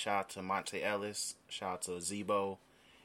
shout 0.00 0.18
out 0.18 0.30
to 0.30 0.40
Monta 0.40 0.82
Ellis, 0.82 1.34
shout 1.48 1.72
out 1.72 1.82
to 1.82 1.90
Zebo, 1.92 2.56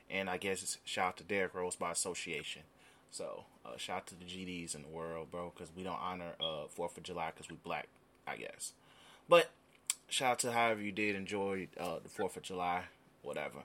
and 0.10 0.30
I 0.30 0.38
guess 0.38 0.78
shout 0.86 1.08
out 1.08 1.18
to 1.18 1.24
Derrick 1.24 1.54
Rose 1.54 1.76
by 1.76 1.92
association. 1.92 2.62
So, 3.12 3.44
uh, 3.66 3.78
shout 3.78 3.98
out 3.98 4.08
to 4.08 4.16
the 4.16 4.26
GDs 4.26 4.76
in 4.76 4.82
the 4.82 4.88
world, 4.88 5.30
bro, 5.32 5.52
because 5.54 5.72
we 5.76 5.84
don't 5.84 6.00
honor 6.02 6.34
uh 6.40 6.68
Fourth 6.70 6.98
of 6.98 7.04
July 7.04 7.32
because 7.36 7.50
we 7.50 7.58
black, 7.64 7.88
I 8.26 8.38
guess. 8.38 8.74
But 9.28 9.52
shout 10.08 10.32
out 10.32 10.40
to 10.40 10.52
however 10.52 10.82
you 10.82 10.92
did 10.92 11.16
enjoy 11.16 11.68
uh, 11.80 12.00
the 12.02 12.10
Fourth 12.10 12.38
of 12.38 12.44
July, 12.44 12.84
whatever. 13.24 13.59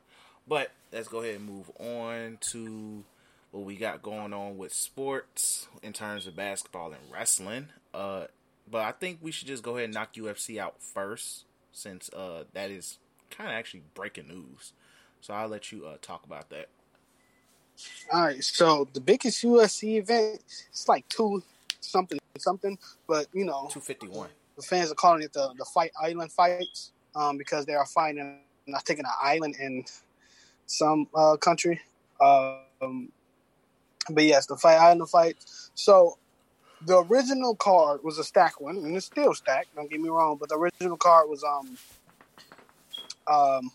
But 0.49 0.73
let's 0.93 1.09
go 1.09 1.21
ahead 1.21 1.37
and 1.37 1.47
move 1.47 1.71
on 1.79 2.39
to 2.53 3.05
what 3.53 3.65
we 3.65 3.77
got 3.77 4.03
going 4.03 4.33
on 4.33 4.59
with 4.59 4.73
sports 4.73 5.69
in 5.83 5.93
terms 5.93 6.27
of 6.27 6.35
basketball 6.35 6.89
and 6.89 7.13
wrestling. 7.13 7.69
Uh, 7.93 8.25
but 8.69 8.83
I 8.83 8.93
think 8.93 9.19
we 9.21 9.31
should 9.31 9.49
just 9.49 9.63
go 9.63 9.77
ahead 9.77 9.85
and 9.85 9.95
knock 9.95 10.15
UFC 10.15 10.59
out 10.59 10.81
first, 10.81 11.45
since 11.73 12.09
uh, 12.11 12.45
that 12.53 12.71
is 12.71 12.99
kind 13.31 13.51
of 13.51 13.57
actually 13.57 13.83
breaking 13.95 14.29
news. 14.29 14.73
So 15.21 15.35
I'll 15.35 15.49
let 15.49 15.71
you 15.73 15.87
uh, 15.87 15.97
talk 16.01 16.25
about 16.25 16.51
that. 16.51 16.69
All 18.13 18.23
right. 18.23 18.43
So 18.43 18.89
the 18.93 19.01
biggest 19.01 19.43
UFC 19.45 19.99
event, 19.99 20.43
it's 20.71 20.89
like 20.89 21.09
two 21.09 21.43
something 21.81 22.19
something, 22.39 22.79
but 23.07 23.27
you 23.33 23.45
know, 23.45 23.69
two 23.73 23.81
fifty 23.81 24.09
one 24.09 24.31
the 24.61 24.67
fans 24.67 24.93
are 24.93 24.95
calling 24.95 25.23
it 25.23 25.33
the 25.33 25.53
the 25.59 25.65
fight 25.65 25.91
island 26.01 26.31
fights 26.33 26.93
um, 27.15 27.39
because 27.39 27.67
they 27.67 27.75
are 27.75 27.87
fighting. 27.87 28.41
I 28.75 28.79
think 28.81 29.01
an 29.01 29.07
island 29.21 29.57
in 29.59 29.85
some 30.67 31.09
uh, 31.15 31.37
country. 31.37 31.81
Um, 32.21 33.11
but 34.11 34.25
yes, 34.25 34.47
the 34.47 34.57
fight 34.57 34.77
island 34.77 35.09
fight. 35.09 35.37
So 35.75 36.19
the 36.87 36.99
original 36.99 37.57
card 37.57 38.01
was 38.05 38.19
a 38.19 38.25
stacked 38.25 38.61
one, 38.61 38.77
and 38.77 38.97
it's 38.97 39.07
still 39.07 39.35
stacked. 39.35 39.75
Don't 39.75 39.91
get 39.91 40.01
me 40.01 40.09
wrong, 40.09 40.37
but 40.39 40.51
the 40.51 40.57
original 40.57 40.97
card 40.97 41.29
was 41.29 41.43
um 41.43 41.77
um 43.31 43.71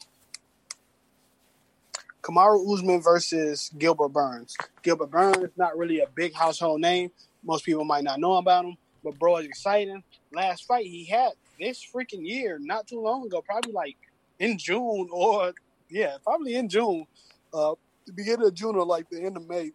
Kamaru 2.21 2.73
Usman 2.73 3.01
versus 3.01 3.71
Gilbert 3.77 4.09
Burns. 4.09 4.55
Gilbert 4.81 5.11
Burns 5.11 5.51
not 5.57 5.77
really 5.77 5.99
a 5.99 6.07
big 6.15 6.33
household 6.33 6.81
name. 6.81 7.11
Most 7.43 7.63
people 7.63 7.85
might 7.85 8.03
not 8.03 8.19
know 8.19 8.33
about 8.37 8.65
him, 8.65 8.77
but 9.03 9.17
bro 9.19 9.37
is 9.37 9.45
exciting 9.45 10.03
last 10.35 10.65
fight 10.65 10.85
he 10.85 11.05
had 11.05 11.31
this 11.59 11.83
freaking 11.83 12.27
year, 12.27 12.59
not 12.61 12.85
too 12.85 12.99
long 12.99 13.25
ago, 13.25 13.41
probably 13.41 13.71
like 13.71 13.95
in 14.39 14.57
June 14.57 15.07
or 15.11 15.53
yeah, 15.89 16.17
probably 16.23 16.55
in 16.55 16.67
June, 16.67 17.05
uh, 17.53 17.73
the 18.05 18.13
beginning 18.13 18.47
of 18.47 18.53
June 18.53 18.75
or 18.75 18.85
like 18.85 19.09
the 19.09 19.23
end 19.23 19.37
of 19.37 19.47
May, 19.47 19.71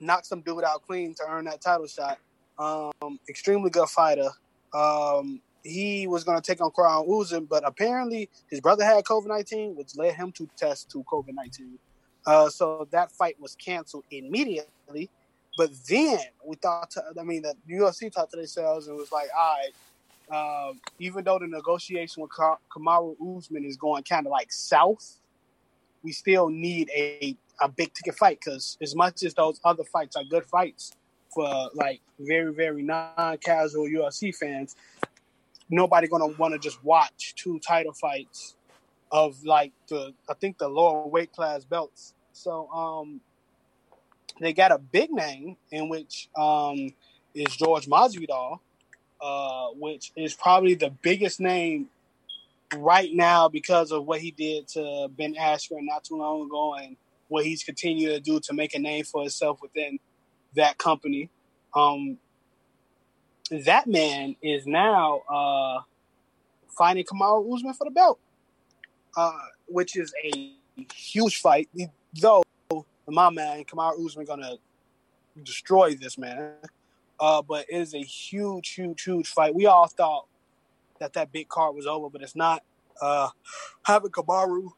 knocked 0.00 0.26
some 0.26 0.40
dude 0.40 0.64
out 0.64 0.82
clean 0.82 1.14
to 1.14 1.22
earn 1.28 1.44
that 1.44 1.60
title 1.60 1.86
shot. 1.86 2.18
Um, 2.58 3.18
extremely 3.28 3.70
good 3.70 3.88
fighter. 3.88 4.30
Um, 4.72 5.40
he 5.64 6.06
was 6.06 6.22
going 6.24 6.40
to 6.40 6.42
take 6.42 6.60
on 6.60 6.70
Kamaru 6.70 7.22
Usman, 7.22 7.46
but 7.46 7.66
apparently 7.66 8.28
his 8.50 8.60
brother 8.60 8.84
had 8.84 9.02
COVID 9.04 9.26
nineteen, 9.26 9.74
which 9.74 9.96
led 9.96 10.14
him 10.14 10.30
to 10.32 10.48
test 10.56 10.90
to 10.90 11.02
COVID 11.04 11.32
nineteen. 11.32 11.78
Uh, 12.26 12.48
so 12.48 12.86
that 12.90 13.10
fight 13.10 13.40
was 13.40 13.56
canceled 13.56 14.04
immediately. 14.10 15.10
But 15.56 15.70
then 15.88 16.18
we 16.44 16.56
thought, 16.56 16.90
to, 16.92 17.02
I 17.18 17.22
mean, 17.22 17.42
the 17.42 17.54
UFC 17.70 18.12
thought 18.12 18.30
to 18.30 18.36
themselves 18.36 18.88
and 18.88 18.96
was 18.96 19.12
like, 19.12 19.28
all 19.36 19.56
right, 19.56 20.68
um, 20.68 20.80
even 20.98 21.24
though 21.24 21.38
the 21.38 21.46
negotiation 21.46 22.22
with 22.22 22.30
Kamaru 22.30 23.38
Usman 23.38 23.64
is 23.64 23.76
going 23.76 24.02
kind 24.02 24.26
of 24.26 24.32
like 24.32 24.50
south, 24.52 25.18
we 26.02 26.12
still 26.12 26.48
need 26.48 26.90
a, 26.94 27.36
a 27.60 27.68
big 27.68 27.92
ticket 27.94 28.16
fight 28.16 28.40
because 28.44 28.76
as 28.80 28.94
much 28.94 29.22
as 29.22 29.34
those 29.34 29.60
other 29.64 29.84
fights 29.84 30.16
are 30.16 30.24
good 30.24 30.44
fights 30.44 30.92
for 31.34 31.70
like 31.74 32.00
very, 32.18 32.52
very 32.52 32.82
non 32.82 33.38
casual 33.38 33.84
UFC 33.84 34.34
fans, 34.34 34.76
nobody 35.70 36.06
to 36.08 36.34
want 36.38 36.54
to 36.54 36.58
just 36.58 36.82
watch 36.84 37.34
two 37.36 37.58
title 37.60 37.92
fights 37.92 38.56
of 39.10 39.44
like 39.44 39.72
the, 39.88 40.12
I 40.28 40.34
think 40.34 40.58
the 40.58 40.68
lower 40.68 41.06
weight 41.06 41.32
class 41.32 41.64
belts. 41.64 42.14
So, 42.32 42.68
um, 42.70 43.20
they 44.40 44.52
got 44.52 44.72
a 44.72 44.78
big 44.78 45.10
name 45.10 45.56
in 45.70 45.88
which 45.88 46.28
um, 46.36 46.92
is 47.34 47.54
George 47.56 47.86
Masvidal, 47.86 48.58
uh, 49.20 49.68
which 49.78 50.12
is 50.16 50.34
probably 50.34 50.74
the 50.74 50.90
biggest 50.90 51.40
name 51.40 51.88
right 52.76 53.10
now 53.12 53.48
because 53.48 53.92
of 53.92 54.04
what 54.06 54.20
he 54.20 54.30
did 54.30 54.66
to 54.68 55.08
Ben 55.16 55.34
Askren 55.34 55.82
not 55.82 56.04
too 56.04 56.16
long 56.16 56.46
ago 56.46 56.74
and 56.74 56.96
what 57.28 57.44
he's 57.44 57.62
continued 57.62 58.10
to 58.10 58.20
do 58.20 58.40
to 58.40 58.52
make 58.52 58.74
a 58.74 58.78
name 58.78 59.04
for 59.04 59.22
himself 59.22 59.62
within 59.62 59.98
that 60.54 60.78
company. 60.78 61.30
Um, 61.74 62.18
that 63.50 63.86
man 63.86 64.36
is 64.42 64.66
now 64.66 65.22
uh, 65.28 65.80
fighting 66.76 67.04
Kamaru 67.04 67.54
Usman 67.54 67.74
for 67.74 67.84
the 67.84 67.90
belt, 67.90 68.18
uh, 69.16 69.32
which 69.66 69.96
is 69.96 70.12
a 70.24 70.52
huge 70.94 71.40
fight. 71.40 71.68
Though 72.20 72.42
my 73.06 73.30
man 73.30 73.64
Kamaru 73.64 74.04
Usman 74.06 74.26
gonna 74.26 74.56
destroy 75.42 75.94
this 75.94 76.18
man. 76.18 76.52
Uh, 77.20 77.42
but 77.42 77.66
it 77.68 77.76
is 77.76 77.94
a 77.94 78.02
huge, 78.02 78.70
huge, 78.70 79.02
huge 79.02 79.28
fight. 79.28 79.54
We 79.54 79.66
all 79.66 79.86
thought 79.86 80.26
that 80.98 81.12
that 81.12 81.32
big 81.32 81.48
card 81.48 81.76
was 81.76 81.86
over, 81.86 82.10
but 82.10 82.22
it's 82.22 82.36
not. 82.36 82.62
Uh, 83.00 83.28
having 83.84 84.10
Kamaru 84.10 84.68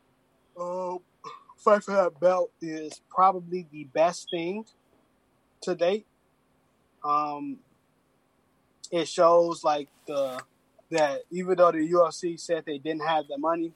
uh, 0.58 0.96
fight 1.58 1.84
for 1.84 1.92
that 1.92 2.18
belt 2.20 2.50
is 2.60 3.00
probably 3.10 3.66
the 3.70 3.84
best 3.84 4.30
thing 4.30 4.64
to 5.62 5.74
date. 5.74 6.06
Um, 7.04 7.58
it 8.90 9.08
shows 9.08 9.64
like 9.64 9.88
the 10.06 10.40
that 10.90 11.22
even 11.30 11.56
though 11.56 11.72
the 11.72 11.90
UFC 11.90 12.38
said 12.38 12.64
they 12.64 12.78
didn't 12.78 13.06
have 13.06 13.26
the 13.28 13.38
money, 13.38 13.72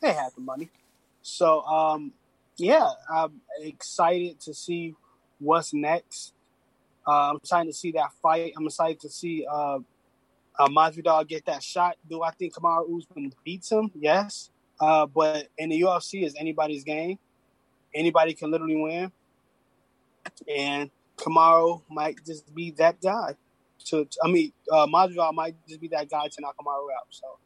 they 0.00 0.12
had 0.12 0.30
the 0.34 0.40
money. 0.40 0.68
So 1.22 1.62
um, 1.62 2.12
yeah, 2.56 2.88
I'm 3.12 3.40
excited 3.60 4.40
to 4.40 4.54
see 4.54 4.94
what's 5.38 5.72
next. 5.72 6.32
Uh, 7.06 7.30
I'm 7.30 7.36
excited 7.36 7.70
to 7.70 7.76
see 7.76 7.92
that 7.92 8.12
fight. 8.20 8.52
I'm 8.56 8.66
excited 8.66 9.00
to 9.00 9.08
see 9.08 9.46
uh, 9.50 9.78
uh, 10.58 10.68
Masvidal 10.68 11.26
get 11.26 11.44
that 11.46 11.62
shot. 11.62 11.96
Do 12.08 12.22
I 12.22 12.30
think 12.30 12.54
Kamaru 12.54 12.98
Usman 12.98 13.32
beats 13.44 13.70
him? 13.70 13.90
Yes. 13.94 14.50
Uh, 14.80 15.06
but 15.06 15.48
in 15.58 15.70
the 15.70 15.80
UFC, 15.80 16.24
is 16.24 16.34
anybody's 16.38 16.84
game. 16.84 17.18
Anybody 17.94 18.34
can 18.34 18.50
literally 18.50 18.76
win, 18.76 19.12
and 20.48 20.90
Kamaru 21.16 21.82
might 21.90 22.24
just 22.24 22.52
be 22.54 22.70
that 22.72 23.00
guy. 23.00 23.36
To 23.86 24.06
I 24.22 24.28
mean, 24.28 24.52
uh, 24.70 24.86
Masvidal 24.86 25.34
might 25.34 25.54
just 25.68 25.80
be 25.80 25.88
that 25.88 26.08
guy 26.08 26.28
to 26.28 26.40
knock 26.40 26.56
Kamaru 26.56 26.86
out. 26.96 27.06
So, 27.10 27.38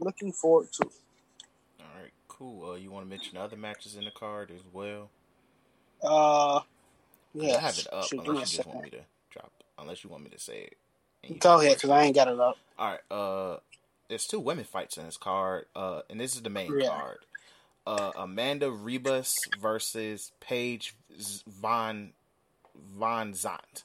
looking 0.00 0.32
forward 0.32 0.72
to. 0.72 0.86
it 0.86 2.12
cool. 2.28 2.70
Uh, 2.70 2.74
you 2.74 2.90
want 2.90 3.06
to 3.06 3.10
mention 3.10 3.36
other 3.36 3.56
matches 3.56 3.96
in 3.96 4.04
the 4.04 4.10
card 4.10 4.50
as 4.50 4.62
well? 4.72 5.10
Uh, 6.02 6.60
yeah. 7.32 7.56
I 7.56 7.60
have 7.60 7.78
it 7.78 7.86
up. 7.92 8.06
Unless 8.12 8.52
you 8.52 8.58
just 8.58 8.66
want 8.66 8.84
me 8.84 8.90
to 8.90 9.00
drop. 9.30 9.52
Unless 9.78 10.04
you 10.04 10.10
want 10.10 10.24
me 10.24 10.30
to 10.30 10.38
say 10.38 10.68
it. 11.22 11.40
Go 11.40 11.58
ahead, 11.58 11.76
because 11.76 11.90
I 11.90 12.02
ain't 12.02 12.14
got 12.14 12.28
it 12.28 12.38
up. 12.38 12.58
All 12.78 12.90
right. 12.90 13.00
Uh, 13.10 13.58
there's 14.08 14.26
two 14.26 14.40
women 14.40 14.64
fights 14.64 14.98
in 14.98 15.06
this 15.06 15.16
card. 15.16 15.66
Uh, 15.74 16.02
and 16.10 16.20
this 16.20 16.34
is 16.34 16.42
the 16.42 16.50
main 16.50 16.78
yeah. 16.78 16.88
card. 16.88 17.18
Uh, 17.86 18.12
Amanda 18.16 18.70
Ribas 18.70 19.34
versus 19.60 20.32
Paige 20.40 20.94
Von 21.48 22.12
Von 22.96 23.32
Zant. 23.32 23.84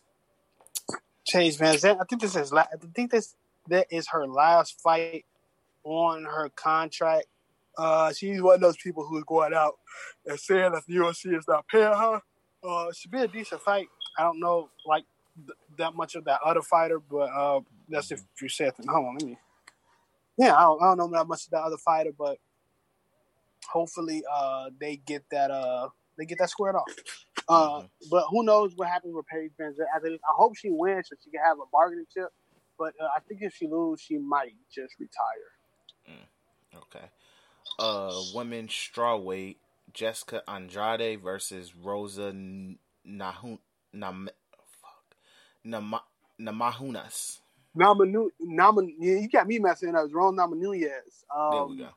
Van 1.31 1.75
Zant. 1.75 1.97
I 2.01 2.05
think 2.05 2.21
this 2.21 2.35
is. 2.35 2.53
I 2.53 2.65
think 2.93 3.11
this 3.11 3.35
that 3.67 3.87
is 3.91 4.07
her 4.09 4.27
last 4.27 4.81
fight 4.81 5.25
on 5.83 6.25
her 6.25 6.49
contract 6.55 7.27
uh, 7.79 8.11
she's 8.11 8.41
one 8.41 8.55
of 8.55 8.61
those 8.61 8.75
people 8.75 9.05
who's 9.05 9.23
going 9.23 9.53
out 9.53 9.77
and 10.25 10.37
saying 10.37 10.73
that 10.73 10.85
the 10.85 10.95
UFC 10.95 11.37
is 11.37 11.47
not 11.47 11.65
paying 11.67 11.83
her. 11.83 12.21
Uh, 12.61 12.91
should 12.91 13.09
be 13.09 13.19
a 13.19 13.27
decent 13.27 13.61
fight. 13.61 13.87
I 14.17 14.23
don't 14.23 14.39
know 14.39 14.69
like 14.85 15.05
th- 15.37 15.57
that 15.77 15.95
much 15.95 16.15
of 16.15 16.25
that 16.25 16.41
other 16.43 16.61
fighter, 16.61 16.99
but 16.99 17.29
uh, 17.29 17.61
that's 17.87 18.11
if 18.11 18.21
you 18.41 18.49
say 18.49 18.65
it. 18.65 18.75
Hold 18.85 19.07
on, 19.07 19.13
let 19.13 19.23
me. 19.23 19.37
Yeah, 20.37 20.55
I 20.55 20.61
don't, 20.63 20.81
I 20.81 20.85
don't 20.87 20.97
know 20.97 21.17
that 21.17 21.27
much 21.27 21.45
of 21.45 21.51
that 21.51 21.61
other 21.61 21.77
fighter, 21.77 22.11
but 22.17 22.37
hopefully 23.65 24.23
uh, 24.29 24.71
they 24.79 24.97
get 24.97 25.23
that 25.31 25.49
uh, 25.49 25.87
they 26.19 26.25
get 26.25 26.37
that 26.39 26.49
squared 26.49 26.75
off. 26.75 26.93
Uh, 27.47 27.79
mm-hmm. 27.79 27.87
But 28.11 28.25
who 28.29 28.43
knows 28.43 28.73
what 28.75 28.89
happens 28.89 29.15
with 29.15 29.25
Paige 29.25 29.51
Van 29.57 29.73
I 29.81 30.09
hope 30.35 30.55
she 30.55 30.69
wins 30.69 31.09
so 31.09 31.15
she 31.23 31.31
can 31.31 31.41
have 31.43 31.57
a 31.57 31.65
bargaining 31.71 32.05
chip. 32.13 32.29
But 32.77 32.93
uh, 33.01 33.07
I 33.15 33.21
think 33.21 33.41
if 33.41 33.55
she 33.55 33.67
loses, 33.67 34.05
she 34.05 34.17
might 34.17 34.53
just 34.71 34.93
retire. 34.99 35.51
Mm. 36.07 36.77
Okay 36.83 37.05
uh 37.79 38.21
women's 38.33 38.71
strawweight 38.71 39.57
Jessica 39.93 40.43
Andrade 40.47 41.21
versus 41.21 41.73
Rosa 41.75 42.31
Nahun 42.31 43.59
Nam 43.93 44.29
fuck 44.81 45.15
Nam 45.63 45.95
Namajunas. 46.39 47.39
Namanu 47.75 48.27
Naman 48.45 48.89
you 48.99 49.29
got 49.29 49.47
me 49.47 49.59
messing 49.59 49.95
up. 49.95 50.05
It's 50.05 50.13
Rose 50.13 50.35
Namajunas. 50.35 51.23
Um, 51.35 51.51
there 51.51 51.65
we 51.65 51.77
go. 51.77 51.89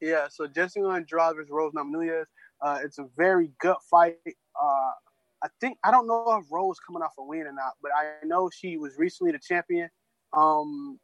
Yeah, 0.00 0.28
so 0.28 0.46
Jessica 0.46 0.86
Andrade 0.86 1.36
versus 1.36 1.50
Rose 1.50 1.72
Namajunas. 1.72 2.26
Uh, 2.60 2.78
it's 2.82 2.98
a 2.98 3.06
very 3.16 3.50
good 3.60 3.76
fight. 3.90 4.16
Uh, 4.26 4.92
I 5.42 5.48
think 5.60 5.78
I 5.84 5.90
don't 5.90 6.08
know 6.08 6.40
if 6.40 6.50
Rose 6.50 6.78
coming 6.80 7.02
off 7.02 7.14
a 7.18 7.24
win 7.24 7.46
or 7.46 7.52
not, 7.52 7.74
but 7.82 7.92
I 7.96 8.24
know 8.26 8.50
she 8.52 8.76
was 8.76 8.98
recently 8.98 9.32
the 9.32 9.38
champion. 9.38 9.88
Um, 10.36 10.98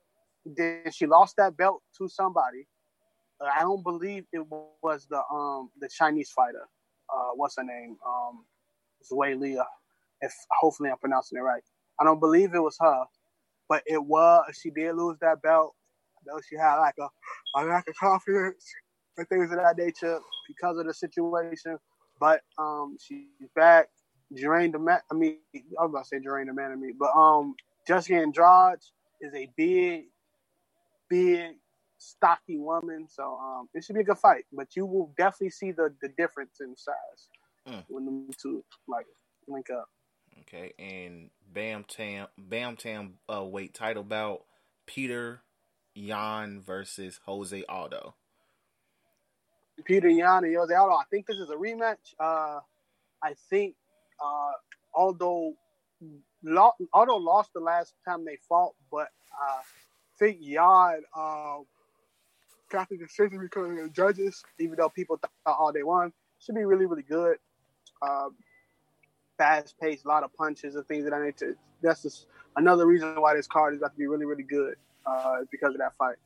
then 0.44 0.90
she 0.92 1.06
lost 1.06 1.36
that 1.36 1.56
belt 1.56 1.82
to 1.98 2.08
somebody. 2.08 2.66
Uh, 3.40 3.48
I 3.56 3.60
don't 3.60 3.82
believe 3.82 4.24
it 4.32 4.44
was 4.82 5.06
the 5.08 5.22
um 5.32 5.70
the 5.80 5.88
Chinese 5.88 6.30
fighter. 6.30 6.66
Uh, 7.14 7.30
what's 7.34 7.56
her 7.56 7.64
name? 7.64 7.96
Um, 8.06 8.44
Zui 9.10 9.38
Leah. 9.38 9.66
If 10.20 10.34
hopefully 10.60 10.90
I'm 10.90 10.98
pronouncing 10.98 11.38
it 11.38 11.42
right. 11.42 11.62
I 12.00 12.04
don't 12.04 12.20
believe 12.20 12.54
it 12.54 12.62
was 12.62 12.76
her, 12.80 13.04
but 13.68 13.82
it 13.86 14.02
was. 14.02 14.44
She 14.60 14.70
did 14.70 14.96
lose 14.96 15.18
that 15.20 15.42
belt. 15.42 15.74
I 16.18 16.20
know 16.26 16.40
she 16.48 16.56
had 16.56 16.76
like 16.76 16.94
a, 16.98 17.08
a 17.56 17.64
lack 17.64 17.86
of 17.88 17.94
confidence 17.96 18.64
and 19.16 19.28
things 19.28 19.50
of 19.50 19.58
that 19.58 19.76
nature 19.76 20.18
because 20.46 20.78
of 20.78 20.86
the 20.86 20.94
situation. 20.94 21.78
But 22.20 22.42
um, 22.58 22.96
she's 23.00 23.26
back. 23.54 23.88
Drain 24.34 24.72
the 24.72 24.78
man. 24.78 25.00
I 25.10 25.14
mean, 25.14 25.38
I 25.54 25.82
was 25.82 25.90
about 25.90 26.04
to 26.04 26.08
say 26.08 26.18
drain 26.18 26.46
the 26.46 26.54
man 26.54 26.72
of 26.72 26.78
me, 26.78 26.92
but 26.98 27.10
um, 27.16 27.54
Jessica 27.86 28.16
Andrade 28.16 28.80
is 29.20 29.34
a 29.34 29.48
big, 29.56 30.04
big, 31.08 31.56
stocky 31.98 32.58
woman. 32.58 33.06
So 33.08 33.38
um, 33.40 33.68
it 33.74 33.84
should 33.84 33.94
be 33.94 34.00
a 34.00 34.04
good 34.04 34.18
fight. 34.18 34.44
But 34.52 34.76
you 34.76 34.86
will 34.86 35.12
definitely 35.16 35.50
see 35.50 35.72
the 35.72 35.94
the 36.00 36.08
difference 36.08 36.60
in 36.60 36.76
size 36.76 37.28
Mm. 37.68 37.84
when 37.88 38.04
them 38.04 38.28
two 38.40 38.62
like 38.86 39.06
link 39.48 39.70
up. 39.70 39.88
Okay, 40.40 40.74
and 40.78 41.30
Bam 41.50 41.84
Tam 41.84 42.26
Bam 42.36 42.76
Tam 42.76 43.14
uh, 43.32 43.42
weight 43.42 43.72
title 43.72 44.02
bout 44.02 44.42
Petr 44.86 45.38
Yan 45.94 46.60
versus 46.60 47.20
Jose 47.24 47.64
Aldo. 47.68 48.16
Petr 49.82 50.16
Yan 50.16 50.44
and 50.44 50.56
Jose 50.56 50.74
Aldo. 50.74 50.94
I 50.94 51.04
think 51.10 51.26
this 51.26 51.38
is 51.38 51.50
a 51.50 51.56
rematch. 51.56 52.14
Uh, 52.18 52.60
I 53.22 53.34
think 53.50 53.74
uh, 54.24 54.52
although 54.94 55.54
lo- 56.42 56.74
Aldo 56.92 57.16
lost 57.16 57.52
the 57.54 57.60
last 57.60 57.94
time 58.06 58.24
they 58.24 58.38
fought, 58.48 58.74
but 58.90 59.08
uh, 59.32 59.60
I 59.60 60.18
think 60.18 60.38
Yan 60.40 61.02
uh, 61.16 61.56
got 62.70 62.88
the 62.88 62.98
decision 62.98 63.40
because 63.40 63.70
of 63.70 63.76
the 63.76 63.90
judges, 63.90 64.42
even 64.58 64.76
though 64.76 64.88
people 64.88 65.18
thought 65.18 65.56
Aldo 65.58 65.84
won. 65.84 66.12
Should 66.40 66.54
be 66.54 66.64
really, 66.64 66.86
really 66.86 67.02
good. 67.02 67.38
Uh, 68.02 68.28
fast 69.38 69.74
paced, 69.80 70.04
a 70.04 70.08
lot 70.08 70.22
of 70.22 70.34
punches 70.34 70.76
and 70.76 70.86
things 70.86 71.04
that 71.04 71.12
I 71.12 71.24
need 71.24 71.36
to. 71.38 71.56
That's 71.82 72.02
just 72.02 72.26
another 72.56 72.86
reason 72.86 73.20
why 73.20 73.34
this 73.34 73.46
card 73.46 73.74
is 73.74 73.80
about 73.80 73.92
to 73.92 73.98
be 73.98 74.06
really, 74.06 74.26
really 74.26 74.42
good 74.42 74.74
uh, 75.06 75.38
because 75.50 75.74
of 75.74 75.78
that 75.78 75.94
fight. 75.96 76.16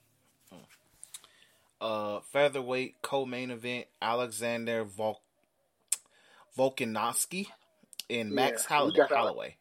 Uh, 1.81 2.21
featherweight 2.33 2.97
co-main 3.03 3.51
event 3.53 3.87
Alexander 4.03 4.83
Vol- 4.85 5.23
Volkanovski 6.57 7.47
and 8.11 8.33
Max 8.33 8.67
Yeah, 8.69 8.77
Holl- 8.77 8.87
we 8.87 8.93
got 8.95 9.09
that. 9.11 9.17
Holloway. 9.17 9.57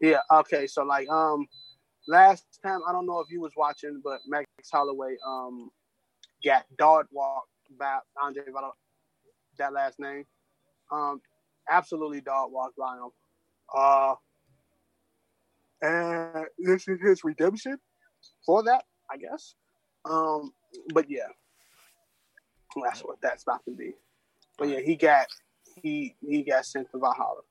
Yeah. 0.00 0.18
Okay. 0.30 0.66
So 0.66 0.82
like, 0.84 1.08
um, 1.08 1.46
last 2.06 2.44
time 2.62 2.80
I 2.86 2.92
don't 2.92 3.06
know 3.06 3.20
if 3.20 3.30
you 3.30 3.40
was 3.40 3.52
watching, 3.56 4.00
but 4.04 4.20
Max 4.26 4.46
Holloway 4.70 5.16
um 5.26 5.70
got 6.44 6.64
dog 6.76 7.06
walked 7.10 7.48
by 7.78 7.98
Andre 8.20 8.44
Val- 8.52 8.76
that 9.58 9.72
last 9.72 9.98
name. 9.98 10.26
Um, 10.90 11.22
absolutely 11.70 12.20
dog 12.20 12.52
walked 12.52 12.76
by 12.76 12.96
him. 12.96 13.10
Uh, 13.74 14.14
and 15.82 16.46
this 16.58 16.86
is 16.88 17.00
his 17.00 17.24
redemption 17.24 17.78
for 18.44 18.62
that, 18.64 18.84
I 19.10 19.16
guess. 19.16 19.54
Um, 20.04 20.52
but 20.92 21.10
yeah, 21.10 21.28
that's 22.84 23.02
what 23.04 23.20
that's 23.20 23.42
about 23.42 23.64
to 23.64 23.72
be. 23.72 23.92
But 24.58 24.68
yeah, 24.68 24.80
he 24.80 24.96
got 24.96 25.26
he 25.82 26.16
he 26.20 26.42
got 26.42 26.66
sent 26.66 26.90
to 26.92 26.98
Valhalla 26.98 27.42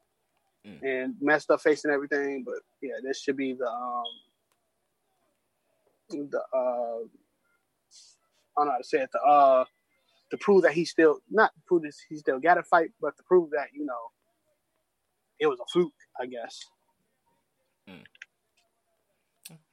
Mm. 0.65 0.83
and 0.83 1.15
messed 1.21 1.49
up 1.51 1.61
face 1.61 1.85
and 1.85 1.93
everything. 1.93 2.43
But 2.43 2.55
yeah, 2.81 2.95
this 3.01 3.21
should 3.21 3.37
be 3.37 3.53
the 3.53 3.65
um 3.65 4.03
the 6.09 6.39
uh 6.53 6.99
I 8.57 8.57
don't 8.57 8.65
know 8.65 8.71
how 8.71 8.77
to 8.77 8.83
say 8.83 8.99
it. 8.99 9.09
The 9.13 9.19
uh 9.19 9.63
to 10.31 10.37
prove 10.37 10.63
that 10.63 10.73
he 10.73 10.83
still 10.83 11.19
not 11.29 11.51
prove 11.65 11.83
this 11.83 11.99
he 12.09 12.17
still 12.17 12.39
got 12.39 12.55
to 12.55 12.63
fight, 12.63 12.91
but 12.99 13.15
to 13.15 13.23
prove 13.23 13.51
that 13.51 13.67
you 13.73 13.85
know 13.85 14.11
it 15.39 15.47
was 15.47 15.59
a 15.61 15.65
fluke, 15.71 15.93
I 16.19 16.25
guess. 16.25 16.59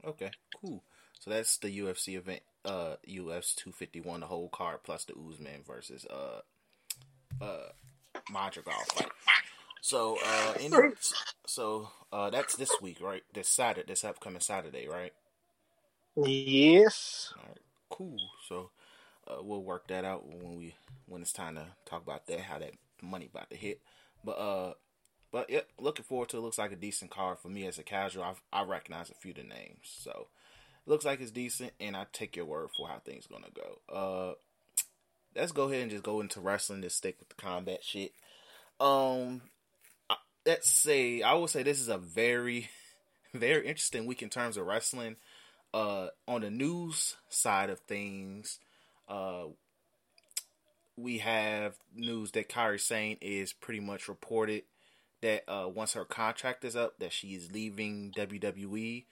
Okay, 0.05 0.31
cool. 0.61 0.85
So 1.19 1.31
that's 1.31 1.59
the 1.59 1.81
UFC 1.81 2.17
event, 2.17 2.43
uh, 2.67 2.97
UFC 3.09 3.55
251, 3.57 4.21
the 4.21 4.27
whole 4.27 4.49
card 4.49 4.81
plus 4.85 5.05
the 5.05 5.15
Usman 5.15 5.63
versus 5.67 6.07
uh, 6.07 6.41
uh, 7.45 7.69
Madrigal 8.31 8.75
fight. 8.95 9.11
So, 9.81 10.19
uh, 10.25 10.55
any, 10.61 10.77
so 11.47 11.91
uh, 12.13 12.31
that's 12.31 12.57
this 12.57 12.71
week, 12.83 13.01
right? 13.01 13.23
This 13.33 13.49
Saturday, 13.49 13.87
this 13.87 14.05
upcoming 14.05 14.41
Saturday, 14.41 14.89
right? 14.89 15.13
Yes. 16.17 17.33
All 17.39 17.45
right, 17.49 17.59
cool. 17.89 18.17
So, 18.49 18.71
uh, 19.29 19.43
we'll 19.43 19.63
work 19.63 19.87
that 19.89 20.05
out 20.05 20.27
when 20.27 20.57
we 20.57 20.75
when 21.07 21.23
it's 21.23 21.33
time 21.33 21.55
to 21.55 21.67
talk 21.85 22.03
about 22.03 22.27
that, 22.27 22.41
how 22.41 22.59
that 22.59 22.73
money 23.03 23.29
about 23.33 23.51
to 23.51 23.57
hit. 23.57 23.81
But 24.25 24.33
uh, 24.33 24.75
but 25.31 25.51
yep, 25.51 25.69
looking 25.79 26.05
forward 26.05 26.31
to. 26.31 26.39
It 26.39 26.41
looks 26.41 26.59
like 26.59 26.73
a 26.73 26.77
decent 26.77 27.11
card 27.11 27.39
for 27.39 27.49
me 27.49 27.67
as 27.67 27.79
a 27.79 27.83
casual. 27.83 28.25
I've, 28.25 28.43
I 28.53 28.65
recognize 28.65 29.11
a 29.11 29.15
few 29.15 29.33
of 29.33 29.37
the 29.37 29.45
names, 29.45 29.83
so 29.83 30.29
looks 30.87 31.05
like 31.05 31.21
it's 31.21 31.31
decent, 31.31 31.73
and 31.81 31.97
I 31.97 32.07
take 32.13 32.37
your 32.37 32.47
word 32.47 32.69
for 32.77 32.89
how 32.89 32.99
things 32.99 33.27
gonna 33.27 33.47
go. 33.55 33.95
Uh, 33.95 34.35
let's 35.35 35.53
go 35.53 35.65
ahead 35.65 35.83
and 35.83 35.91
just 35.91 36.03
go 36.05 36.21
into 36.21 36.41
wrestling. 36.41 36.83
Just 36.83 36.97
stick 36.97 37.17
with 37.19 37.29
the 37.29 37.35
combat 37.35 37.85
shit. 37.85 38.13
Um, 38.81 39.43
let's 40.47 40.71
say 40.71 41.23
I 41.23 41.35
would 41.35 41.51
say 41.51 41.63
this 41.63 41.81
is 41.81 41.89
a 41.89 41.99
very, 41.99 42.71
very 43.35 43.67
interesting 43.67 44.07
week 44.07 44.23
in 44.23 44.31
terms 44.31 44.57
of 44.57 44.67
wrestling. 44.67 45.17
Uh, 45.75 46.09
on 46.27 46.41
the 46.41 46.51
news 46.51 47.17
side 47.29 47.69
of 47.69 47.81
things, 47.81 48.61
uh, 49.09 49.45
we 50.97 51.19
have 51.19 51.75
news 51.95 52.31
that 52.33 52.49
Kairi 52.49 52.81
Sane 52.81 53.19
is 53.21 53.53
pretty 53.53 53.81
much 53.81 54.09
reported 54.09 54.63
that 55.21 55.43
uh, 55.51 55.69
once 55.69 55.93
her 55.95 56.05
contract 56.05 56.65
is 56.65 56.77
up, 56.77 56.99
that 56.99 57.13
she 57.13 57.29
is 57.35 57.53
leaving 57.53 58.13
WWE 58.17 59.05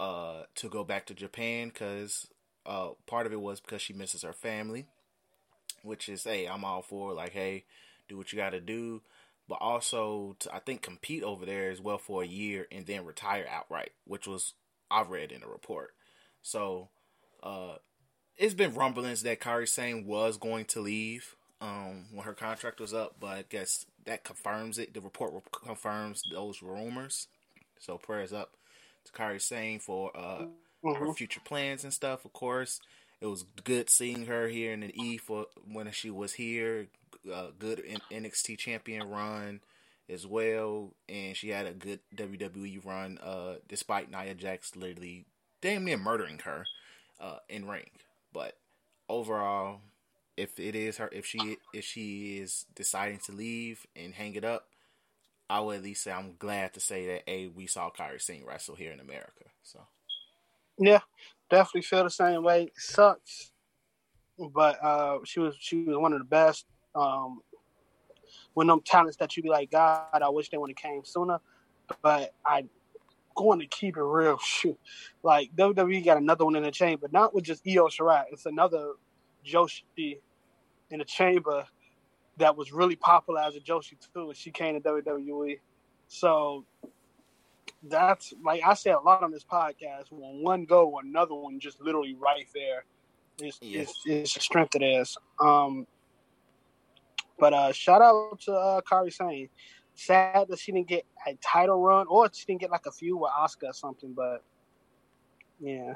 uh, 0.00 0.42
to 0.56 0.68
go 0.68 0.84
back 0.84 1.06
to 1.06 1.14
Japan 1.14 1.68
because 1.68 2.26
uh, 2.66 2.90
part 3.06 3.26
of 3.26 3.32
it 3.32 3.40
was 3.40 3.60
because 3.60 3.82
she 3.82 3.92
misses 3.92 4.22
her 4.22 4.32
family, 4.32 4.86
which 5.82 6.08
is 6.08 6.24
hey, 6.24 6.46
I'm 6.46 6.64
all 6.64 6.82
for 6.82 7.12
like 7.12 7.32
hey, 7.32 7.64
do 8.08 8.16
what 8.16 8.32
you 8.32 8.38
got 8.38 8.50
to 8.50 8.60
do, 8.60 9.02
but 9.48 9.58
also 9.60 10.36
to 10.40 10.54
I 10.54 10.58
think 10.58 10.82
compete 10.82 11.22
over 11.22 11.46
there 11.46 11.70
as 11.70 11.80
well 11.80 11.98
for 11.98 12.22
a 12.22 12.26
year 12.26 12.66
and 12.70 12.86
then 12.86 13.04
retire 13.04 13.46
outright, 13.50 13.92
which 14.06 14.26
was 14.26 14.54
I've 14.90 15.10
read 15.10 15.32
in 15.32 15.42
a 15.42 15.48
report. 15.48 15.94
So 16.42 16.88
uh, 17.42 17.76
it's 18.36 18.54
been 18.54 18.74
rumblings 18.74 19.22
that 19.22 19.40
Kairi 19.40 19.68
Sane 19.68 20.06
was 20.06 20.36
going 20.36 20.64
to 20.66 20.80
leave 20.80 21.36
um, 21.60 22.06
when 22.12 22.24
her 22.24 22.34
contract 22.34 22.80
was 22.80 22.92
up, 22.92 23.16
but 23.20 23.28
I 23.28 23.44
guess 23.48 23.86
that 24.04 24.24
confirms 24.24 24.78
it. 24.78 24.94
The 24.94 25.00
report 25.00 25.32
confirms 25.52 26.22
those 26.30 26.62
rumors. 26.62 27.28
So 27.78 27.98
prayers 27.98 28.32
up 28.32 28.50
to 29.04 29.12
Kairi 29.12 29.40
Sane 29.40 29.78
for 29.80 30.16
uh, 30.16 30.46
her 30.94 31.06
Mhm. 31.06 31.16
future 31.16 31.40
plans 31.40 31.84
and 31.84 31.92
stuff. 31.92 32.24
Of 32.24 32.32
course, 32.32 32.80
it 33.20 33.26
was 33.26 33.44
good 33.64 33.90
seeing 33.90 34.26
her 34.26 34.48
here 34.48 34.72
in 34.72 34.80
the 34.80 34.92
E 35.00 35.18
for 35.18 35.46
when 35.66 35.90
she 35.92 36.10
was 36.10 36.34
here. 36.34 36.88
Uh, 37.32 37.48
good 37.58 37.82
NXT 38.10 38.56
champion 38.56 39.08
run 39.08 39.60
as 40.08 40.26
well, 40.26 40.94
and 41.08 41.36
she 41.36 41.50
had 41.50 41.66
a 41.66 41.72
good 41.72 42.00
WWE 42.14 42.78
run. 42.84 43.18
Uh, 43.18 43.56
despite 43.68 44.10
Nia 44.10 44.34
Jax 44.34 44.76
literally 44.76 45.26
damn 45.60 45.84
near 45.84 45.96
murdering 45.98 46.40
her 46.40 46.68
uh, 47.20 47.38
in 47.48 47.66
ring, 47.66 47.90
but 48.32 48.58
overall, 49.08 49.80
if 50.36 50.58
it 50.58 50.74
is 50.74 50.96
her, 50.98 51.08
if 51.12 51.26
she 51.26 51.58
if 51.72 51.84
she 51.84 52.38
is 52.38 52.66
deciding 52.74 53.18
to 53.20 53.32
leave 53.32 53.86
and 53.96 54.14
hang 54.14 54.34
it 54.34 54.44
up, 54.44 54.68
I 55.52 55.60
would 55.60 55.76
at 55.76 55.82
least 55.82 56.02
say 56.02 56.10
I'm 56.10 56.36
glad 56.38 56.72
to 56.74 56.80
say 56.80 57.06
that 57.08 57.30
a 57.30 57.48
we 57.48 57.66
saw 57.66 57.90
Kairi 57.90 58.22
Sane 58.22 58.42
wrestle 58.46 58.74
here 58.74 58.90
in 58.90 59.00
America. 59.00 59.44
So 59.62 59.80
Yeah, 60.78 61.00
definitely 61.50 61.82
feel 61.82 62.04
the 62.04 62.10
same 62.10 62.42
way. 62.42 62.62
It 62.64 62.72
sucks, 62.78 63.52
but 64.38 64.82
uh, 64.82 65.18
she 65.24 65.40
was 65.40 65.54
she 65.58 65.82
was 65.82 65.98
one 65.98 66.14
of 66.14 66.20
the 66.20 66.24
best. 66.24 66.64
Um, 66.94 67.42
of 68.56 68.66
them 68.66 68.80
talents 68.82 69.18
that 69.18 69.36
you 69.36 69.42
be 69.42 69.50
like, 69.50 69.70
God, 69.70 70.22
I 70.22 70.30
wish 70.30 70.48
they 70.48 70.56
would 70.56 70.70
have 70.70 70.76
came 70.76 71.04
sooner. 71.04 71.38
But 72.00 72.32
I 72.46 72.64
going 73.36 73.60
to 73.60 73.66
keep 73.66 73.98
it 73.98 74.02
real. 74.02 74.38
Shoot, 74.42 74.78
like 75.22 75.54
WWE 75.54 76.02
got 76.02 76.16
another 76.16 76.46
one 76.46 76.56
in 76.56 76.62
the 76.62 76.70
chamber, 76.70 77.08
not 77.12 77.34
with 77.34 77.44
just 77.44 77.62
Io 77.68 77.88
Shirai. 77.88 78.24
It's 78.32 78.46
another 78.46 78.92
Joshi 79.46 79.82
in 80.90 80.98
the 80.98 81.04
chamber 81.04 81.66
that 82.38 82.56
was 82.56 82.72
really 82.72 82.96
popular 82.96 83.40
as 83.40 83.56
a 83.56 83.60
Joshi 83.60 83.96
too, 84.14 84.28
and 84.28 84.36
she 84.36 84.50
came 84.50 84.80
to 84.80 84.88
WWE. 84.88 85.58
So 86.08 86.64
that's 87.84 88.32
like 88.44 88.62
I 88.64 88.74
said 88.74 88.94
a 88.94 89.00
lot 89.00 89.22
on 89.22 89.30
this 89.30 89.44
podcast. 89.44 90.10
When 90.10 90.42
one 90.42 90.64
go, 90.64 90.98
another 90.98 91.34
one 91.34 91.60
just 91.60 91.80
literally 91.80 92.14
right 92.14 92.46
there. 92.54 92.84
It's, 93.40 93.58
it's 94.04 94.44
strength 94.44 94.74
it 94.74 94.82
is. 94.82 95.16
Um, 95.40 95.86
but 97.38 97.52
uh, 97.52 97.72
shout 97.72 98.02
out 98.02 98.40
to 98.42 98.52
uh, 98.52 98.80
Kairi 98.82 99.12
Sane. 99.12 99.48
Sad 99.94 100.46
that 100.48 100.58
she 100.58 100.72
didn't 100.72 100.88
get 100.88 101.04
a 101.26 101.36
title 101.42 101.80
run, 101.80 102.06
or 102.08 102.28
she 102.32 102.44
didn't 102.46 102.60
get 102.60 102.70
like 102.70 102.86
a 102.86 102.92
few 102.92 103.16
with 103.16 103.32
Asuka 103.32 103.70
or 103.70 103.72
something. 103.72 104.12
But 104.12 104.42
yeah, 105.60 105.94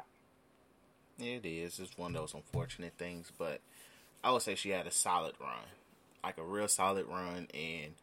it 1.19 1.45
is. 1.45 1.78
It's 1.78 1.97
one 1.97 2.14
of 2.14 2.21
those 2.21 2.35
unfortunate 2.35 2.95
things, 2.99 3.33
but 3.38 3.61
I 4.23 4.33
would 4.33 4.43
say 4.43 4.55
she 4.55 4.71
had 4.71 4.87
a 4.87 4.90
solid 4.90 5.35
run, 5.40 5.64
like 6.23 6.38
a 6.38 6.44
real 6.44 6.68
solid 6.68 7.06
run, 7.06 7.49
and 7.54 7.94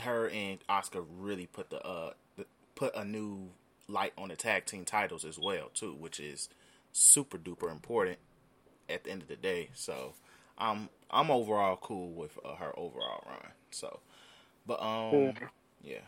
her 0.00 0.28
and 0.28 0.58
Asuka 0.68 1.04
really 1.18 1.46
put 1.46 1.70
the 1.70 1.84
uh 1.84 2.12
put 2.74 2.94
a 2.96 3.04
new 3.04 3.50
light 3.88 4.12
on 4.18 4.28
the 4.28 4.36
tag 4.36 4.66
team 4.66 4.84
titles 4.84 5.24
as 5.24 5.38
well 5.38 5.70
too, 5.74 5.94
which 5.94 6.18
is 6.18 6.48
super 6.92 7.38
duper 7.38 7.70
important 7.70 8.18
at 8.88 9.04
the 9.04 9.10
end 9.10 9.22
of 9.22 9.28
the 9.28 9.36
day. 9.36 9.70
So 9.74 10.14
I'm 10.58 10.88
I'm 11.10 11.30
overall 11.30 11.76
cool 11.76 12.12
with 12.12 12.38
uh, 12.44 12.56
her 12.56 12.78
overall 12.78 13.24
run. 13.26 13.52
So, 13.70 14.00
but 14.66 14.82
um, 14.82 15.34
yeah. 15.82 15.98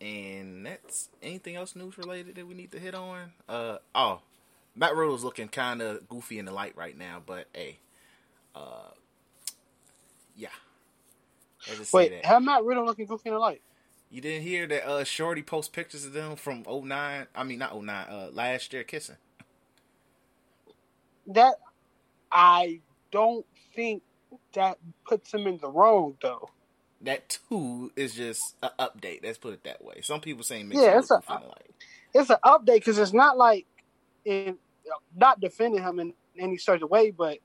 And 0.00 0.66
that's 0.66 1.10
anything 1.22 1.54
else 1.54 1.76
news 1.76 1.96
related 1.96 2.34
that 2.34 2.46
we 2.46 2.54
need 2.54 2.72
to 2.72 2.78
hit 2.78 2.94
on. 2.94 3.32
Uh 3.48 3.78
oh, 3.94 4.20
Matt 4.74 4.96
Riddle's 4.96 5.24
looking 5.24 5.48
kind 5.48 5.80
of 5.80 6.08
goofy 6.08 6.38
in 6.38 6.44
the 6.44 6.52
light 6.52 6.76
right 6.76 6.96
now, 6.96 7.22
but 7.24 7.46
hey, 7.52 7.78
uh, 8.54 8.90
yeah. 10.36 10.48
Wait, 11.92 12.14
how 12.24 12.40
Matt 12.40 12.64
Riddle 12.64 12.84
looking 12.84 13.06
goofy 13.06 13.28
in 13.28 13.34
the 13.34 13.40
light? 13.40 13.62
You 14.10 14.20
didn't 14.20 14.42
hear 14.42 14.66
that 14.66 14.86
uh 14.86 15.04
Shorty 15.04 15.42
post 15.42 15.72
pictures 15.72 16.04
of 16.04 16.12
them 16.12 16.36
from 16.36 16.64
09, 16.68 17.26
I 17.34 17.44
mean 17.44 17.58
not 17.58 17.80
09, 17.80 18.06
uh 18.08 18.28
last 18.32 18.72
year 18.72 18.84
kissing. 18.84 19.16
That 21.28 21.54
I 22.30 22.80
don't 23.10 23.46
think 23.74 24.02
that 24.54 24.78
puts 25.06 25.32
him 25.32 25.46
in 25.46 25.58
the 25.58 25.68
wrong 25.70 26.16
though. 26.22 26.50
That 27.00 27.38
too 27.48 27.92
is 27.96 28.14
just 28.14 28.56
an 28.62 28.70
update. 28.78 29.24
Let's 29.24 29.38
put 29.38 29.54
it 29.54 29.64
that 29.64 29.84
way. 29.84 30.00
Some 30.02 30.20
people 30.20 30.44
saying 30.44 30.70
yeah, 30.72 30.98
it's 30.98 31.10
a 31.10 31.22
it's 32.14 32.30
an 32.30 32.36
update 32.44 32.76
because 32.76 32.98
it's 32.98 33.12
not 33.12 33.36
like 33.38 33.66
in 34.24 34.58
not 35.16 35.40
defending 35.40 35.82
him 35.82 35.98
in 36.00 36.14
any 36.38 36.56
certain 36.58 36.88
way, 36.88 37.10
but 37.10 37.38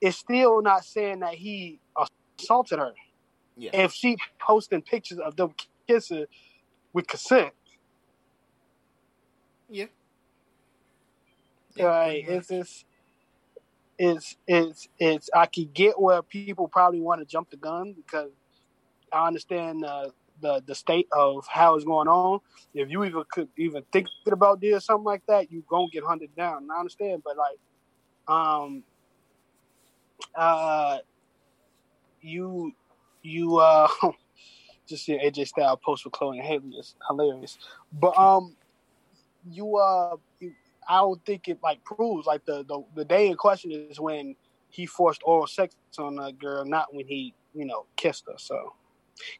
it's 0.00 0.16
still 0.16 0.62
not 0.62 0.84
saying 0.84 1.20
that 1.20 1.34
he 1.34 1.80
assaulted 2.38 2.78
her. 2.78 2.92
Yeah. 3.56 3.70
If 3.72 3.92
she 3.92 4.16
posting 4.40 4.82
pictures 4.82 5.18
of 5.18 5.36
them 5.36 5.54
kissing 5.86 6.26
with 6.92 7.06
consent. 7.06 7.52
Yeah. 9.68 9.86
yeah 11.76 11.84
right. 11.84 12.24
It's 12.26 12.48
just 12.48 12.84
it's 13.98 14.36
it's 14.46 14.88
it's 14.98 15.30
I 15.34 15.46
could 15.46 15.72
get 15.72 16.00
where 16.00 16.22
people 16.22 16.68
probably 16.68 17.00
want 17.00 17.20
to 17.20 17.26
jump 17.26 17.50
the 17.50 17.56
gun 17.56 17.94
because 17.94 18.30
I 19.12 19.26
understand 19.26 19.84
uh, 19.84 20.08
the 20.40 20.62
the 20.66 20.74
state 20.74 21.06
of 21.12 21.46
how 21.48 21.76
it's 21.76 21.84
going 21.84 22.08
on. 22.08 22.40
If 22.74 22.90
you 22.90 23.04
even 23.04 23.22
could 23.30 23.48
even 23.56 23.82
think 23.92 24.08
about 24.26 24.60
doing 24.60 24.80
something 24.80 25.04
like 25.04 25.22
that, 25.28 25.50
you 25.50 25.62
gonna 25.68 25.88
get 25.92 26.04
hunted 26.04 26.34
down. 26.36 26.68
I 26.74 26.78
understand, 26.80 27.22
but 27.24 27.36
like, 27.36 27.58
um, 28.26 28.82
uh, 30.36 30.98
you 32.20 32.72
you 33.22 33.58
uh, 33.58 33.88
just 34.88 35.08
your 35.08 35.18
AJ 35.20 35.48
Style 35.48 35.76
post 35.76 36.04
with 36.04 36.12
Chloe 36.12 36.38
and 36.38 36.46
Halle 36.46 36.78
is 36.78 36.96
hilarious. 37.08 37.58
But 37.92 38.16
um, 38.18 38.56
you 39.50 39.76
uh, 39.76 40.16
I 40.88 40.96
don't 40.98 41.24
think 41.24 41.48
it 41.48 41.58
like 41.62 41.84
proves 41.84 42.26
like 42.26 42.44
the, 42.44 42.64
the 42.64 42.82
the 42.94 43.04
day 43.04 43.28
in 43.28 43.36
question 43.36 43.70
is 43.72 44.00
when 44.00 44.36
he 44.70 44.86
forced 44.86 45.22
oral 45.24 45.46
sex 45.46 45.74
on 45.98 46.18
a 46.18 46.32
girl, 46.32 46.64
not 46.64 46.92
when 46.92 47.06
he 47.06 47.34
you 47.54 47.64
know 47.64 47.86
kissed 47.96 48.24
her. 48.26 48.34
So 48.38 48.74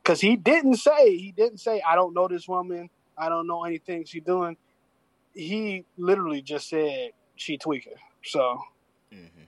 because 0.03 0.21
he 0.21 0.37
didn't 0.37 0.77
say 0.77 1.17
he 1.17 1.33
didn't 1.33 1.59
say 1.59 1.83
I 1.87 1.95
don't 1.95 2.15
know 2.15 2.29
this 2.29 2.49
woman. 2.49 2.91
I 3.17 3.29
don't 3.29 3.47
know 3.47 3.65
anything 3.65 4.05
she's 4.05 4.23
doing. 4.23 4.57
He 5.35 5.85
literally 5.97 6.43
just 6.43 6.69
said 6.69 7.11
she 7.37 7.59
tweaking. 7.59 7.95
So, 8.25 8.61
mm-hmm. 9.13 9.45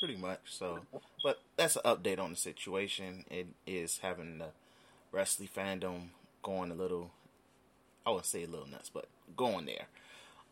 Pretty 0.00 0.16
much. 0.16 0.40
So, 0.46 0.80
but 1.22 1.40
that's 1.56 1.76
an 1.76 1.82
update 1.84 2.18
on 2.18 2.30
the 2.30 2.36
situation. 2.36 3.24
It 3.30 3.48
is 3.66 3.98
having 3.98 4.38
the 4.38 4.48
wrestling 5.12 5.50
fandom 5.54 6.08
going 6.42 6.70
a 6.70 6.74
little. 6.74 7.12
I 8.06 8.10
would 8.10 8.24
say 8.24 8.44
a 8.44 8.48
little 8.48 8.66
nuts, 8.66 8.90
but 8.92 9.06
going 9.36 9.66
there. 9.66 9.86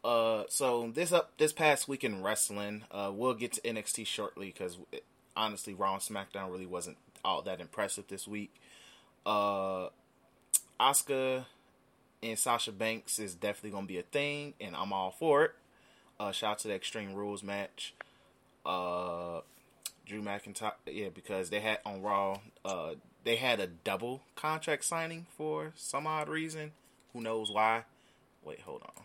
Uh, 0.04 0.44
so 0.48 0.90
this 0.94 1.12
up 1.12 1.32
this 1.38 1.52
past 1.52 1.88
week 1.88 2.04
in 2.04 2.22
wrestling, 2.22 2.84
uh, 2.92 3.10
we'll 3.12 3.34
get 3.34 3.54
to 3.54 3.60
NXT 3.62 4.06
shortly 4.06 4.46
because 4.46 4.76
honestly, 5.36 5.74
Raw 5.74 5.94
and 5.94 6.02
SmackDown 6.02 6.52
really 6.52 6.66
wasn't 6.66 6.98
all 7.24 7.42
that 7.42 7.60
impressive 7.60 8.04
this 8.08 8.28
week. 8.28 8.54
Uh, 9.26 9.88
Asuka 10.78 11.46
and 12.22 12.38
Sasha 12.38 12.72
Banks 12.72 13.18
is 13.18 13.34
definitely 13.34 13.70
gonna 13.70 13.86
be 13.86 13.98
a 13.98 14.02
thing, 14.02 14.54
and 14.60 14.76
I'm 14.76 14.92
all 14.92 15.10
for 15.10 15.44
it. 15.44 15.52
Uh, 16.20 16.32
shout 16.32 16.52
out 16.52 16.58
to 16.60 16.68
the 16.68 16.74
Extreme 16.74 17.14
Rules 17.14 17.42
match. 17.42 17.94
Uh, 18.64 19.40
Drew 20.06 20.22
McIntyre, 20.22 20.72
yeah, 20.86 21.08
because 21.14 21.50
they 21.50 21.60
had 21.60 21.78
on 21.84 22.02
Raw, 22.02 22.40
uh, 22.64 22.94
they 23.24 23.36
had 23.36 23.60
a 23.60 23.66
double 23.66 24.22
contract 24.36 24.84
signing 24.84 25.26
for 25.36 25.72
some 25.76 26.06
odd 26.06 26.28
reason. 26.28 26.72
Who 27.12 27.20
knows 27.20 27.50
why? 27.50 27.84
Wait, 28.42 28.60
hold 28.60 28.82
on. 28.82 29.04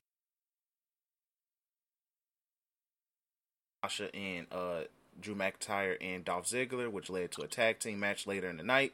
Sasha 3.84 4.16
and 4.16 4.48
uh, 4.52 4.84
Drew 5.20 5.36
McIntyre 5.36 5.98
and 6.00 6.24
Dolph 6.24 6.46
Ziggler, 6.46 6.90
which 6.90 7.10
led 7.10 7.32
to 7.34 7.42
a 7.42 7.48
tag 7.48 7.80
team 7.80 8.00
match 8.00 8.26
later 8.26 8.50
in 8.50 8.58
the 8.58 8.64
night. 8.64 8.94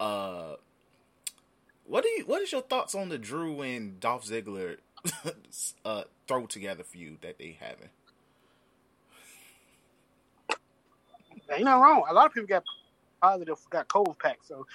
Uh, 0.00 0.56
what 1.86 2.02
do 2.02 2.08
you? 2.08 2.24
What 2.26 2.42
is 2.42 2.50
your 2.50 2.62
thoughts 2.62 2.94
on 2.94 3.08
the 3.08 3.18
Drew 3.18 3.62
and 3.62 4.00
Dolph 4.00 4.24
Ziggler 4.24 4.78
uh, 5.84 6.04
throw 6.26 6.46
together 6.46 6.82
feud 6.82 7.18
that 7.22 7.38
they 7.38 7.56
having? 7.60 7.90
Ain't 11.50 11.64
nothing 11.64 11.82
wrong. 11.82 12.04
A 12.08 12.14
lot 12.14 12.26
of 12.26 12.32
people 12.32 12.46
got 12.46 12.64
positive, 13.20 13.58
got 13.70 13.88
cold 13.88 14.16
pack. 14.20 14.38
So 14.42 14.66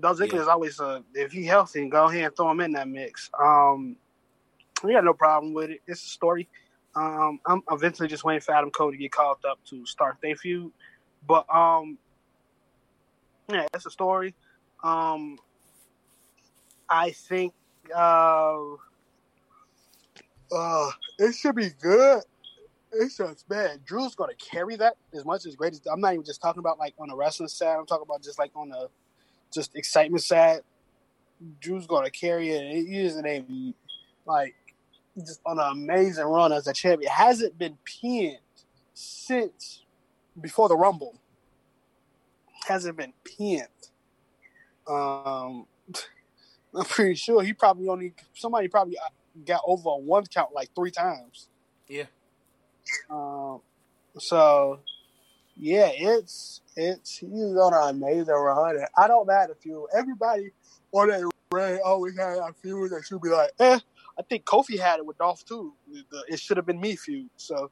Ziggler 0.00 0.34
yeah. 0.34 0.40
is 0.42 0.48
always 0.48 0.80
uh, 0.80 1.00
if 1.14 1.32
he 1.32 1.44
healthy, 1.44 1.88
go 1.88 2.06
ahead 2.06 2.24
and 2.24 2.36
throw 2.36 2.50
him 2.50 2.60
in 2.60 2.72
that 2.72 2.88
mix. 2.88 3.30
Um, 3.40 3.96
we 4.82 4.92
got 4.92 5.04
no 5.04 5.14
problem 5.14 5.54
with 5.54 5.70
it. 5.70 5.80
It's 5.86 6.04
a 6.04 6.08
story. 6.08 6.48
Um, 6.94 7.40
I'm 7.46 7.62
eventually 7.70 8.08
just 8.08 8.24
waiting 8.24 8.40
for 8.40 8.54
Adam 8.54 8.70
Cole 8.70 8.90
to 8.90 8.96
get 8.96 9.12
called 9.12 9.38
up 9.48 9.58
to 9.66 9.84
start 9.86 10.16
their 10.22 10.36
feud. 10.36 10.72
But 11.26 11.46
um, 11.54 11.98
yeah, 13.48 13.66
that's 13.72 13.86
a 13.86 13.90
story. 13.90 14.34
Um, 14.82 15.38
I 16.88 17.10
think 17.10 17.52
uh, 17.94 18.60
uh, 20.52 20.90
it 21.18 21.34
should 21.34 21.56
be 21.56 21.70
good. 21.70 22.22
It's 22.98 23.16
just 23.16 23.48
bad. 23.48 23.84
Drew's 23.84 24.14
gonna 24.14 24.34
carry 24.34 24.76
that 24.76 24.96
as 25.14 25.24
much 25.24 25.46
as 25.46 25.54
great 25.54 25.72
as 25.72 25.80
I'm 25.90 26.00
not 26.00 26.14
even 26.14 26.24
just 26.24 26.40
talking 26.40 26.60
about 26.60 26.78
like 26.78 26.94
on 26.98 27.08
the 27.08 27.16
wrestling 27.16 27.48
side. 27.48 27.76
I'm 27.76 27.86
talking 27.86 28.06
about 28.08 28.22
just 28.22 28.38
like 28.38 28.52
on 28.54 28.70
the 28.70 28.88
just 29.52 29.76
excitement 29.76 30.22
side. 30.22 30.60
Drew's 31.60 31.86
gonna 31.86 32.10
carry 32.10 32.50
it. 32.50 32.62
It 32.62 32.92
isn't 32.92 33.26
a 33.26 33.44
like 34.26 34.54
just 35.18 35.40
on 35.46 35.58
an 35.58 35.72
amazing 35.72 36.24
run 36.24 36.52
as 36.52 36.66
a 36.66 36.72
champion. 36.72 37.10
Hasn't 37.10 37.58
been 37.58 37.78
pinned 37.84 38.38
since 38.94 39.84
before 40.40 40.68
the 40.68 40.76
Rumble 40.76 41.14
hasn't 42.66 42.96
been 42.96 43.12
pinned. 43.24 43.68
Um, 44.86 45.66
I'm 46.74 46.84
pretty 46.84 47.14
sure 47.14 47.42
he 47.42 47.52
probably 47.52 47.88
only 47.88 48.14
somebody 48.34 48.68
probably 48.68 48.96
got 49.44 49.62
over 49.66 49.90
a 49.90 49.96
one 49.96 50.26
count 50.26 50.52
like 50.54 50.70
three 50.74 50.90
times. 50.90 51.48
Yeah. 51.88 52.04
Um. 53.10 53.60
So, 54.18 54.80
yeah, 55.56 55.90
it's 55.94 56.60
it's 56.74 57.18
he's 57.18 57.30
on 57.32 57.74
an 57.74 58.02
amazing 58.02 58.34
run. 58.34 58.78
I 58.96 59.08
don't 59.08 59.26
matter 59.26 59.54
if 59.58 59.66
you 59.66 59.88
everybody 59.96 60.52
on 60.92 61.08
that 61.08 61.30
run 61.52 61.78
always 61.84 62.16
had 62.16 62.38
a 62.38 62.52
feud 62.62 62.92
that 62.92 63.04
should 63.04 63.20
be 63.20 63.28
like, 63.28 63.50
eh. 63.60 63.78
I 64.18 64.22
think 64.22 64.44
Kofi 64.44 64.78
had 64.78 64.98
it 64.98 65.06
with 65.06 65.18
Dolph 65.18 65.44
too. 65.44 65.74
It 66.28 66.40
should 66.40 66.56
have 66.56 66.64
been 66.64 66.80
me 66.80 66.96
feud. 66.96 67.28
So 67.36 67.70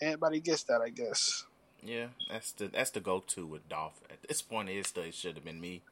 everybody 0.00 0.40
gets 0.40 0.64
that, 0.64 0.80
I 0.80 0.88
guess. 0.88 1.44
Yeah, 1.82 2.06
that's 2.28 2.52
the 2.52 2.66
that's 2.66 2.90
the 2.90 3.00
go 3.00 3.22
to 3.28 3.46
with 3.46 3.68
Dolph. 3.68 4.00
At 4.10 4.28
this 4.28 4.42
point, 4.42 4.68
it 4.68 4.86
still 4.86 5.04
it 5.04 5.14
should 5.14 5.36
have 5.36 5.44
been 5.44 5.60
me, 5.60 5.82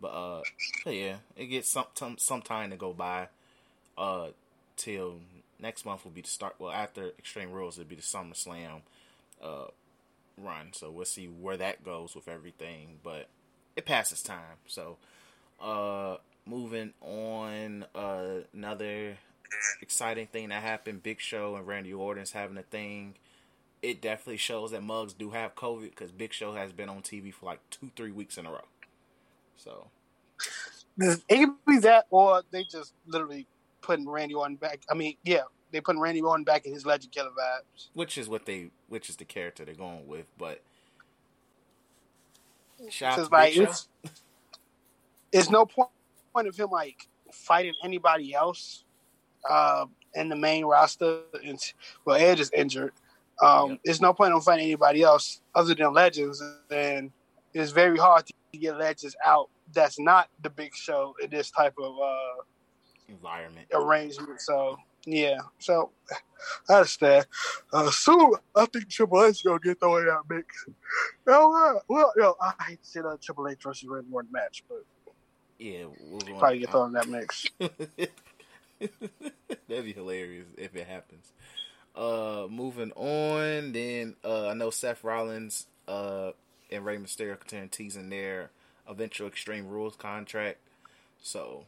but 0.00 0.08
uh, 0.08 0.42
but 0.84 0.94
yeah, 0.94 1.16
it 1.36 1.46
gets 1.46 1.70
some, 1.70 1.86
some 1.94 2.18
some 2.18 2.42
time 2.42 2.70
to 2.70 2.76
go 2.76 2.92
by. 2.92 3.28
Uh, 3.96 4.28
till 4.76 5.20
next 5.62 5.86
month 5.86 6.04
will 6.04 6.12
be 6.12 6.20
the 6.22 6.28
start. 6.28 6.56
Well, 6.58 6.72
after 6.72 7.10
Extreme 7.18 7.52
Rules, 7.52 7.78
it'll 7.78 7.88
be 7.88 7.96
the 7.96 8.02
SummerSlam 8.02 8.82
uh 9.42 9.66
run. 10.36 10.72
So 10.72 10.90
we'll 10.90 11.04
see 11.04 11.26
where 11.26 11.56
that 11.56 11.84
goes 11.84 12.14
with 12.14 12.28
everything. 12.28 12.98
But 13.02 13.28
it 13.76 13.86
passes 13.86 14.22
time. 14.22 14.58
So 14.66 14.98
uh, 15.60 16.16
moving 16.46 16.92
on. 17.00 17.86
Uh, 17.94 18.42
another 18.52 19.16
exciting 19.80 20.26
thing 20.26 20.50
that 20.50 20.62
happened: 20.62 21.02
Big 21.02 21.20
Show 21.20 21.56
and 21.56 21.66
Randy 21.66 21.92
Orton's 21.92 22.32
having 22.32 22.58
a 22.58 22.62
thing 22.62 23.14
it 23.82 24.00
definitely 24.00 24.36
shows 24.36 24.70
that 24.70 24.82
Mugs 24.82 25.12
do 25.12 25.30
have 25.30 25.56
COVID 25.56 25.90
because 25.90 26.12
Big 26.12 26.32
Show 26.32 26.54
has 26.54 26.72
been 26.72 26.88
on 26.88 27.02
TV 27.02 27.34
for 27.34 27.46
like 27.46 27.58
two, 27.70 27.90
three 27.96 28.12
weeks 28.12 28.38
in 28.38 28.46
a 28.46 28.50
row. 28.50 28.64
So 29.56 29.88
it 30.98 31.18
could 31.28 31.54
be 31.66 31.78
that, 31.80 32.06
or 32.10 32.42
they 32.52 32.62
just 32.64 32.94
literally 33.06 33.46
putting 33.82 34.08
Randy 34.08 34.34
Orton 34.34 34.56
back. 34.56 34.80
I 34.90 34.94
mean, 34.94 35.16
yeah, 35.24 35.42
they 35.70 35.80
putting 35.80 36.00
Randy 36.00 36.22
Orton 36.22 36.44
back 36.44 36.64
in 36.64 36.72
his 36.72 36.86
Legend 36.86 37.12
Killer 37.12 37.30
vibes, 37.30 37.88
which 37.94 38.16
is 38.16 38.28
what 38.28 38.46
they, 38.46 38.70
which 38.88 39.10
is 39.10 39.16
the 39.16 39.24
character 39.24 39.64
they're 39.64 39.74
going 39.74 40.06
with. 40.06 40.26
But 40.38 40.62
shout 42.88 43.18
out 43.18 43.24
to 43.26 43.30
like, 43.32 43.56
it's, 43.56 43.88
It's 45.32 45.48
no 45.48 45.64
point 45.64 45.88
of 46.48 46.56
him 46.56 46.70
like 46.70 47.08
fighting 47.32 47.72
anybody 47.82 48.34
else 48.34 48.84
uh, 49.48 49.86
in 50.14 50.28
the 50.28 50.36
main 50.36 50.66
roster. 50.66 51.20
And, 51.42 51.58
well, 52.04 52.16
Edge 52.16 52.40
is 52.40 52.50
injured. 52.52 52.92
Um, 53.40 53.70
yep. 53.70 53.80
There's 53.84 54.00
no 54.02 54.12
point 54.12 54.34
in 54.34 54.40
fighting 54.42 54.66
anybody 54.66 55.02
else 55.02 55.40
other 55.54 55.74
than 55.74 55.94
Legends, 55.94 56.42
and 56.70 57.10
it's 57.54 57.72
very 57.72 57.96
hard 57.96 58.26
to 58.26 58.58
get 58.58 58.76
Legends 58.76 59.16
out. 59.24 59.48
That's 59.72 59.98
not 59.98 60.28
the 60.42 60.50
Big 60.50 60.74
Show 60.74 61.16
in 61.22 61.30
this 61.30 61.50
type 61.50 61.74
of 61.82 61.94
uh, 61.98 62.42
environment 63.08 63.66
arrangement. 63.72 64.40
So 64.40 64.76
yeah, 65.06 65.38
so 65.58 65.90
I 66.68 66.74
understand. 66.74 67.26
Uh, 67.72 67.90
soon, 67.90 68.34
I 68.54 68.66
think 68.66 68.88
Triple 68.88 69.24
H 69.24 69.44
gonna 69.44 69.58
get 69.58 69.80
thrown 69.80 70.02
in 70.02 70.06
that 70.06 70.22
mix. 70.28 70.66
Oh, 71.26 71.80
well, 71.88 72.12
you 72.16 72.22
know, 72.22 72.36
I 72.40 72.52
hate 72.68 72.82
to 72.82 72.88
see 72.88 73.00
that 73.00 73.20
Triple 73.22 73.48
H 73.48 73.58
versus 73.62 73.88
Randy 73.88 74.08
Orton 74.12 74.30
match, 74.32 74.64
but 74.68 74.84
yeah, 75.58 75.84
we'll 76.00 76.38
probably 76.38 76.60
get 76.60 76.70
thrown 76.70 76.88
in 76.88 76.92
that 76.94 77.08
mix. 77.08 77.46
That'd 79.68 79.84
be 79.84 79.92
hilarious 79.92 80.46
if 80.56 80.74
it 80.74 80.86
happens. 80.86 81.32
Uh, 81.94 82.46
moving 82.50 82.90
on, 82.92 83.72
then 83.72 84.16
uh, 84.24 84.48
I 84.48 84.54
know 84.54 84.70
Seth 84.70 85.04
Rollins 85.04 85.66
uh, 85.86 86.32
and 86.70 86.84
Rey 86.84 86.96
Mysterio 86.96 87.38
continue 87.38 87.68
teasing 87.68 88.08
their 88.08 88.50
eventual 88.88 89.28
Extreme 89.28 89.68
Rules 89.68 89.94
contract. 89.94 90.58
So, 91.20 91.66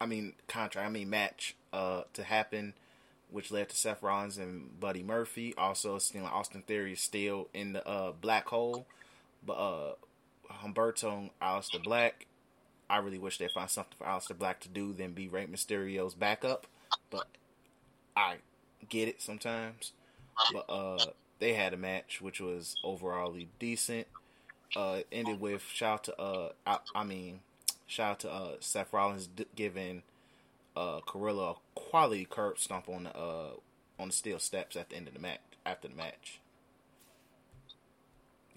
I 0.00 0.06
mean 0.06 0.34
contract, 0.48 0.86
I 0.86 0.90
mean 0.90 1.10
match 1.10 1.54
uh, 1.72 2.02
to 2.14 2.22
happen, 2.22 2.74
which 3.30 3.50
led 3.50 3.68
to 3.70 3.76
Seth 3.76 4.02
Rollins 4.02 4.38
and 4.38 4.78
Buddy 4.78 5.02
Murphy. 5.02 5.54
Also, 5.56 5.98
seeing 5.98 6.24
like 6.24 6.32
Austin 6.32 6.62
Theory 6.62 6.92
is 6.92 7.00
still 7.00 7.48
in 7.54 7.72
the 7.72 7.86
uh, 7.86 8.12
black 8.12 8.48
hole, 8.48 8.86
but 9.44 9.54
uh, 9.54 9.92
Humberto 10.50 11.30
and 11.40 11.82
Black. 11.82 12.26
I 12.88 12.98
really 12.98 13.18
wish 13.18 13.38
they 13.38 13.48
find 13.48 13.68
something 13.68 13.94
for 13.98 14.04
Aleister 14.04 14.38
Black 14.38 14.60
to 14.60 14.68
do 14.68 14.92
than 14.92 15.12
be 15.12 15.26
Rey 15.28 15.46
Mysterio's 15.46 16.14
backup, 16.14 16.66
but 17.10 17.26
I 18.16 18.36
get 18.88 19.08
it 19.08 19.20
sometimes. 19.20 19.92
But 20.52 20.70
uh, 20.70 21.04
they 21.38 21.54
had 21.54 21.74
a 21.74 21.76
match 21.76 22.20
which 22.20 22.40
was 22.40 22.76
overallly 22.84 23.48
decent. 23.58 24.06
Uh, 24.74 25.00
ended 25.10 25.40
with 25.40 25.62
shout 25.62 26.04
to 26.04 26.20
uh, 26.20 26.50
I, 26.66 26.78
I 26.94 27.04
mean, 27.04 27.40
shout 27.86 28.10
out 28.10 28.20
to 28.20 28.32
uh, 28.32 28.56
Seth 28.60 28.92
Rollins 28.92 29.26
d- 29.26 29.46
giving 29.54 30.02
uh, 30.76 31.00
Carrillo 31.06 31.50
a 31.50 31.78
quality 31.78 32.26
curb 32.28 32.58
stomp 32.58 32.88
on 32.88 33.04
the 33.04 33.16
uh, 33.16 33.50
on 33.98 34.08
the 34.08 34.14
steel 34.14 34.38
steps 34.38 34.76
at 34.76 34.90
the 34.90 34.96
end 34.96 35.08
of 35.08 35.14
the 35.14 35.20
match. 35.20 35.40
After 35.64 35.88
the 35.88 35.96
match, 35.96 36.40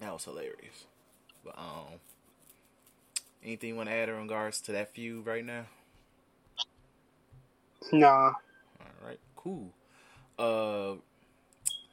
that 0.00 0.12
was 0.12 0.24
hilarious. 0.24 0.84
But 1.44 1.58
um, 1.58 1.98
anything 3.42 3.70
you 3.70 3.76
want 3.76 3.88
to 3.88 3.94
add 3.94 4.08
in 4.08 4.16
regards 4.16 4.60
to 4.62 4.72
that 4.72 4.94
feud 4.94 5.26
right 5.26 5.44
now? 5.44 5.66
Nah. 7.92 8.32
All 8.80 9.06
right, 9.06 9.20
cool. 9.36 9.72
Uh, 10.38 10.92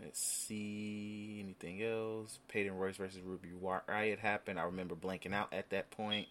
let's 0.01 0.21
see 0.21 1.41
anything 1.43 1.83
else. 1.83 2.39
Peyton 2.47 2.77
Royce 2.77 2.97
versus 2.97 3.21
Ruby 3.21 3.49
Riott 3.61 4.19
happened. 4.19 4.59
I 4.59 4.63
remember 4.63 4.95
blanking 4.95 5.33
out 5.33 5.51
at 5.53 5.69
that 5.71 5.91
point. 5.91 6.27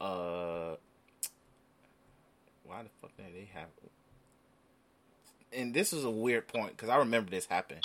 Uh, 0.00 0.76
why 2.64 2.82
the 2.82 2.88
fuck 3.00 3.16
did 3.16 3.34
they 3.34 3.50
have? 3.52 3.68
And 5.52 5.74
this 5.74 5.92
is 5.92 6.04
a 6.04 6.10
weird 6.10 6.48
point 6.48 6.76
because 6.76 6.88
I 6.88 6.96
remember 6.96 7.30
this 7.30 7.46
happened. 7.46 7.82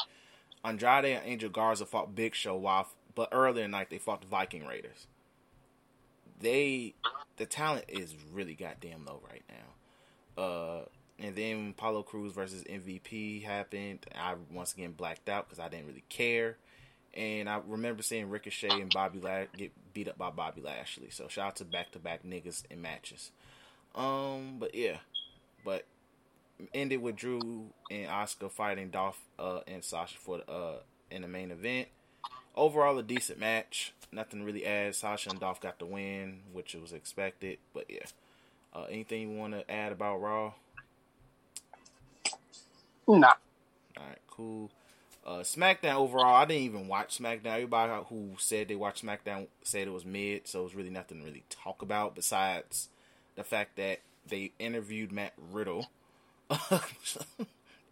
Andrade 0.64 1.06
and 1.06 1.26
Angel 1.26 1.50
Garza 1.50 1.86
fought 1.86 2.16
Big 2.16 2.36
Show 2.36 2.56
while, 2.56 2.88
but 3.14 3.30
earlier 3.32 3.66
in 3.66 3.72
the 3.72 3.78
night 3.78 3.90
they 3.90 3.98
fought 3.98 4.22
the 4.22 4.28
Viking 4.28 4.66
Raiders. 4.66 5.08
They, 6.40 6.96
the 7.38 7.46
talent 7.46 7.86
is 7.88 8.14
really 8.34 8.56
goddamn 8.56 9.06
low 9.06 9.22
right 9.30 9.44
now. 9.50 10.44
Uh, 10.44 10.86
and 11.18 11.36
then 11.36 11.70
Apollo 11.78 12.04
Crews 12.04 12.34
versus 12.34 12.64
MVP 12.64 13.44
happened. 13.44 14.06
I 14.14 14.36
once 14.52 14.74
again 14.74 14.92
blacked 14.92 15.30
out 15.30 15.48
because 15.48 15.60
I 15.60 15.70
didn't 15.70 15.88
really 15.88 16.04
care. 16.10 16.58
And 17.14 17.48
I 17.48 17.62
remember 17.66 18.04
seeing 18.04 18.30
Ricochet 18.30 18.82
and 18.82 18.92
Bobby 18.94 19.20
Lash 19.20 19.48
get 19.56 19.72
beat 19.96 20.08
up 20.08 20.20
by 20.20 20.30
Bobby 20.30 20.62
Lashley. 20.62 21.10
So 21.10 21.28
shout 21.28 21.48
out 21.48 21.56
to 21.56 21.66
back 21.66 21.92
to 21.94 22.00
back 22.00 22.24
niggas 22.24 22.64
in 22.70 22.84
matches. 22.84 23.32
Um, 23.96 24.58
but 24.60 24.76
yeah, 24.76 24.98
but 25.64 25.86
ended 26.74 27.02
with 27.02 27.16
Drew 27.16 27.70
and 27.90 28.08
Asuka 28.08 28.52
fighting 28.52 28.90
Dolph 28.90 29.20
uh, 29.40 29.62
and 29.68 29.84
Sasha 29.84 30.18
for 30.18 30.38
the, 30.38 30.52
uh 30.52 30.76
in 31.10 31.22
the 31.24 31.28
main 31.28 31.50
event. 31.50 31.88
Overall, 32.56 32.98
a 32.98 33.04
decent 33.04 33.40
match. 33.40 33.94
Nothing 34.12 34.44
really 34.44 34.66
adds. 34.66 34.98
Sasha 34.98 35.30
and 35.30 35.40
Dolph 35.40 35.62
got 35.62 35.80
the 35.80 35.86
win, 35.86 36.42
which 36.54 36.74
was 36.76 36.94
expected. 36.94 37.58
But 37.74 37.86
yeah, 37.90 38.06
uh, 38.74 38.86
anything 38.90 39.22
you 39.22 39.38
want 39.38 39.54
to 39.54 39.70
add 39.70 39.92
about 39.92 40.22
Raw? 40.22 40.54
Nah. 43.08 43.34
All 43.98 44.04
right, 44.08 44.18
cool. 44.30 44.72
Uh, 45.26 45.40
SmackDown 45.40 45.96
overall, 45.96 46.36
I 46.36 46.46
didn't 46.46 46.64
even 46.64 46.88
watch 46.88 47.18
SmackDown. 47.18 47.56
Everybody 47.56 48.04
who 48.10 48.34
said 48.38 48.68
they 48.68 48.76
watched 48.76 49.04
SmackDown 49.04 49.48
said 49.64 49.88
it 49.88 49.92
was 49.92 50.06
mid, 50.06 50.48
so 50.48 50.62
it 50.62 50.64
was 50.66 50.76
really 50.76 50.92
nothing 50.92 51.20
to 51.20 51.26
really 51.26 51.44
talk 51.50 51.82
about 51.82 52.14
besides 52.14 52.90
the 53.36 53.44
fact 53.44 53.76
that 53.78 54.02
they 54.28 54.52
interviewed 54.60 55.12
Matt 55.12 55.34
Riddle 55.52 55.90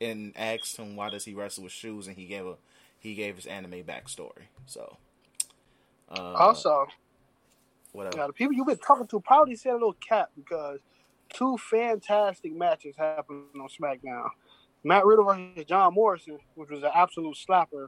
and 0.02 0.34
asked 0.36 0.78
him 0.78 0.96
why 0.96 1.10
does 1.10 1.26
he 1.26 1.34
wrestle 1.34 1.64
with 1.64 1.74
shoes, 1.74 2.06
and 2.06 2.16
he 2.18 2.26
gave 2.26 2.46
a 2.46 2.56
he 3.00 3.16
gave 3.16 3.36
his 3.36 3.48
anime 3.48 3.84
backstory. 3.84 4.48
So, 4.68 4.98
uh, 6.10 6.34
also, 6.34 6.86
whatever. 7.94 8.18
Yeah, 8.18 8.28
the 8.28 8.34
people 8.34 8.54
you've 8.54 8.68
been 8.68 8.78
talking 8.78 9.08
to 9.08 9.20
probably 9.20 9.56
said 9.56 9.72
a 9.72 9.74
little 9.74 9.94
cap 9.94 10.30
because 10.36 10.80
two 11.34 11.58
fantastic 11.58 12.54
matches 12.56 12.96
happened 12.96 13.46
on 13.56 13.68
SmackDown. 13.68 14.30
Matt 14.84 15.06
Riddle 15.06 15.26
versus 15.26 15.66
John 15.66 15.94
Morrison, 15.94 16.40
which 16.56 16.70
was 16.70 16.84
an 16.84 16.92
absolute 16.94 17.38
slapper, 17.38 17.88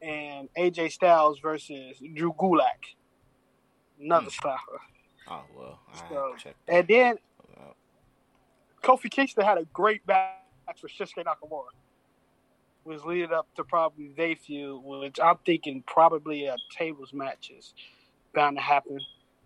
and 0.00 0.48
AJ 0.56 0.92
Styles 0.92 1.40
versus 1.40 1.96
Drew 2.14 2.32
Gulak, 2.32 2.94
another 4.00 4.26
mm. 4.26 4.40
slapper. 4.40 4.78
Oh 5.28 5.42
well, 5.56 5.80
so, 6.08 6.36
and 6.68 6.86
then 6.86 7.16
Kofi 8.86 9.10
Kingston 9.10 9.44
had 9.44 9.58
a 9.58 9.64
great 9.64 10.06
match 10.06 10.82
with 10.82 10.92
Shinsuke 10.92 11.24
Nakamura. 11.24 11.64
Was 12.84 13.04
leading 13.04 13.32
up 13.32 13.48
to 13.56 13.64
probably 13.64 14.12
they 14.16 14.36
feud, 14.36 14.80
which 14.84 15.18
I'm 15.20 15.38
thinking 15.44 15.82
probably 15.88 16.46
a 16.46 16.54
tables 16.70 17.12
matches 17.12 17.74
bound 18.32 18.56
to 18.58 18.62
happen. 18.62 19.00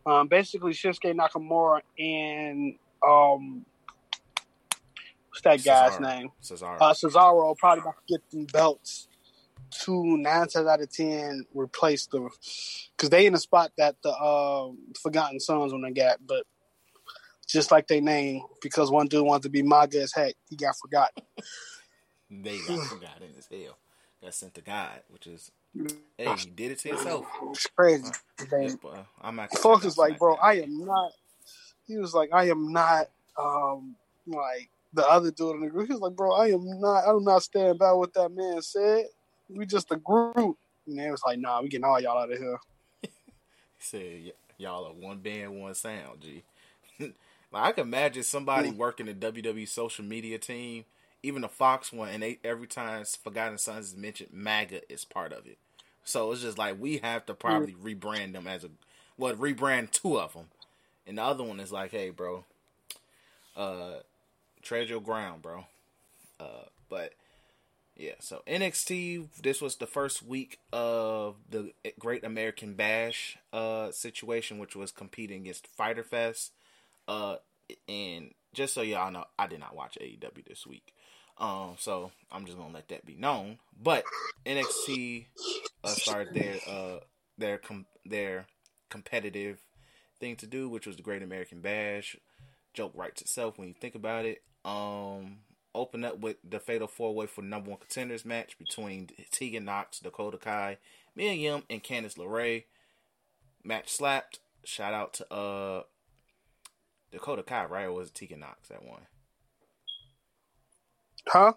Um, 0.05 0.29
basically, 0.29 0.73
Shinsuke 0.73 1.15
Nakamura 1.17 1.81
and 1.99 2.75
um, 3.07 3.65
what's 5.43 5.65
that 5.65 5.71
guy's 5.71 5.93
Cesaro. 5.93 6.01
name? 6.01 6.33
Cesaro. 6.43 6.77
Uh, 6.81 6.93
Cesaro 6.93 7.57
probably 7.57 7.81
about 7.83 7.97
to 8.07 8.15
get 8.15 8.31
them 8.31 8.45
belts 8.47 9.09
two 9.71 10.17
nine 10.17 10.49
times 10.49 10.67
out 10.67 10.81
of 10.81 10.91
ten 10.91 11.45
replace 11.55 12.07
the 12.07 12.29
because 12.97 13.11
they 13.11 13.27
in 13.27 13.33
the 13.33 13.39
spot 13.39 13.73
that 13.79 13.97
the 14.03 14.11
uh, 14.11 14.71
Forgotten 15.01 15.41
Sons 15.41 15.73
when 15.73 15.83
they 15.83 15.93
got, 15.93 16.19
but 16.27 16.45
just 17.47 17.71
like 17.71 17.87
they 17.89 18.01
name 18.01 18.43
because 18.63 18.91
one 18.91 19.07
dude 19.07 19.25
wanted 19.25 19.45
to 19.45 19.49
be 19.49 19.63
MAGA 19.63 20.03
as 20.03 20.13
heck, 20.13 20.35
he 20.49 20.57
got 20.57 20.77
forgotten. 20.77 21.23
they 22.31 22.59
got 22.59 22.81
forgotten 22.89 23.29
as 23.39 23.47
hell. 23.51 23.77
Got 24.23 24.35
sent 24.35 24.55
to 24.55 24.61
God, 24.61 25.01
which 25.09 25.27
is 25.27 25.51
hey, 26.19 26.35
he 26.37 26.51
did 26.51 26.73
it 26.73 26.79
to 26.81 26.89
himself. 26.89 27.27
It's 27.51 27.67
crazy. 27.69 28.11
Uh, 28.53 29.05
I'm 29.23 29.37
not. 29.37 29.57
Folks 29.59 29.87
is 29.87 29.97
like, 29.97 30.19
bro, 30.19 30.35
I 30.35 30.61
am 30.61 30.85
not. 30.85 31.13
He 31.87 31.97
was 31.97 32.13
like, 32.13 32.31
I 32.33 32.51
am 32.51 32.73
not. 32.73 33.07
Um, 33.39 33.97
like 34.27 34.71
the 34.93 35.07
other 35.07 35.31
dude 35.31 35.57
in 35.57 35.61
the 35.61 35.69
group, 35.69 35.87
he 35.87 35.93
was 35.93 36.03
like, 36.03 36.17
bro, 36.17 36.33
I 36.33 36.49
am 36.49 36.81
not. 36.81 37.05
I 37.05 37.13
do 37.13 37.21
not 37.21 37.43
stand 37.43 37.79
by 37.79 37.93
what 37.93 38.13
that 38.15 38.31
man 38.31 38.61
said 38.63 39.07
we 39.55 39.67
just 39.67 39.91
a 39.93 39.97
group. 39.97 40.57
And 40.87 40.99
they 40.99 41.11
was 41.11 41.23
like, 41.25 41.39
nah, 41.39 41.61
we 41.61 41.69
getting 41.69 41.85
all 41.85 42.01
y'all 42.01 42.19
out 42.19 42.33
of 42.33 42.39
here. 42.39 42.59
he 43.03 43.11
said, 43.79 44.33
y'all 44.59 44.87
are 44.87 44.93
one 44.93 45.19
band, 45.19 45.61
one 45.61 45.75
sound, 45.75 46.21
G. 46.21 46.43
like, 47.01 47.13
I 47.53 47.73
can 47.73 47.87
imagine 47.87 48.23
somebody 48.23 48.71
mm. 48.71 48.77
working 48.77 49.07
the 49.07 49.15
WWE 49.15 49.69
social 49.69 50.05
media 50.05 50.39
team, 50.39 50.85
even 51.23 51.43
the 51.43 51.49
Fox 51.49 51.93
one, 51.93 52.09
and 52.09 52.23
they 52.23 52.39
every 52.45 52.67
time 52.67 53.05
Forgotten 53.23 53.59
Sons 53.59 53.89
is 53.89 53.97
mentioned, 53.97 54.31
MAGA 54.33 54.91
is 54.93 55.05
part 55.05 55.33
of 55.33 55.47
it. 55.47 55.59
So 56.05 56.33
it's 56.33 56.43
just 56.43 56.59
like 56.59 56.81
we 56.81 56.99
have 56.99 57.27
to 57.27 57.35
probably 57.35 57.75
mm. 57.75 57.97
rebrand 57.97 58.33
them 58.33 58.47
as 58.47 58.65
a, 58.65 58.71
well, 59.19 59.35
rebrand 59.35 59.91
two 59.91 60.19
of 60.19 60.33
them, 60.33 60.47
and 61.07 61.19
the 61.19 61.23
other 61.23 61.45
one 61.45 61.61
is 61.61 61.73
like, 61.73 61.91
hey, 61.91 62.11
bro, 62.11 62.45
uh, 63.57 63.99
tread 64.63 64.89
your 64.89 65.01
ground, 65.01 65.43
bro. 65.43 65.65
Uh, 66.39 66.65
but 66.89 67.13
Yeah, 67.97 68.15
so 68.21 68.43
NXT, 68.47 69.29
this 69.43 69.61
was 69.61 69.77
the 69.77 69.87
first 69.87 70.23
week 70.23 70.59
of 70.73 71.37
the 71.51 71.73
Great 71.99 72.25
American 72.25 72.75
Bash 72.75 73.37
uh, 73.53 73.91
situation, 73.91 74.59
which 74.59 74.75
was 74.75 74.91
competing 74.91 75.43
against 75.43 75.67
Fyter 75.67 76.03
Fest. 76.03 76.53
Uh, 77.07 77.37
and 77.89 78.33
just 78.55 78.73
so 78.75 78.83
y'all 78.83 79.11
know, 79.11 79.25
I 79.39 79.47
did 79.47 79.61
not 79.61 79.77
watch 79.77 79.99
AEW 80.01 80.47
this 80.47 80.67
week. 80.67 80.95
Um, 81.37 81.75
so 81.79 82.11
I'm 82.31 82.45
just 82.47 82.57
gonna 82.57 82.73
let 82.73 82.89
that 82.89 83.05
be 83.07 83.17
known. 83.17 83.59
But 83.83 84.05
NXT 84.47 85.27
uh, 85.85 85.89
started 85.89 86.35
their 86.35 86.57
uh, 86.69 87.01
their 87.39 87.59
com- 87.59 87.87
their 88.05 88.47
competitive 88.91 89.59
thing 90.21 90.37
to 90.37 90.47
do, 90.47 90.69
which 90.69 90.87
was 90.87 90.97
the 90.97 91.03
Great 91.03 91.23
American 91.23 91.61
Bash. 91.61 92.17
Joke 92.75 92.93
writes 92.95 93.21
itself 93.23 93.59
when 93.59 93.69
you 93.69 93.75
think 93.75 93.95
about 93.95 94.25
it. 94.25 94.43
Um, 94.65 95.39
open 95.75 96.05
up 96.05 96.19
with 96.19 96.37
the 96.49 96.61
Fatal 96.61 96.89
Four 96.89 97.15
Way 97.15 97.27
for 97.27 97.43
number 97.43 97.71
one 97.71 97.79
contenders 97.79 98.25
match 98.25 98.59
between 98.59 99.09
Tegan 99.31 99.65
Nox, 99.65 100.01
Dakota 100.01 100.39
Kai, 100.39 100.79
Mia 101.15 101.33
Yim, 101.33 101.63
and 101.71 101.83
Candice 101.83 102.17
LeRae. 102.17 102.65
Match 103.65 103.91
slapped. 103.91 104.41
Shout 104.65 104.93
out 104.93 105.15
to 105.15 105.33
uh 105.33 105.83
Dakota 107.11 107.43
Kai, 107.43 107.65
right? 107.65 107.85
Or 107.85 107.93
was 107.93 108.09
it 108.09 108.15
Tegan 108.15 108.41
Nox 108.41 108.69
that 108.69 108.85
won? 108.85 109.01
Huh? 111.29 111.53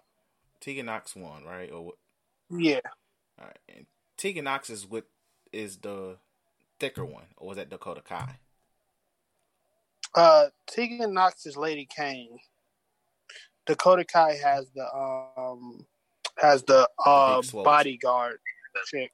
Tegan 0.60 0.86
Nox 0.86 1.14
won, 1.14 1.44
right? 1.44 1.70
Or 1.70 1.86
what? 1.86 1.94
Yeah. 2.50 2.80
All 3.38 3.46
right. 3.46 3.58
And 3.74 3.86
Tegan 4.16 4.44
Nox 4.44 4.70
is 4.70 4.86
what 4.88 5.04
is 5.52 5.78
the 5.78 6.16
thicker 6.78 7.04
one, 7.04 7.26
or 7.36 7.48
was 7.48 7.56
that 7.56 7.70
Dakota 7.70 8.02
Kai? 8.02 8.38
Uh, 10.14 10.46
Tegan 10.66 11.12
Nox 11.12 11.46
is 11.46 11.56
Lady 11.56 11.86
Kane. 11.86 12.38
Dakota 13.66 14.04
Kai 14.04 14.34
has 14.34 14.70
the 14.74 14.86
um 15.36 15.86
has 16.38 16.62
the 16.64 16.88
uh 17.04 17.42
bodyguard 17.52 18.38
chick. 18.86 19.12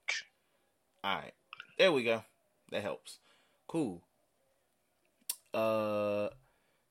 All 1.05 1.17
right, 1.17 1.33
there 1.79 1.93
we 1.93 2.05
go. 2.05 2.25
That 2.71 2.83
helps. 2.83 3.19
Cool. 3.67 4.03
Uh, 5.53 6.29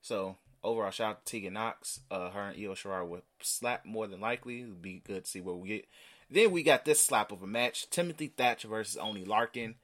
so 0.02 0.38
overall, 0.64 0.92
shout 0.92 1.12
out 1.12 1.26
to 1.26 1.32
Tegan 1.32 1.54
Nox. 1.54 2.02
Uh, 2.10 2.30
her 2.32 2.50
and 2.50 2.58
Io 2.58 2.74
Shirai 2.74 3.08
would 3.08 3.22
slap 3.42 3.86
more 3.86 4.08
than 4.08 4.20
likely. 4.20 4.62
It'd 4.62 4.82
be 4.82 5.02
good 5.06 5.26
to 5.26 5.30
see 5.30 5.42
where 5.42 5.56
we 5.56 5.70
get. 5.70 5.86
Then 6.30 6.52
we 6.52 6.64
got 6.64 6.86
this 6.86 7.02
slap 7.02 7.32
of 7.32 7.42
a 7.42 7.48
match: 7.48 7.90
Timothy 7.90 8.28
Thatcher 8.28 8.68
versus 8.68 8.98
Oney 8.98 9.26
Lorcan. 9.26 9.76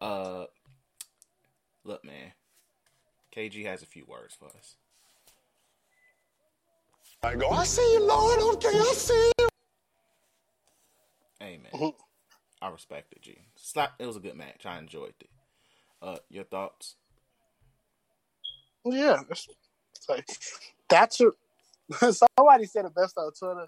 Uh, 0.00 0.44
look, 1.84 2.04
man, 2.04 2.32
KG 3.34 3.64
has 3.64 3.82
a 3.82 3.86
few 3.86 4.04
words 4.06 4.34
for 4.34 4.46
us. 4.46 4.76
I 7.22 7.34
go, 7.34 7.48
I 7.50 7.64
see 7.64 7.92
you, 7.94 8.06
Lord. 8.06 8.56
Okay, 8.56 8.78
I 8.78 8.92
see 8.94 9.32
you. 9.38 9.48
Amen. 11.42 11.66
man. 11.74 11.92
I 12.62 12.68
respect 12.68 13.12
it, 13.12 13.22
G. 13.22 13.38
Slap. 13.56 13.92
It 13.98 14.06
was 14.06 14.16
a 14.16 14.20
good 14.20 14.36
match. 14.36 14.66
I 14.66 14.78
enjoyed 14.78 15.14
it. 15.20 15.28
Uh, 16.00 16.16
your 16.30 16.44
thoughts? 16.44 16.96
Yeah, 18.84 19.20
it's, 19.30 19.48
it's 19.96 20.08
like 20.08 20.26
Thatcher. 20.88 21.32
Somebody 21.92 22.66
said 22.66 22.84
it 22.84 22.94
best 22.94 23.18
on 23.18 23.32
Twitter. 23.32 23.66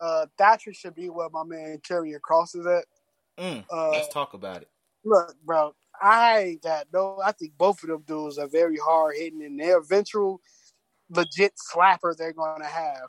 Uh, 0.00 0.26
Thatcher 0.36 0.72
should 0.72 0.94
be 0.94 1.08
where 1.08 1.28
my 1.30 1.44
man 1.44 1.78
Karrion 1.78 2.20
Kross 2.20 2.56
is 2.56 2.66
at. 2.66 2.84
Mm, 3.38 3.64
Uh, 3.70 3.90
let's 3.90 4.08
talk 4.08 4.34
about 4.34 4.62
it. 4.62 4.68
Look, 5.04 5.34
bro, 5.44 5.74
I 6.00 6.58
got 6.62 6.86
no. 6.92 7.20
I 7.24 7.32
think 7.32 7.52
both 7.56 7.82
of 7.82 7.88
them 7.88 8.02
dudes 8.06 8.38
are 8.38 8.48
very 8.48 8.76
hard 8.76 9.16
hitting, 9.16 9.44
and 9.44 9.58
their 9.58 9.78
eventual 9.78 10.40
legit 11.10 11.52
slapper 11.72 12.16
they're 12.16 12.32
going 12.32 12.60
to 12.60 12.66
have 12.66 13.08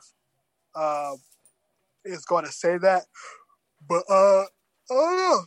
uh, 0.74 1.12
is 2.04 2.24
going 2.24 2.44
to 2.44 2.52
say 2.52 2.78
that. 2.78 3.04
But 3.88 4.04
uh, 4.08 4.44
oh, 4.90 5.44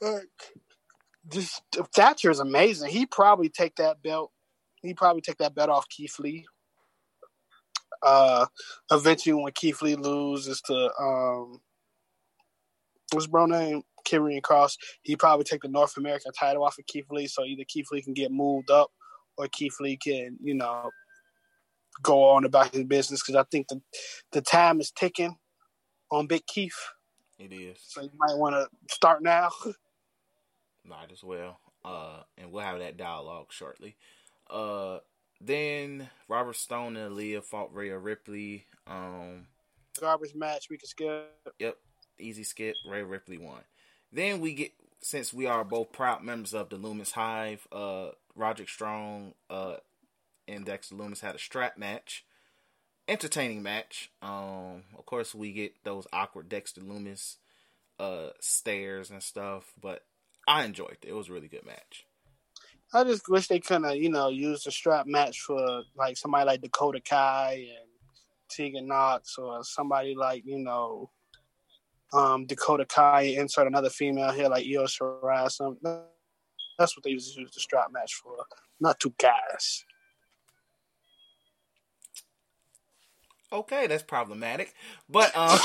like, 0.00 0.22
just 1.28 1.62
Thatcher 1.94 2.30
is 2.30 2.40
amazing. 2.40 2.90
He 2.90 3.06
probably 3.06 3.48
take 3.48 3.76
that 3.76 4.02
belt. 4.02 4.32
He 4.82 4.94
probably 4.94 5.22
take 5.22 5.38
that 5.38 5.54
belt 5.54 5.70
off 5.70 5.88
Keith 5.88 6.18
Lee. 6.18 6.46
Uh, 8.02 8.46
eventually, 8.90 9.34
when 9.34 9.52
Keith 9.52 9.82
Lee 9.82 9.96
loses 9.96 10.60
to 10.62 10.90
um, 11.00 11.60
what's 13.12 13.26
bro 13.26 13.46
name? 13.46 13.82
Karrion 14.06 14.40
Kross, 14.40 14.76
he 15.02 15.16
probably 15.16 15.44
take 15.44 15.62
the 15.62 15.68
North 15.68 15.96
American 15.96 16.32
title 16.32 16.64
off 16.64 16.78
of 16.78 16.86
Keith 16.86 17.06
Lee, 17.10 17.26
so 17.26 17.44
either 17.44 17.64
Keith 17.66 17.88
Lee 17.92 18.00
can 18.00 18.14
get 18.14 18.30
moved 18.30 18.70
up 18.70 18.90
or 19.36 19.48
Keith 19.48 19.76
Lee 19.80 19.98
can, 19.98 20.38
you 20.42 20.54
know, 20.54 20.90
go 22.02 22.30
on 22.30 22.44
about 22.44 22.74
his 22.74 22.84
business 22.84 23.22
because 23.22 23.34
I 23.38 23.44
think 23.50 23.68
the 23.68 23.80
the 24.32 24.40
time 24.40 24.80
is 24.80 24.90
ticking 24.90 25.36
on 26.10 26.26
Big 26.26 26.46
Keith, 26.46 26.76
It 27.38 27.52
is. 27.52 27.78
so 27.82 28.00
you 28.02 28.10
might 28.18 28.36
want 28.36 28.54
to 28.54 28.94
start 28.94 29.22
now. 29.22 29.50
Might 30.84 31.12
as 31.12 31.22
well. 31.22 31.60
Uh, 31.84 32.22
and 32.38 32.50
we'll 32.50 32.64
have 32.64 32.78
that 32.78 32.96
dialogue 32.96 33.48
shortly. 33.50 33.96
Uh, 34.48 34.98
then 35.40 36.08
Robert 36.28 36.56
Stone 36.56 36.96
and 36.96 37.14
Aliyah 37.14 37.44
fought 37.44 37.74
Rhea 37.74 37.98
Ripley. 37.98 38.64
Um, 38.86 39.46
Garbage 40.00 40.34
match, 40.34 40.68
we 40.70 40.78
can 40.78 40.88
skip. 40.88 41.30
yep, 41.58 41.76
easy 42.18 42.42
skip. 42.42 42.74
Rhea 42.88 43.04
Ripley 43.04 43.36
won. 43.38 43.60
Then 44.12 44.40
we 44.40 44.54
get 44.54 44.72
since 45.00 45.32
we 45.34 45.46
are 45.46 45.62
both 45.64 45.92
proud 45.92 46.22
members 46.22 46.54
of 46.54 46.70
the 46.70 46.76
Lumis 46.76 47.12
Hive. 47.12 47.66
Uh, 47.70 48.10
Roderick 48.34 48.68
Strong, 48.68 49.34
uh, 49.50 49.76
and 50.48 50.64
Dexter 50.64 50.94
Lumis 50.94 51.20
had 51.20 51.34
a 51.34 51.38
strap 51.38 51.78
match. 51.78 52.24
Entertaining 53.06 53.62
match. 53.62 54.10
Um, 54.20 54.84
of 54.98 55.06
course 55.06 55.34
we 55.34 55.52
get 55.52 55.84
those 55.84 56.06
awkward 56.12 56.48
Dexter 56.48 56.80
Lumis 56.80 57.36
uh 57.98 58.30
stares 58.40 59.10
and 59.10 59.22
stuff, 59.22 59.72
but 59.80 60.04
I 60.46 60.64
enjoyed 60.64 60.98
it. 61.02 61.08
It 61.08 61.12
was 61.12 61.28
a 61.28 61.32
really 61.32 61.48
good 61.48 61.66
match. 61.66 62.04
I 62.92 63.04
just 63.04 63.28
wish 63.28 63.48
they 63.48 63.60
could 63.60 63.84
have, 63.84 63.96
you 63.96 64.08
know, 64.08 64.28
used 64.28 64.66
a 64.66 64.70
strap 64.70 65.06
match 65.06 65.40
for 65.42 65.82
like 65.94 66.16
somebody 66.16 66.46
like 66.46 66.62
Dakota 66.62 67.00
Kai 67.00 67.66
and 67.68 67.88
Tegan 68.48 68.86
Nox 68.86 69.36
or 69.36 69.62
somebody 69.62 70.14
like, 70.14 70.42
you 70.46 70.58
know, 70.58 71.10
um, 72.14 72.46
Dakota 72.46 72.86
Kai 72.86 73.34
insert 73.38 73.66
another 73.66 73.90
female 73.90 74.32
here 74.32 74.48
like 74.48 74.64
Io 74.64 74.84
Shirai 74.84 75.50
something. 75.50 76.00
That's 76.78 76.96
what 76.96 77.04
they 77.04 77.10
used 77.10 77.34
to 77.34 77.40
use 77.42 77.50
the 77.52 77.60
strap 77.60 77.92
match 77.92 78.14
for, 78.14 78.36
not 78.80 78.98
two 79.00 79.12
guys. 79.18 79.84
Okay, 83.52 83.86
that's 83.86 84.02
problematic. 84.02 84.74
But 85.08 85.34
um 85.36 85.58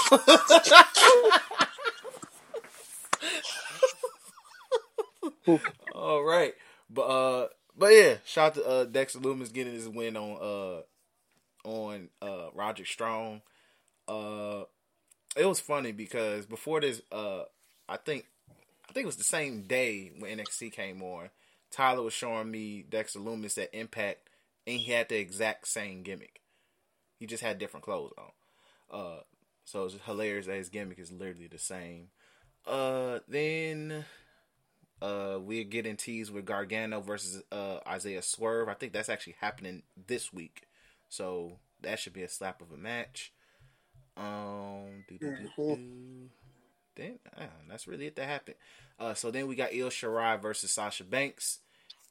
All 5.93 6.23
right. 6.23 6.53
But 6.89 7.01
uh 7.01 7.47
but 7.77 7.87
yeah, 7.87 8.15
shout 8.25 8.57
out 8.57 8.63
to 8.63 8.65
uh 8.67 8.85
Dexter 8.85 9.19
Lumis 9.19 9.51
getting 9.51 9.73
his 9.73 9.89
win 9.89 10.15
on 10.15 10.83
uh 11.65 11.67
on 11.67 12.09
uh 12.21 12.49
Roger 12.53 12.85
Strong. 12.85 13.41
Uh 14.07 14.63
it 15.35 15.45
was 15.45 15.59
funny 15.59 15.91
because 15.91 16.45
before 16.45 16.79
this 16.81 17.01
uh 17.11 17.43
I 17.89 17.97
think 17.97 18.25
I 18.89 18.93
think 18.93 19.03
it 19.03 19.07
was 19.07 19.17
the 19.17 19.23
same 19.23 19.63
day 19.63 20.11
when 20.19 20.37
NXT 20.37 20.71
came 20.71 21.01
on, 21.01 21.29
Tyler 21.71 22.03
was 22.03 22.13
showing 22.13 22.51
me 22.51 22.85
Dexter 22.87 23.19
Lumis 23.19 23.57
at 23.61 23.73
Impact 23.73 24.29
and 24.65 24.79
he 24.79 24.91
had 24.91 25.09
the 25.09 25.17
exact 25.17 25.67
same 25.67 26.03
gimmick. 26.03 26.42
He 27.23 27.27
just 27.27 27.41
had 27.41 27.57
different 27.57 27.85
clothes 27.85 28.11
on. 28.17 28.99
Uh, 28.99 29.19
so 29.63 29.85
it's 29.85 29.95
hilarious 30.05 30.45
that 30.45 30.57
his 30.57 30.67
gimmick 30.67 30.99
is 30.99 31.09
literally 31.09 31.47
the 31.47 31.57
same. 31.57 32.09
Uh, 32.67 33.19
then 33.29 34.03
uh, 35.01 35.37
we're 35.39 35.63
getting 35.63 35.95
teased 35.95 36.33
with 36.33 36.43
Gargano 36.43 36.99
versus 36.99 37.41
uh, 37.49 37.77
Isaiah 37.87 38.21
Swerve. 38.21 38.67
I 38.67 38.73
think 38.73 38.91
that's 38.91 39.07
actually 39.07 39.37
happening 39.39 39.83
this 40.05 40.33
week. 40.33 40.63
So 41.07 41.59
that 41.81 41.97
should 41.97 42.11
be 42.11 42.23
a 42.23 42.27
slap 42.27 42.61
of 42.61 42.73
a 42.73 42.77
match. 42.77 43.31
Um, 44.17 45.05
then 46.97 47.19
uh, 47.37 47.45
that's 47.69 47.87
really 47.87 48.07
it 48.07 48.17
that 48.17 48.27
happened. 48.27 48.57
Uh, 48.99 49.13
so 49.13 49.31
then 49.31 49.47
we 49.47 49.55
got 49.55 49.71
Io 49.71 49.87
Shirai 49.87 50.41
versus 50.41 50.71
Sasha 50.71 51.05
Banks, 51.05 51.59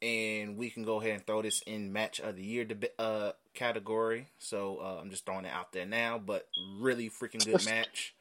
and 0.03 0.57
we 0.57 0.69
can 0.69 0.83
go 0.83 0.99
ahead 0.99 1.13
and 1.13 1.25
throw 1.25 1.41
this 1.41 1.63
in 1.65 1.93
match 1.93 2.19
of 2.19 2.35
the 2.35 2.43
year 2.43 2.65
deb- 2.65 2.91
uh 2.99 3.31
category. 3.53 4.27
So 4.37 4.79
uh, 4.81 4.99
I'm 5.01 5.09
just 5.09 5.25
throwing 5.25 5.45
it 5.45 5.53
out 5.53 5.71
there 5.71 5.85
now, 5.85 6.19
but 6.19 6.47
really 6.79 7.09
freaking 7.09 7.43
good 7.43 7.65
match. 7.65 8.13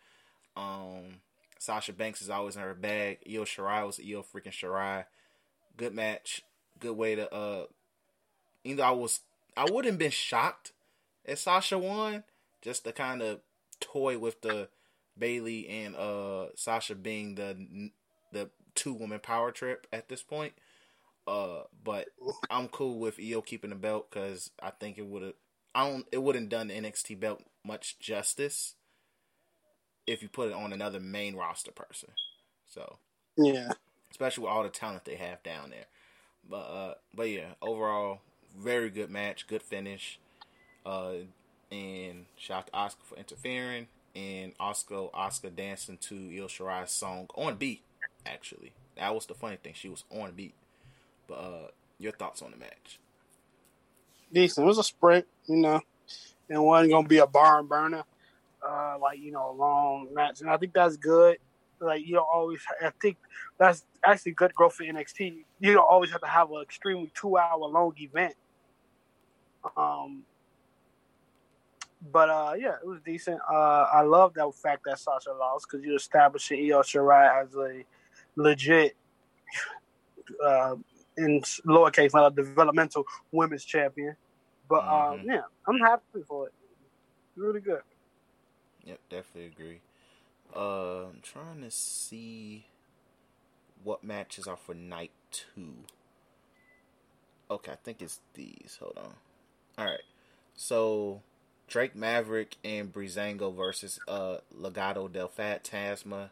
Um, 0.56 1.20
Sasha 1.58 1.92
Banks 1.92 2.22
is 2.22 2.30
always 2.30 2.56
in 2.56 2.62
her 2.62 2.74
bag. 2.74 3.18
Io 3.28 3.44
Shirai 3.44 3.84
was 3.84 3.98
Io 3.98 4.22
freaking 4.22 4.52
Shirai. 4.52 5.06
Good 5.76 5.94
match. 5.94 6.42
Good 6.78 6.96
way 6.96 7.16
to 7.16 7.32
uh. 7.34 7.66
Either 8.64 8.84
I 8.84 8.90
was 8.92 9.20
I 9.56 9.68
wouldn't 9.68 9.98
been 9.98 10.12
shocked 10.12 10.72
if 11.24 11.40
Sasha 11.40 11.78
won, 11.78 12.22
just 12.60 12.84
to 12.84 12.92
kind 12.92 13.22
of 13.22 13.40
toy 13.80 14.18
with 14.18 14.40
the 14.42 14.68
Bayley 15.18 15.68
and 15.68 15.96
uh 15.96 16.46
Sasha 16.54 16.94
being 16.94 17.34
the 17.34 17.90
the 18.30 18.50
two 18.74 18.92
woman 18.92 19.18
power 19.18 19.50
trip 19.50 19.86
at 19.92 20.08
this 20.08 20.22
point. 20.22 20.52
Uh, 21.26 21.62
but 21.84 22.08
I'm 22.50 22.68
cool 22.68 22.98
with 22.98 23.18
Io 23.20 23.42
keeping 23.42 23.70
the 23.70 23.76
belt 23.76 24.10
because 24.10 24.50
I 24.62 24.70
think 24.70 24.98
it 24.98 25.06
would 25.06 25.22
have. 25.22 25.34
I 25.74 25.88
don't. 25.88 26.06
It 26.12 26.22
wouldn't 26.22 26.48
done 26.48 26.68
the 26.68 26.74
NXT 26.74 27.14
belt 27.14 27.42
much 27.64 27.98
justice. 27.98 28.74
if 30.06 30.22
you 30.22 30.28
put 30.28 30.48
it 30.48 30.54
on 30.54 30.72
another 30.72 31.00
main 31.00 31.36
roster 31.36 31.70
person. 31.72 32.10
So 32.66 32.98
Yeah. 33.36 33.70
especially 34.10 34.42
with 34.44 34.52
all 34.52 34.62
the 34.62 34.68
talent 34.68 35.04
they 35.04 35.16
have 35.16 35.42
down 35.42 35.70
there. 35.70 35.86
But 36.48 36.56
uh, 36.56 36.94
but 37.14 37.30
yeah, 37.30 37.54
overall, 37.62 38.20
very 38.58 38.90
good 38.90 39.10
match, 39.10 39.46
good 39.46 39.62
finish. 39.62 40.18
Uh, 40.84 41.14
and 41.70 42.26
shout 42.36 42.70
out 42.74 42.90
to 42.92 42.96
Asuka 42.96 43.04
for 43.04 43.16
interfering, 43.16 43.88
and 44.14 44.56
Asuka 44.58 45.12
Asuka 45.12 45.54
dancing 45.54 45.98
to 45.98 46.16
Io 46.36 46.46
Shirai's 46.48 46.92
song 46.92 47.28
on 47.36 47.56
beat. 47.56 47.82
Actually, 48.26 48.72
that 48.96 49.14
was 49.14 49.26
the 49.26 49.34
funny 49.34 49.56
thing; 49.56 49.74
she 49.74 49.88
was 49.88 50.04
on 50.10 50.32
beat. 50.32 50.54
But 51.26 51.34
uh, 51.34 51.68
your 51.98 52.12
thoughts 52.12 52.42
on 52.42 52.50
the 52.50 52.56
match? 52.56 52.98
Decent. 54.32 54.64
It 54.64 54.68
was 54.68 54.78
a 54.78 54.84
sprint, 54.84 55.26
you 55.46 55.56
know. 55.56 55.80
And 56.48 56.64
wasn't 56.64 56.92
gonna 56.92 57.08
be 57.08 57.18
a 57.18 57.26
barn 57.26 57.66
burner. 57.66 58.04
Uh 58.66 58.96
like, 59.00 59.18
you 59.18 59.32
know, 59.32 59.50
a 59.50 59.56
long 59.56 60.08
match. 60.12 60.40
And 60.40 60.50
I 60.50 60.56
think 60.56 60.72
that's 60.74 60.96
good. 60.96 61.38
Like 61.80 62.06
you 62.06 62.14
don't 62.14 62.28
always 62.32 62.60
I 62.82 62.90
think 63.00 63.16
that's 63.58 63.84
actually 64.04 64.32
good 64.32 64.54
growth 64.54 64.74
for 64.74 64.84
NXT. 64.84 65.44
You 65.60 65.72
don't 65.72 65.88
always 65.88 66.10
have 66.10 66.20
to 66.20 66.26
have 66.26 66.50
an 66.50 66.62
extremely 66.62 67.10
two 67.14 67.36
hour 67.36 67.58
long 67.58 67.94
event. 67.98 68.34
Um 69.76 70.24
but 72.10 72.28
uh, 72.28 72.54
yeah, 72.58 72.74
it 72.82 72.86
was 72.86 73.00
decent. 73.04 73.38
Uh, 73.48 73.86
I 73.92 74.02
love 74.02 74.34
that 74.34 74.52
fact 74.54 74.82
that 74.86 74.98
Sasha 74.98 75.32
lost 75.32 75.66
because 75.70 75.84
you're 75.84 75.96
establishing 75.96 76.58
Io 76.72 76.80
Shirai 76.82 77.44
as 77.44 77.54
a 77.54 77.84
legit, 78.34 78.96
uh, 80.44 80.76
in 81.16 81.40
lowercase, 81.66 82.14
not 82.14 82.32
a 82.32 82.34
developmental 82.34 83.04
women's 83.30 83.64
champion. 83.64 84.16
But 84.68 84.84
um, 84.84 85.20
Mhm. 85.20 85.24
yeah, 85.24 85.42
I'm 85.66 85.78
happy 85.78 86.22
for 86.26 86.48
it. 86.48 86.54
Really 87.36 87.60
good. 87.60 87.82
Yep, 88.84 89.00
definitely 89.08 89.46
agree. 89.46 89.80
Uh, 90.54 91.06
I'm 91.06 91.20
trying 91.22 91.62
to 91.62 91.70
see 91.70 92.66
what 93.82 94.04
matches 94.04 94.46
are 94.46 94.56
for 94.56 94.74
night 94.74 95.12
two. 95.30 95.84
Okay, 97.50 97.72
I 97.72 97.76
think 97.76 98.00
it's 98.02 98.20
these. 98.34 98.78
Hold 98.80 98.98
on. 98.98 99.14
All 99.78 99.86
right. 99.86 100.00
So 100.54 101.22
Drake 101.68 101.94
Maverick 101.94 102.56
and 102.64 102.92
Breezango 102.92 103.54
versus 103.54 103.98
uh 104.08 104.38
Legado 104.56 105.10
del 105.10 105.28
Fantasma. 105.28 106.30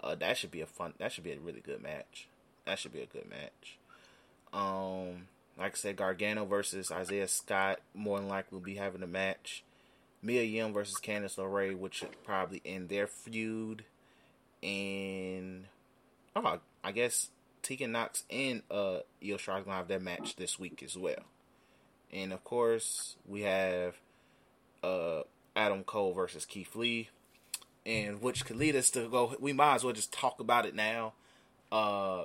Uh, 0.00 0.14
that 0.14 0.36
should 0.36 0.50
be 0.50 0.60
a 0.60 0.66
fun. 0.66 0.94
That 0.98 1.12
should 1.12 1.24
be 1.24 1.32
a 1.32 1.38
really 1.38 1.60
good 1.60 1.82
match. 1.82 2.28
That 2.66 2.78
should 2.78 2.92
be 2.92 3.00
a 3.02 3.06
good 3.06 3.28
match. 3.28 3.78
Um, 4.54 5.26
like 5.58 5.72
I 5.72 5.76
said, 5.76 5.96
Gargano 5.96 6.44
versus 6.44 6.90
Isaiah 6.90 7.28
Scott 7.28 7.80
more 7.92 8.18
than 8.18 8.28
likely 8.28 8.56
will 8.56 8.64
be 8.64 8.76
having 8.76 9.02
a 9.02 9.06
match. 9.06 9.64
Mia 10.22 10.42
Yim 10.42 10.72
versus 10.72 10.94
Candice 11.02 11.36
LeRae, 11.36 11.76
which 11.76 11.96
should 11.96 12.24
probably 12.24 12.62
end 12.64 12.88
their 12.88 13.06
feud. 13.06 13.84
And 14.62 15.66
oh, 16.34 16.60
I 16.82 16.92
guess 16.92 17.28
Tegan 17.62 17.92
Nox 17.92 18.24
and 18.30 18.62
uh 18.70 19.00
Io 19.22 19.36
Shirai 19.36 19.64
gonna 19.64 19.76
have 19.76 19.88
their 19.88 20.00
match 20.00 20.36
this 20.36 20.58
week 20.58 20.82
as 20.82 20.96
well. 20.96 21.24
And 22.12 22.32
of 22.32 22.42
course, 22.44 23.16
we 23.26 23.42
have 23.42 23.96
uh 24.82 25.22
Adam 25.54 25.84
Cole 25.84 26.14
versus 26.14 26.46
Keith 26.46 26.74
Lee, 26.74 27.10
and 27.84 28.22
which 28.22 28.46
could 28.46 28.56
lead 28.56 28.76
us 28.76 28.90
to 28.90 29.08
go. 29.08 29.34
We 29.38 29.52
might 29.52 29.76
as 29.76 29.84
well 29.84 29.92
just 29.92 30.12
talk 30.12 30.40
about 30.40 30.64
it 30.64 30.74
now. 30.74 31.12
Uh, 31.70 32.24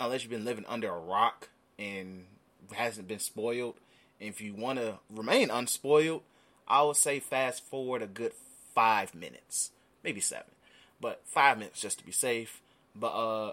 unless 0.00 0.22
you've 0.22 0.30
been 0.30 0.44
living 0.44 0.64
under 0.68 0.88
a 0.88 0.98
rock 0.98 1.48
and 1.78 2.26
hasn't 2.72 3.08
been 3.08 3.18
spoiled. 3.18 3.74
If 4.20 4.40
you 4.40 4.54
want 4.54 4.78
to 4.78 4.98
remain 5.10 5.50
unspoiled, 5.50 6.22
I 6.66 6.82
would 6.82 6.96
say 6.96 7.20
fast 7.20 7.64
forward 7.64 8.02
a 8.02 8.06
good 8.06 8.32
five 8.74 9.14
minutes, 9.14 9.70
maybe 10.02 10.20
seven, 10.20 10.52
but 11.00 11.20
five 11.24 11.58
minutes 11.58 11.80
just 11.80 11.98
to 11.98 12.06
be 12.06 12.12
safe. 12.12 12.62
But 12.94 13.08
uh, 13.12 13.48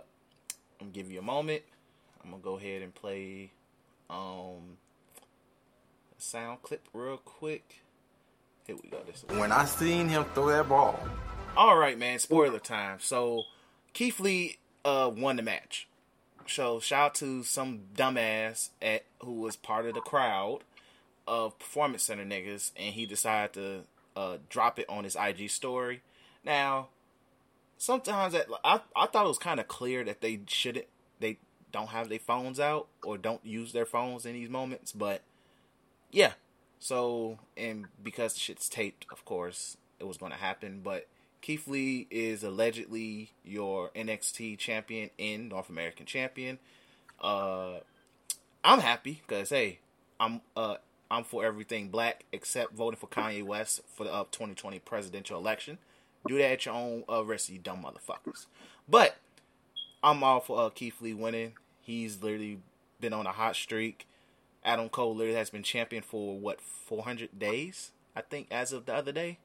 I'm 0.80 0.88
gonna 0.88 0.92
give 0.92 1.12
you 1.12 1.20
a 1.20 1.24
moment. 1.24 1.64
I'm 2.24 2.32
gonna 2.32 2.44
go 2.44 2.58
ahead 2.58 2.82
and 2.82 2.94
play 2.94 3.52
um 4.10 4.78
a 6.18 6.22
sound 6.22 6.62
clip 6.62 6.88
real 6.94 7.18
quick. 7.18 7.82
Here 8.68 8.76
we 8.82 8.90
go. 8.90 9.00
This. 9.06 9.26
When 9.38 9.52
I 9.52 9.66
seen 9.66 10.08
him 10.08 10.26
throw 10.34 10.48
that 10.48 10.70
ball, 10.70 11.00
All 11.58 11.76
right, 11.76 11.98
man. 11.98 12.20
Spoiler 12.20 12.60
time. 12.60 13.00
So 13.02 13.44
Keith 13.94 14.20
Lee 14.20 14.58
uh 14.86 15.12
won 15.14 15.36
the 15.36 15.42
match. 15.42 15.88
So 16.48 16.80
shout 16.80 17.06
out 17.06 17.16
to 17.16 17.44
some 17.44 17.82
dumbass 17.96 18.70
at 18.82 19.06
who 19.20 19.34
was 19.34 19.56
part 19.56 19.86
of 19.86 19.94
the 19.94 20.02
crowd 20.02 20.60
of 21.28 21.58
Performance 21.60 22.04
Center 22.04 22.26
niggas, 22.26 22.72
and 22.76 22.94
he 22.94 23.06
decided 23.06 23.54
to 23.54 23.82
uh 24.16 24.38
drop 24.50 24.80
it 24.80 24.90
on 24.90 25.04
his 25.04 25.16
IG 25.16 25.50
story. 25.50 26.02
Now, 26.44 26.90
sometimes 27.78 28.34
that 28.34 28.48
I 28.64 28.82
I 28.96 29.06
thought 29.06 29.26
it 29.26 29.30
was 29.30 29.38
kind 29.38 29.60
of 29.60 29.68
clear 29.68 30.04
that 30.04 30.22
they 30.22 30.42
shouldn't 30.48 30.88
they 31.20 31.38
don't 31.72 31.90
have 31.90 32.10
their 32.10 32.20
phones 32.20 32.60
out 32.60 32.88
or 33.04 33.18
don't 33.18 33.46
use 33.46 33.72
their 33.72 33.86
phones 33.86 34.26
in 34.26 34.34
these 34.34 34.50
moments, 34.50 34.92
but 34.92 35.22
yeah. 36.12 36.34
So 36.80 37.40
and 37.56 37.86
because 38.04 38.38
shit's 38.38 38.68
taped, 38.68 39.06
of 39.12 39.24
course, 39.26 39.78
it 40.00 40.08
was 40.08 40.18
going 40.18 40.32
to 40.32 40.38
happen. 40.38 40.82
But 40.84 41.08
Keith 41.42 41.68
Lee 41.68 42.08
is 42.12 42.44
allegedly 42.44 43.32
your 43.44 43.90
NXT 43.96 44.58
champion 44.60 45.10
in 45.18 45.48
North 45.48 45.70
American 45.70 46.06
champion. 46.06 46.60
Uh, 47.20 47.80
I'm 48.64 48.80
happy 48.80 49.22
because 49.28 49.50
hey, 49.50 49.80
I'm 50.20 50.42
uh 50.56 50.76
I'm 51.10 51.24
for 51.24 51.44
everything 51.44 51.90
black 51.90 52.26
except 52.32 52.74
voting 52.74 52.98
for 52.98 53.08
Kanye 53.08 53.44
West 53.44 53.82
for 53.96 54.06
the 54.06 54.14
uh, 54.14 54.24
2020 54.32 54.80
presidential 54.80 55.38
election. 55.38 55.78
Do 56.28 56.38
that 56.38 56.52
at 56.52 56.66
your 56.66 56.76
own 56.76 57.04
uh, 57.10 57.24
risk, 57.26 57.50
you 57.50 57.58
dumb 57.58 57.84
motherfuckers. 57.84 58.46
But 58.88 59.18
I'm 60.04 60.24
all 60.24 60.40
for 60.40 60.62
uh, 60.62 60.70
Keith 60.70 61.02
Lee 61.02 61.14
winning. 61.14 61.54
He's 61.82 62.22
literally 62.22 62.60
been 63.00 63.14
on 63.14 63.26
a 63.26 63.32
hot 63.32 63.56
streak. 63.56 64.08
Adam 64.64 64.90
Cole 64.90 65.16
literally 65.16 65.38
has 65.38 65.50
been 65.50 65.64
champion 65.64 66.04
for 66.04 66.38
what 66.38 66.62
400 66.62 67.38
days, 67.38 67.92
I 68.16 68.22
think, 68.22 68.48
as 68.52 68.72
of 68.72 68.86
the 68.86 68.94
other 68.94 69.12
day. 69.12 69.40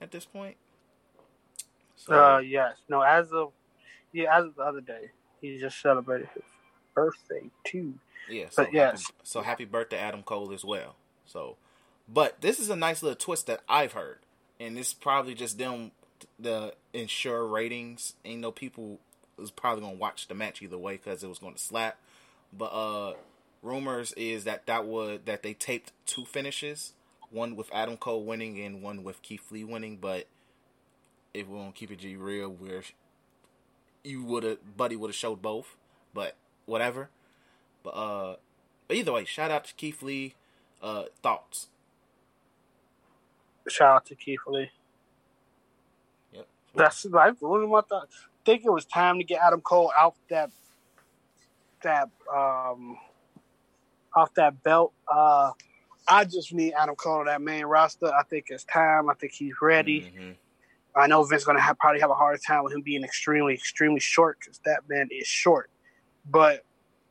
At 0.00 0.12
this 0.12 0.26
point, 0.26 0.56
so 2.06 2.14
Uh, 2.14 2.38
yes. 2.38 2.76
No, 2.88 3.02
as 3.02 3.32
of 3.32 3.52
yeah, 4.12 4.36
as 4.36 4.46
of 4.46 4.56
the 4.56 4.62
other 4.62 4.80
day, 4.80 5.10
he 5.40 5.58
just 5.58 5.80
celebrated 5.80 6.28
his 6.34 6.44
birthday 6.94 7.50
too. 7.64 7.94
yeah, 8.28 8.46
so 8.50 8.64
but 8.64 8.72
yes. 8.72 9.02
happy, 9.02 9.14
so 9.22 9.42
happy 9.42 9.64
birthday, 9.64 9.98
Adam 9.98 10.22
Cole, 10.22 10.52
as 10.52 10.64
well. 10.64 10.96
So, 11.26 11.56
but 12.08 12.40
this 12.40 12.58
is 12.60 12.70
a 12.70 12.76
nice 12.76 13.02
little 13.02 13.16
twist 13.16 13.46
that 13.48 13.60
I've 13.68 13.92
heard, 13.92 14.20
and 14.60 14.78
it's 14.78 14.94
probably 14.94 15.34
just 15.34 15.58
them 15.58 15.92
the 16.38 16.74
ensure 16.92 17.46
ratings. 17.46 18.14
Ain't 18.24 18.40
no 18.40 18.52
people 18.52 19.00
was 19.36 19.50
probably 19.50 19.82
gonna 19.82 19.96
watch 19.96 20.28
the 20.28 20.34
match 20.34 20.62
either 20.62 20.78
way 20.78 20.94
because 20.94 21.22
it 21.24 21.28
was 21.28 21.38
going 21.38 21.54
to 21.54 21.60
slap. 21.60 21.98
But 22.52 22.66
uh 22.72 23.14
rumors 23.62 24.12
is 24.14 24.44
that 24.44 24.66
that 24.66 24.86
would 24.86 25.26
that 25.26 25.42
they 25.42 25.54
taped 25.54 25.92
two 26.06 26.24
finishes, 26.24 26.92
one 27.30 27.56
with 27.56 27.70
Adam 27.72 27.96
Cole 27.96 28.24
winning 28.24 28.60
and 28.60 28.82
one 28.82 29.02
with 29.04 29.22
Keith 29.22 29.50
Lee 29.50 29.64
winning. 29.64 29.96
But 29.98 30.26
if 31.34 31.46
we 31.46 31.56
to 31.58 31.72
keep 31.72 31.90
it 31.90 31.98
G 31.98 32.16
real, 32.16 32.50
where 32.50 32.82
you 34.04 34.22
would 34.24 34.42
have 34.42 34.76
Buddy 34.76 34.96
would 34.96 35.08
have 35.08 35.16
showed 35.16 35.42
both, 35.42 35.76
but 36.14 36.36
whatever. 36.66 37.10
But 37.82 37.90
uh, 37.90 38.36
but 38.88 38.96
either 38.96 39.12
way, 39.12 39.24
shout 39.24 39.50
out 39.50 39.64
to 39.66 39.74
Keith 39.74 40.02
Lee. 40.02 40.34
Uh, 40.82 41.04
thoughts? 41.22 41.68
Shout 43.68 43.96
out 43.96 44.06
to 44.06 44.14
Keith 44.14 44.40
Lee. 44.46 44.70
Yep. 46.32 46.46
That's 46.74 47.04
like 47.06 47.40
one 47.40 47.62
of 47.62 47.68
my 47.68 47.82
thoughts. 47.82 48.14
I 48.24 48.44
think 48.44 48.64
it 48.64 48.70
was 48.70 48.86
time 48.86 49.18
to 49.18 49.24
get 49.24 49.40
Adam 49.42 49.60
Cole 49.60 49.92
out 49.96 50.14
that 50.30 50.50
that 51.82 52.08
um 52.34 52.98
off 54.14 54.32
that 54.34 54.62
belt. 54.62 54.92
Uh 55.12 55.52
I 56.08 56.24
just 56.24 56.52
need 56.52 56.72
Adam 56.72 56.96
Cole 56.96 57.20
on 57.20 57.26
that 57.26 57.42
main 57.42 57.64
roster. 57.66 58.06
I 58.06 58.22
think 58.24 58.46
it's 58.48 58.64
time. 58.64 59.08
I 59.10 59.14
think 59.14 59.32
he's 59.32 59.54
ready. 59.60 60.10
Mhm. 60.16 60.36
I 60.94 61.06
know 61.06 61.22
Vince 61.24 61.44
going 61.44 61.56
to 61.56 61.62
have, 61.62 61.78
probably 61.78 62.00
have 62.00 62.10
a 62.10 62.14
hard 62.14 62.40
time 62.46 62.64
with 62.64 62.72
him 62.72 62.82
being 62.82 63.04
extremely, 63.04 63.54
extremely 63.54 64.00
short 64.00 64.38
because 64.40 64.58
that 64.64 64.80
man 64.88 65.08
is 65.10 65.26
short. 65.26 65.70
But 66.28 66.64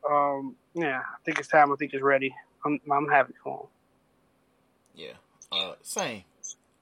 um, 0.10 0.56
yeah, 0.74 1.00
I 1.00 1.18
think 1.26 1.40
it's 1.40 1.48
time. 1.48 1.72
I 1.72 1.76
think 1.76 1.92
he's 1.92 2.02
ready. 2.02 2.34
I'm, 2.66 2.80
I'm 2.92 3.08
happy 3.08 3.34
for 3.44 3.62
him. 3.62 3.68
Yeah. 4.96 5.14
Uh, 5.52 5.76
same. 5.82 6.24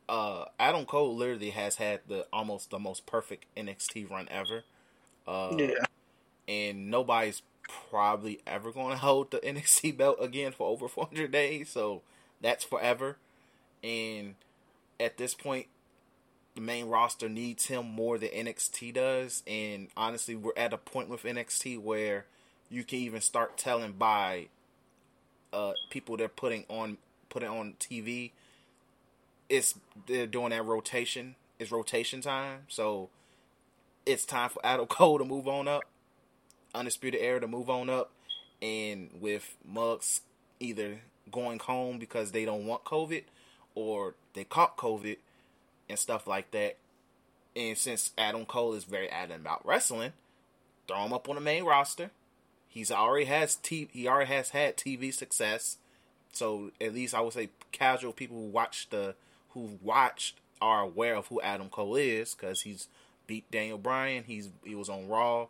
Uh, 0.09 0.45
Adam 0.59 0.85
Cole 0.85 1.15
literally 1.15 1.49
has 1.51 1.75
had 1.75 2.01
the 2.07 2.25
almost 2.31 2.69
the 2.69 2.79
most 2.79 3.05
perfect 3.05 3.45
NXT 3.55 4.09
run 4.09 4.27
ever. 4.31 4.63
Uh, 5.27 5.55
yeah, 5.57 5.73
and 6.47 6.89
nobody's 6.89 7.41
probably 7.89 8.39
ever 8.47 8.71
going 8.71 8.91
to 8.91 8.97
hold 8.97 9.31
the 9.31 9.39
NXT 9.39 9.97
belt 9.97 10.17
again 10.21 10.51
for 10.51 10.67
over 10.67 10.87
400 10.87 11.31
days. 11.31 11.69
So 11.69 12.01
that's 12.41 12.63
forever. 12.63 13.17
And 13.83 14.35
at 14.99 15.17
this 15.17 15.33
point, 15.33 15.67
the 16.57 16.61
main 16.63 16.87
roster 16.87 17.29
needs 17.29 17.67
him 17.67 17.85
more 17.85 18.17
than 18.17 18.29
NXT 18.29 18.93
does. 18.95 19.43
And 19.47 19.87
honestly, 19.95 20.35
we're 20.35 20.57
at 20.57 20.73
a 20.73 20.77
point 20.77 21.07
with 21.07 21.23
NXT 21.23 21.79
where 21.79 22.25
you 22.69 22.83
can 22.83 22.99
even 22.99 23.21
start 23.21 23.57
telling 23.57 23.93
by 23.93 24.47
uh, 25.53 25.73
people 25.89 26.17
they're 26.17 26.27
putting 26.27 26.65
on 26.67 26.97
putting 27.29 27.49
on 27.49 27.75
TV 27.79 28.31
it's 29.49 29.75
they're 30.07 30.27
doing 30.27 30.49
that 30.49 30.65
rotation. 30.65 31.35
It's 31.59 31.71
rotation 31.71 32.21
time, 32.21 32.61
so 32.67 33.09
it's 34.05 34.25
time 34.25 34.49
for 34.49 34.63
Adam 34.65 34.85
Cole 34.87 35.17
to 35.17 35.25
move 35.25 35.47
on 35.47 35.67
up, 35.67 35.83
Undisputed 36.75 37.19
Era 37.21 37.39
to 37.41 37.47
move 37.47 37.69
on 37.69 37.89
up, 37.89 38.11
and 38.61 39.09
with 39.19 39.55
Mugs 39.65 40.21
either 40.59 41.01
going 41.31 41.59
home 41.59 41.99
because 41.99 42.31
they 42.31 42.45
don't 42.45 42.65
want 42.65 42.83
COVID 42.83 43.23
or 43.75 44.15
they 44.33 44.43
caught 44.43 44.77
COVID 44.77 45.17
and 45.89 45.97
stuff 45.97 46.27
like 46.27 46.51
that. 46.51 46.77
And 47.55 47.77
since 47.77 48.11
Adam 48.17 48.45
Cole 48.45 48.73
is 48.73 48.83
very 48.83 49.09
adamant 49.09 49.41
about 49.41 49.65
wrestling, 49.65 50.13
throw 50.87 51.03
him 51.05 51.13
up 51.13 51.27
on 51.27 51.35
the 51.35 51.41
main 51.41 51.63
roster. 51.63 52.11
He's 52.67 52.91
already 52.91 53.25
has 53.25 53.55
t- 53.55 53.89
he 53.91 54.07
already 54.07 54.31
has 54.31 54.49
had 54.49 54.77
TV 54.77 55.13
success. 55.13 55.77
So 56.31 56.71
at 56.79 56.93
least 56.93 57.15
I 57.15 57.21
would 57.21 57.33
say 57.33 57.49
casual 57.71 58.13
people 58.13 58.37
who 58.37 58.47
watch 58.49 58.89
the 58.89 59.15
who 59.49 59.79
watched 59.81 60.39
are 60.61 60.81
aware 60.81 61.15
of 61.15 61.27
who 61.27 61.41
Adam 61.41 61.69
Cole 61.69 61.95
is 61.95 62.35
because 62.35 62.61
he's 62.61 62.87
beat 63.25 63.49
Daniel 63.51 63.77
Bryan. 63.77 64.23
He's 64.25 64.49
he 64.63 64.75
was 64.75 64.89
on 64.89 65.07
Raw, 65.07 65.47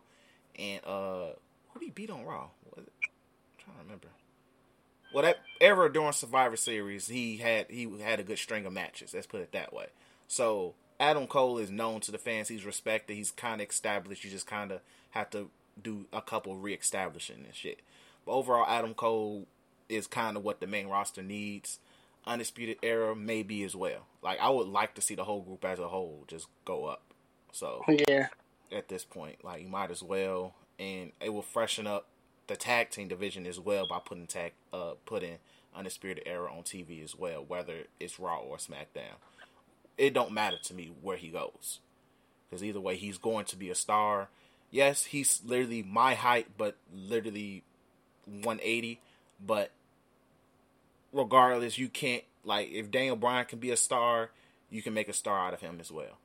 and 0.58 0.80
uh, 0.86 1.30
who 1.70 1.80
did 1.80 1.86
he 1.86 1.90
beat 1.90 2.10
on 2.10 2.24
Raw? 2.24 2.48
I'm 2.76 2.84
trying 3.58 3.76
to 3.76 3.82
remember. 3.82 4.08
Well, 5.12 5.24
that 5.24 5.38
ever 5.60 5.88
during 5.88 6.12
Survivor 6.12 6.56
Series, 6.56 7.08
he 7.08 7.38
had 7.38 7.66
he 7.70 7.88
had 8.00 8.20
a 8.20 8.24
good 8.24 8.38
string 8.38 8.66
of 8.66 8.72
matches. 8.72 9.14
Let's 9.14 9.26
put 9.26 9.40
it 9.40 9.52
that 9.52 9.72
way. 9.72 9.86
So 10.28 10.74
Adam 11.00 11.26
Cole 11.26 11.58
is 11.58 11.70
known 11.70 12.00
to 12.02 12.12
the 12.12 12.18
fans. 12.18 12.48
He's 12.48 12.64
respected. 12.64 13.14
He's 13.14 13.30
kind 13.30 13.60
of 13.60 13.68
established. 13.68 14.24
You 14.24 14.30
just 14.30 14.46
kind 14.46 14.70
of 14.70 14.80
have 15.10 15.30
to 15.30 15.50
do 15.82 16.06
a 16.12 16.20
couple 16.20 16.56
reestablishing 16.56 17.44
and 17.44 17.54
shit. 17.54 17.80
But 18.26 18.32
overall, 18.32 18.66
Adam 18.68 18.94
Cole 18.94 19.46
is 19.88 20.06
kind 20.06 20.36
of 20.36 20.44
what 20.44 20.60
the 20.60 20.66
main 20.66 20.86
roster 20.88 21.22
needs. 21.22 21.78
Undisputed 22.26 22.76
Era 22.82 23.16
maybe 23.16 23.62
as 23.62 23.74
well. 23.74 24.06
Like 24.22 24.38
I 24.40 24.50
would 24.50 24.68
like 24.68 24.94
to 24.96 25.00
see 25.00 25.14
the 25.14 25.24
whole 25.24 25.40
group 25.40 25.64
as 25.64 25.78
a 25.78 25.88
whole 25.88 26.24
just 26.28 26.46
go 26.66 26.84
up. 26.84 27.00
So 27.52 27.82
Yeah. 27.88 28.28
at 28.70 28.88
this 28.88 29.04
point, 29.04 29.42
like 29.42 29.62
you 29.62 29.68
might 29.68 29.90
as 29.90 30.02
well, 30.02 30.54
and 30.78 31.12
it 31.22 31.30
will 31.32 31.40
freshen 31.42 31.86
up 31.86 32.06
the 32.48 32.56
tag 32.56 32.90
team 32.90 33.08
division 33.08 33.46
as 33.46 33.58
well 33.58 33.86
by 33.88 33.98
putting 34.04 34.26
tag 34.26 34.52
uh 34.74 34.92
putting 35.06 35.38
Undisputed 35.74 36.24
Era 36.26 36.52
on 36.52 36.64
TV 36.64 37.02
as 37.02 37.16
well, 37.16 37.42
whether 37.46 37.84
it's 37.98 38.18
Raw 38.18 38.40
or 38.40 38.56
SmackDown. 38.58 39.16
It 39.98 40.14
don't 40.14 40.32
matter 40.32 40.56
to 40.62 40.74
me 40.74 40.92
where 41.02 41.16
he 41.16 41.28
goes, 41.28 41.80
because 42.48 42.64
either 42.64 42.80
way, 42.80 42.96
he's 42.96 43.18
going 43.18 43.44
to 43.46 43.56
be 43.56 43.68
a 43.68 43.74
star. 43.74 44.28
Yes, 44.70 45.06
he's 45.06 45.42
literally 45.44 45.82
my 45.82 46.14
height, 46.14 46.46
but 46.56 46.76
literally 46.94 47.64
180. 48.24 49.00
But 49.44 49.72
regardless, 51.12 51.78
you 51.78 51.88
can't 51.88 52.22
like 52.44 52.70
if 52.70 52.90
Daniel 52.90 53.16
Bryan 53.16 53.44
can 53.44 53.58
be 53.58 53.70
a 53.70 53.76
star, 53.76 54.30
you 54.70 54.82
can 54.82 54.94
make 54.94 55.08
a 55.08 55.12
star 55.12 55.46
out 55.46 55.54
of 55.54 55.60
him 55.60 55.78
as 55.80 55.90
well. 55.90 56.18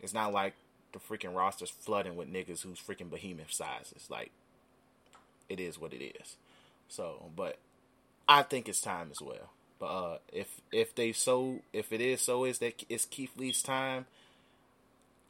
It's 0.00 0.14
not 0.14 0.32
like 0.32 0.54
the 0.92 0.98
freaking 0.98 1.34
roster's 1.34 1.70
flooding 1.70 2.16
with 2.16 2.32
niggas 2.32 2.62
who's 2.62 2.80
freaking 2.80 3.10
behemoth 3.10 3.52
sizes. 3.52 4.08
Like, 4.08 4.30
it 5.48 5.60
is 5.60 5.78
what 5.78 5.92
it 5.92 6.02
is. 6.02 6.36
So, 6.88 7.30
but 7.34 7.58
I 8.28 8.42
think 8.42 8.68
it's 8.68 8.80
time 8.80 9.08
as 9.10 9.20
well. 9.20 9.50
But 9.80 9.86
uh, 9.86 10.18
if 10.32 10.48
if 10.72 10.94
they 10.94 11.12
so 11.12 11.60
if 11.72 11.92
it 11.92 12.00
is 12.00 12.22
so 12.22 12.44
is 12.44 12.58
that 12.60 12.84
it's 12.88 13.04
Keith 13.06 13.32
Lee's 13.36 13.62
time. 13.62 14.06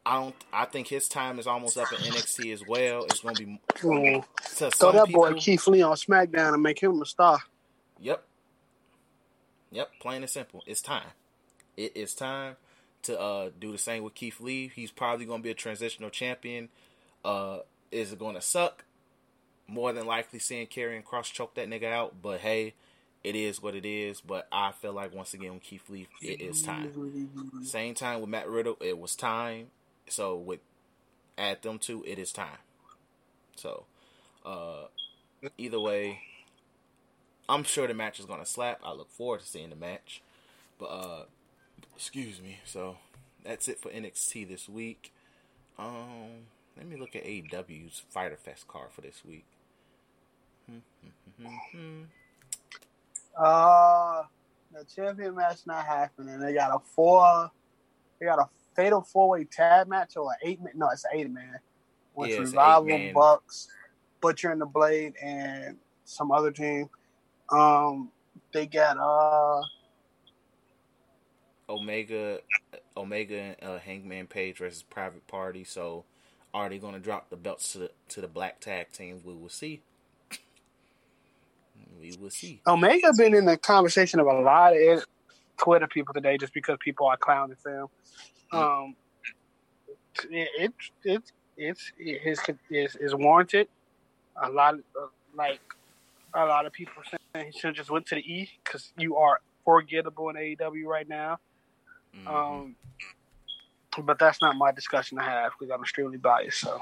I 0.05 0.15
don't. 0.15 0.35
I 0.53 0.65
think 0.65 0.87
his 0.87 1.09
time 1.09 1.39
is 1.39 1.47
almost 1.47 1.77
up 1.77 1.91
in 1.91 1.99
NXT 1.99 2.53
as 2.53 2.65
well. 2.65 3.05
It's 3.05 3.21
gonna 3.21 3.35
be 3.35 3.59
Mm. 3.83 4.23
to 4.57 4.71
Throw 4.71 4.91
that 4.93 5.07
people. 5.07 5.23
boy 5.23 5.33
Keith 5.35 5.67
Lee 5.67 5.81
on 5.83 5.95
SmackDown 5.95 6.53
and 6.53 6.63
make 6.63 6.81
him 6.81 7.01
a 7.01 7.05
star. 7.05 7.39
Yep. 7.99 8.23
Yep, 9.71 9.91
plain 9.99 10.21
and 10.23 10.29
simple. 10.29 10.63
It's 10.65 10.81
time. 10.81 11.09
It 11.77 11.95
is 11.95 12.15
time 12.15 12.55
to 13.03 13.19
uh, 13.19 13.49
do 13.59 13.71
the 13.71 13.77
same 13.77 14.03
with 14.03 14.15
Keith 14.15 14.39
Lee. 14.39 14.71
He's 14.73 14.91
probably 14.91 15.25
going 15.25 15.39
to 15.41 15.43
be 15.43 15.51
a 15.51 15.55
transitional 15.55 16.09
champion. 16.09 16.69
Uh, 17.25 17.59
is 17.91 18.13
it 18.13 18.19
going 18.19 18.35
to 18.35 18.41
suck? 18.41 18.85
More 19.67 19.93
than 19.93 20.05
likely 20.05 20.39
seeing 20.39 20.67
Karrion 20.67 21.03
Kross 21.03 21.31
choke 21.31 21.55
that 21.55 21.69
nigga 21.69 21.91
out, 21.91 22.15
but 22.21 22.39
hey, 22.41 22.73
it 23.27 23.35
is 23.35 23.61
what 23.61 23.75
it 23.75 23.85
is. 23.85 24.21
But 24.21 24.47
I 24.51 24.71
feel 24.71 24.93
like 24.93 25.13
once 25.13 25.33
again 25.33 25.53
with 25.53 25.63
Keith 25.63 25.89
Lee, 25.89 26.07
it 26.21 26.41
is 26.41 26.61
time. 26.61 26.91
Same 27.61 27.93
time 27.95 28.21
with 28.21 28.29
Matt 28.29 28.47
Riddle, 28.49 28.77
it 28.81 28.97
was 28.97 29.15
time. 29.15 29.67
So 30.09 30.35
with 30.35 30.59
add 31.37 31.61
them 31.61 31.79
two, 31.79 32.03
it 32.07 32.19
is 32.19 32.31
time. 32.31 32.59
So 33.55 33.85
uh, 34.45 34.85
either 35.57 35.79
way, 35.79 36.19
I'm 37.49 37.63
sure 37.63 37.87
the 37.87 37.93
match 37.93 38.19
is 38.19 38.25
gonna 38.25 38.45
slap. 38.45 38.79
I 38.83 38.93
look 38.93 39.09
forward 39.11 39.41
to 39.41 39.45
seeing 39.47 39.69
the 39.69 39.75
match. 39.75 40.21
But 40.79 40.85
uh 40.87 41.23
excuse 41.95 42.41
me. 42.41 42.59
So 42.65 42.97
that's 43.43 43.67
it 43.67 43.79
for 43.79 43.89
NXT 43.89 44.47
this 44.47 44.69
week. 44.69 45.11
Um 45.79 46.47
let 46.77 46.87
me 46.87 46.95
look 46.95 47.15
at 47.15 47.25
AEW's 47.25 48.03
Fyter 48.09 48.37
Fest 48.37 48.67
card 48.67 48.91
for 48.91 49.01
this 49.01 49.23
week. 49.25 49.45
Uh, 53.37 54.23
the 54.73 54.85
champion 54.85 55.35
match 55.35 55.59
not 55.65 55.85
happening. 55.85 56.39
They 56.39 56.53
got 56.53 56.75
a 56.75 56.79
four. 56.79 57.51
They 58.19 58.25
got 58.25 58.39
a 58.39 58.49
fatal 58.75 59.01
four 59.01 59.29
way 59.29 59.45
tag 59.45 59.87
match 59.87 60.17
or 60.17 60.31
an 60.31 60.37
eight 60.43 60.61
man. 60.61 60.73
No, 60.75 60.89
it's 60.89 61.05
an 61.05 61.19
eight 61.19 61.29
man. 61.29 61.59
With 62.15 62.29
Yeah, 62.31 62.39
Revival. 62.39 63.11
Bucks, 63.13 63.67
Butcher 64.21 64.51
and 64.51 64.59
the 64.59 64.65
Blade, 64.65 65.13
and 65.21 65.77
some 66.05 66.31
other 66.31 66.51
team. 66.51 66.89
Um, 67.51 68.11
they 68.53 68.65
got 68.65 68.97
uh 68.97 69.61
Omega 71.69 72.39
Omega 72.95 73.35
and 73.35 73.55
uh, 73.61 73.77
Hangman 73.79 74.27
Page 74.27 74.57
versus 74.57 74.83
Private 74.83 75.27
Party. 75.27 75.63
So 75.63 76.05
are 76.53 76.69
they 76.69 76.77
gonna 76.79 76.99
drop 76.99 77.29
the 77.29 77.35
belts 77.35 77.71
to 77.73 77.79
the 77.79 77.91
to 78.09 78.21
the 78.21 78.27
black 78.27 78.59
tag 78.59 78.91
team? 78.91 79.21
We 79.23 79.33
will 79.33 79.49
see. 79.49 79.81
We 81.99 82.15
will 82.19 82.29
see. 82.29 82.61
Omega 82.67 83.11
been 83.17 83.33
in 83.33 83.45
the 83.45 83.57
conversation 83.57 84.19
of 84.19 84.27
a 84.27 84.39
lot 84.39 84.75
of 84.75 85.05
Twitter 85.57 85.87
people 85.87 86.13
today 86.13 86.37
just 86.37 86.53
because 86.53 86.77
people 86.79 87.07
are 87.07 87.17
clowning 87.17 87.57
him. 87.65 87.87
Um, 88.51 88.95
it 90.29 90.73
it 91.03 91.21
it's 91.57 91.91
it, 91.97 92.21
his 92.21 92.39
is 92.69 92.95
is 92.95 93.15
warranted. 93.15 93.67
A 94.41 94.49
lot 94.49 94.75
of 94.75 94.79
uh, 94.79 95.07
like 95.35 95.59
a 96.33 96.45
lot 96.45 96.65
of 96.65 96.73
people 96.73 97.01
saying 97.33 97.51
he 97.51 97.59
should 97.59 97.75
just 97.75 97.89
went 97.89 98.05
to 98.07 98.15
the 98.15 98.21
E 98.21 98.49
because 98.63 98.93
you 98.97 99.17
are 99.17 99.41
forgettable 99.65 100.29
in 100.29 100.35
AEW 100.35 100.85
right 100.85 101.07
now. 101.07 101.39
Mhm. 102.15 102.27
Um, 102.27 102.75
but 104.03 104.19
that's 104.19 104.41
not 104.41 104.55
my 104.55 104.71
discussion 104.71 105.17
to 105.17 105.23
have 105.23 105.53
because 105.57 105.71
I'm 105.73 105.81
extremely 105.81 106.17
biased. 106.17 106.59
So 106.61 106.81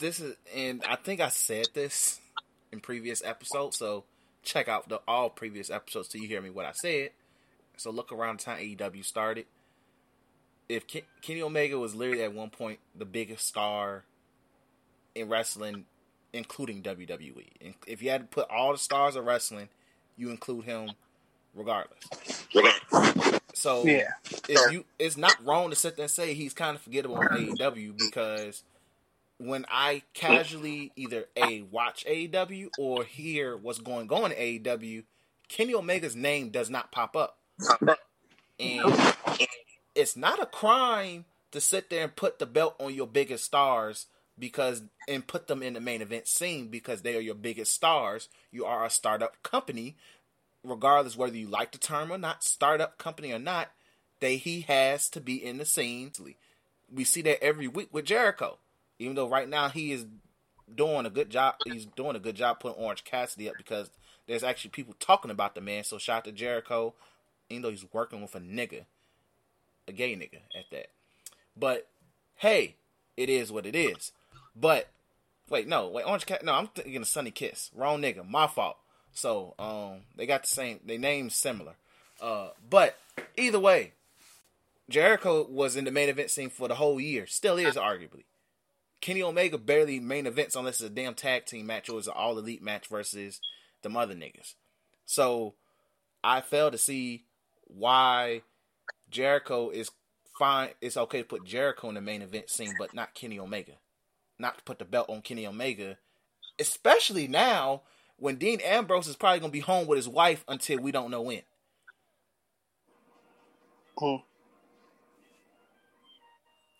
this 0.00 0.18
is 0.18 0.34
and 0.54 0.82
I 0.88 0.96
think 0.96 1.20
I 1.20 1.28
said 1.28 1.68
this 1.74 2.20
in 2.72 2.80
previous 2.80 3.22
episodes, 3.24 3.78
so 3.78 4.04
check 4.42 4.68
out 4.68 4.88
the 4.88 5.00
all 5.06 5.30
previous 5.30 5.70
episodes 5.70 6.08
till 6.08 6.20
you 6.22 6.28
hear 6.28 6.40
me 6.40 6.50
what 6.50 6.66
I 6.66 6.72
said. 6.72 7.10
So 7.76 7.90
look 7.90 8.12
around 8.12 8.40
the 8.40 8.44
time 8.44 8.58
AEW 8.58 9.04
started. 9.04 9.46
If 10.68 10.86
Ken- 10.86 11.02
Kenny 11.22 11.42
Omega 11.42 11.78
was 11.78 11.94
literally 11.94 12.22
at 12.22 12.32
one 12.32 12.50
point 12.50 12.78
the 12.96 13.04
biggest 13.04 13.46
star 13.46 14.04
in 15.14 15.28
wrestling, 15.28 15.84
including 16.32 16.82
WWE, 16.82 17.46
and 17.60 17.74
if 17.86 18.02
you 18.02 18.10
had 18.10 18.22
to 18.22 18.26
put 18.26 18.50
all 18.50 18.72
the 18.72 18.78
stars 18.78 19.16
of 19.16 19.24
wrestling, 19.24 19.68
you 20.16 20.30
include 20.30 20.64
him 20.64 20.90
regardless. 21.54 21.98
So 23.54 23.84
yeah, 23.84 24.10
if 24.48 24.72
you 24.72 24.84
it's 24.98 25.16
not 25.16 25.36
wrong 25.44 25.70
to 25.70 25.76
sit 25.76 25.96
there 25.96 26.04
and 26.04 26.10
say 26.10 26.34
he's 26.34 26.54
kind 26.54 26.76
of 26.76 26.82
forgettable 26.82 27.16
on 27.16 27.28
AEW 27.28 27.98
because 27.98 28.62
when 29.40 29.64
I 29.70 30.02
casually 30.14 30.92
either 30.96 31.24
a 31.36 31.62
watch 31.62 32.04
AEW 32.06 32.70
or 32.78 33.04
hear 33.04 33.56
what's 33.56 33.78
going 33.78 34.10
on 34.12 34.32
in 34.32 34.62
AEW, 34.62 35.04
Kenny 35.48 35.74
Omega's 35.74 36.14
name 36.14 36.50
does 36.50 36.70
not 36.70 36.92
pop 36.92 37.16
up. 37.16 37.38
And 38.58 38.94
it's 39.94 40.16
not 40.16 40.42
a 40.42 40.46
crime 40.46 41.24
to 41.52 41.60
sit 41.60 41.90
there 41.90 42.04
and 42.04 42.14
put 42.14 42.38
the 42.38 42.46
belt 42.46 42.76
on 42.78 42.94
your 42.94 43.06
biggest 43.06 43.44
stars 43.44 44.06
because 44.38 44.82
and 45.08 45.26
put 45.26 45.48
them 45.48 45.62
in 45.62 45.74
the 45.74 45.80
main 45.80 46.02
event 46.02 46.28
scene 46.28 46.68
because 46.68 47.02
they 47.02 47.16
are 47.16 47.20
your 47.20 47.34
biggest 47.34 47.74
stars. 47.74 48.28
You 48.50 48.64
are 48.64 48.84
a 48.84 48.90
startup 48.90 49.42
company 49.42 49.96
regardless 50.64 51.16
whether 51.16 51.36
you 51.36 51.46
like 51.46 51.72
the 51.72 51.78
term 51.78 52.12
or 52.12 52.18
not, 52.18 52.44
startup 52.44 52.98
company 52.98 53.32
or 53.32 53.38
not, 53.38 53.70
they 54.20 54.36
he 54.36 54.62
has 54.62 55.08
to 55.10 55.20
be 55.20 55.42
in 55.42 55.58
the 55.58 55.64
scene. 55.64 56.12
We 56.92 57.04
see 57.04 57.22
that 57.22 57.42
every 57.42 57.68
week 57.68 57.88
with 57.92 58.04
Jericho. 58.04 58.58
Even 59.00 59.16
though 59.16 59.28
right 59.28 59.48
now 59.48 59.70
he 59.70 59.92
is 59.92 60.04
doing 60.72 61.06
a 61.06 61.10
good 61.10 61.30
job, 61.30 61.54
he's 61.64 61.86
doing 61.86 62.16
a 62.16 62.20
good 62.20 62.36
job 62.36 62.60
putting 62.60 62.80
Orange 62.80 63.02
Cassidy 63.02 63.48
up 63.48 63.56
because 63.56 63.90
there's 64.28 64.44
actually 64.44 64.70
people 64.70 64.94
talking 65.00 65.30
about 65.30 65.54
the 65.54 65.62
man. 65.62 65.84
So 65.84 65.96
shout 65.96 66.18
out 66.18 66.24
to 66.26 66.32
Jericho, 66.32 66.92
even 67.48 67.62
though 67.62 67.70
he's 67.70 67.86
working 67.92 68.20
with 68.20 68.34
a 68.34 68.40
nigga, 68.40 68.84
a 69.88 69.92
gay 69.92 70.14
nigga 70.14 70.40
at 70.56 70.66
that. 70.70 70.88
But 71.56 71.88
hey, 72.36 72.76
it 73.16 73.30
is 73.30 73.50
what 73.50 73.64
it 73.64 73.74
is. 73.74 74.12
But 74.54 74.90
wait, 75.48 75.66
no, 75.66 75.88
wait, 75.88 76.06
Orange 76.06 76.26
Cat. 76.26 76.44
No, 76.44 76.52
I'm 76.52 76.66
thinking 76.66 77.00
of 77.00 77.08
Sunny 77.08 77.30
Kiss. 77.30 77.70
Wrong 77.74 78.02
nigga. 78.02 78.28
My 78.28 78.46
fault. 78.46 78.76
So 79.12 79.54
um, 79.58 80.02
they 80.14 80.26
got 80.26 80.42
the 80.42 80.48
same. 80.48 80.80
They 80.84 80.98
names 80.98 81.34
similar. 81.34 81.76
Uh, 82.20 82.50
but 82.68 82.98
either 83.38 83.58
way, 83.58 83.94
Jericho 84.90 85.46
was 85.48 85.74
in 85.74 85.86
the 85.86 85.90
main 85.90 86.10
event 86.10 86.30
scene 86.30 86.50
for 86.50 86.68
the 86.68 86.74
whole 86.74 87.00
year. 87.00 87.26
Still 87.26 87.56
is 87.56 87.76
arguably. 87.76 88.24
Kenny 89.00 89.22
Omega 89.22 89.56
barely 89.58 89.98
main 89.98 90.26
events 90.26 90.54
unless 90.54 90.80
it's 90.80 90.90
a 90.90 90.94
damn 90.94 91.14
tag 91.14 91.46
team 91.46 91.66
match 91.66 91.88
or 91.88 91.98
it's 91.98 92.06
an 92.06 92.14
all 92.14 92.38
elite 92.38 92.62
match 92.62 92.88
versus 92.88 93.40
the 93.82 93.88
mother 93.88 94.14
niggas. 94.14 94.54
So 95.06 95.54
I 96.22 96.40
fail 96.40 96.70
to 96.70 96.78
see 96.78 97.24
why 97.66 98.42
Jericho 99.10 99.70
is 99.70 99.90
fine. 100.38 100.70
It's 100.80 100.96
okay 100.96 101.22
to 101.22 101.28
put 101.28 101.46
Jericho 101.46 101.88
in 101.88 101.94
the 101.94 102.00
main 102.00 102.22
event 102.22 102.50
scene, 102.50 102.74
but 102.78 102.94
not 102.94 103.14
Kenny 103.14 103.38
Omega. 103.38 103.72
Not 104.38 104.58
to 104.58 104.64
put 104.64 104.78
the 104.78 104.84
belt 104.84 105.08
on 105.08 105.22
Kenny 105.22 105.46
Omega, 105.46 105.98
especially 106.58 107.26
now 107.26 107.82
when 108.16 108.36
Dean 108.36 108.60
Ambrose 108.60 109.08
is 109.08 109.16
probably 109.16 109.40
gonna 109.40 109.50
be 109.50 109.60
home 109.60 109.86
with 109.86 109.96
his 109.96 110.08
wife 110.08 110.44
until 110.46 110.78
we 110.78 110.92
don't 110.92 111.10
know 111.10 111.22
when. 111.22 111.42
Hmm. 113.98 114.16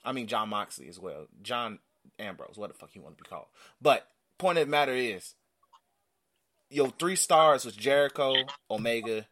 I 0.05 0.13
mean 0.13 0.27
Jon 0.27 0.49
Moxley 0.49 0.89
as 0.89 0.99
well. 0.99 1.27
John 1.43 1.79
Ambrose, 2.19 2.57
what 2.57 2.69
the 2.69 2.79
fuck 2.79 2.95
you 2.95 3.03
want 3.03 3.17
to 3.17 3.23
be 3.23 3.29
called. 3.29 3.47
But 3.81 4.07
point 4.39 4.59
of 4.59 4.67
the 4.67 4.71
matter 4.71 4.95
is, 4.95 5.35
your 6.71 6.91
three 6.99 7.17
stars 7.17 7.65
was 7.65 7.75
Jericho, 7.75 8.35
Omega, 8.71 9.27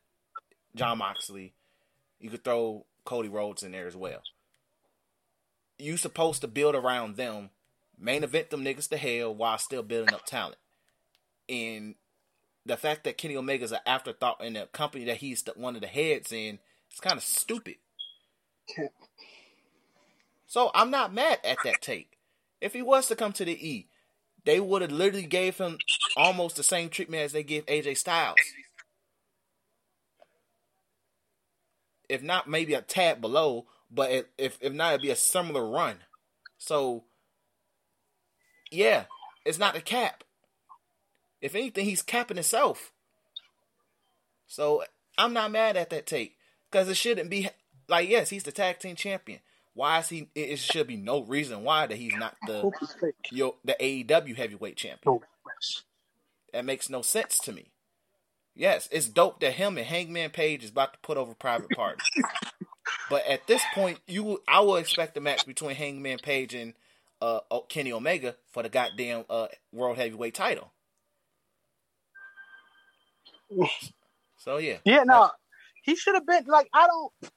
Jon 0.75 0.99
Moxley. 0.99 1.55
You 2.19 2.31
could 2.31 2.43
throw 2.43 2.85
Cody 3.05 3.29
Rhodes 3.29 3.63
in 3.63 3.73
there 3.73 3.87
as 3.87 3.97
well. 3.97 4.23
You 5.79 5.97
supposed 5.97 6.41
to 6.41 6.49
build 6.49 6.75
around 6.75 7.17
them, 7.17 7.51
main 7.99 8.25
event 8.25 8.51
them 8.51 8.65
niggas 8.65 8.89
to 8.89 8.97
hell 8.97 9.35
while 9.35 9.59
still 9.59 9.85
building 9.85 10.13
up 10.13 10.27
talent. 10.27 10.59
And 11.49 11.95
the 12.67 12.77
fact 12.77 13.05
that 13.05 13.17
Kenny 13.17 13.37
Omega's 13.37 13.73
an 13.73 13.79
afterthought 13.87 14.43
in 14.43 14.57
a 14.57 14.67
company 14.67 15.05
that 15.05 15.19
he's 15.19 15.43
the, 15.43 15.53
one 15.53 15.77
of 15.77 15.81
the 15.81 15.87
heads 15.87 16.33
in, 16.33 16.59
it's 16.91 17.01
kind 17.01 17.17
of 17.17 17.23
stupid. 17.23 17.77
so 20.47 20.71
I'm 20.75 20.91
not 20.91 21.15
mad 21.15 21.39
at 21.45 21.59
that 21.65 21.81
take. 21.81 22.18
If 22.61 22.73
he 22.73 22.83
was 22.83 23.07
to 23.07 23.17
come 23.17 23.33
to 23.35 23.45
the 23.45 23.69
E, 23.69 23.89
they 24.45 24.61
would 24.61 24.83
have 24.83 24.93
literally 24.93 25.27
gave 25.27 25.59
him 25.59 25.79
almost 26.17 26.57
the 26.57 26.63
same 26.63 26.89
treatment 26.89 27.23
as 27.23 27.33
they 27.33 27.43
give 27.43 27.67
AJ 27.67 27.99
Styles. 27.99 28.37
If 32.09 32.23
not, 32.23 32.49
maybe 32.49 32.75
a 32.75 32.81
tad 32.81 33.21
below, 33.21 33.67
but 33.91 34.11
if 34.39 34.59
if 34.61 34.73
not, 34.73 34.95
it'd 34.95 35.03
be 35.03 35.11
a 35.11 35.17
similar 35.17 35.69
run. 35.69 35.97
So, 36.57 37.05
yeah, 38.71 39.05
it's 39.45 39.59
not 39.59 39.77
a 39.77 39.81
cap. 39.81 40.25
If 41.41 41.55
anything, 41.55 41.85
he's 41.85 42.03
capping 42.03 42.37
himself. 42.37 42.93
So 44.47 44.83
I'm 45.17 45.33
not 45.33 45.53
mad 45.53 45.77
at 45.77 45.91
that 45.91 46.07
take 46.07 46.37
because 46.71 46.89
it 46.89 46.97
shouldn't 46.97 47.31
be 47.31 47.49
like 47.89 48.09
yes, 48.09 48.31
he's 48.31 48.43
the 48.43 48.53
tag 48.53 48.79
team 48.79 48.97
champion. 48.97 49.41
Why 49.79 50.01
is 50.01 50.09
he? 50.09 50.29
It 50.35 50.59
should 50.59 50.89
be 50.89 50.97
no 50.97 51.23
reason 51.23 51.63
why 51.63 51.87
that 51.87 51.97
he's 51.97 52.17
not 52.17 52.35
the 52.45 52.69
yo 53.31 53.55
the 53.65 53.77
AEW 53.79 54.37
heavyweight 54.37 54.77
champion. 54.77 55.21
That 56.53 56.65
makes 56.65 56.91
no 56.91 57.01
sense 57.03 57.39
to 57.45 57.53
me. 57.53 57.71
Yes, 58.57 58.89
it's 58.91 59.09
dope 59.09 59.39
that 59.39 59.53
him 59.53 59.79
and 59.79 59.87
Hangman 59.87 60.31
Page 60.31 60.65
is 60.65 60.71
about 60.71 60.95
to 60.95 60.99
put 60.99 61.17
over 61.17 61.33
Private 61.33 61.71
Party. 61.71 62.03
but 63.09 63.25
at 63.29 63.47
this 63.47 63.63
point, 63.73 64.01
you 64.09 64.43
I 64.49 64.63
will 64.63 64.79
expect 64.79 65.17
a 65.17 65.21
match 65.21 65.47
between 65.47 65.77
Hangman 65.77 66.19
Page 66.19 66.55
and 66.55 66.75
uh, 67.23 67.39
Kenny 67.69 67.93
Omega 67.93 68.35
for 68.51 68.65
the 68.65 68.69
goddamn 68.69 69.27
uh, 69.31 69.47
world 69.73 69.97
heavyweight 69.97 70.35
title. 70.35 70.73
So 74.41 74.59
yeah. 74.59 74.79
Yeah, 74.85 75.03
no. 75.05 75.31
He 75.83 75.97
should 75.97 76.15
have 76.15 76.25
been 76.25 76.45
like 76.47 76.69
I 76.73 76.87
don't 76.87 77.33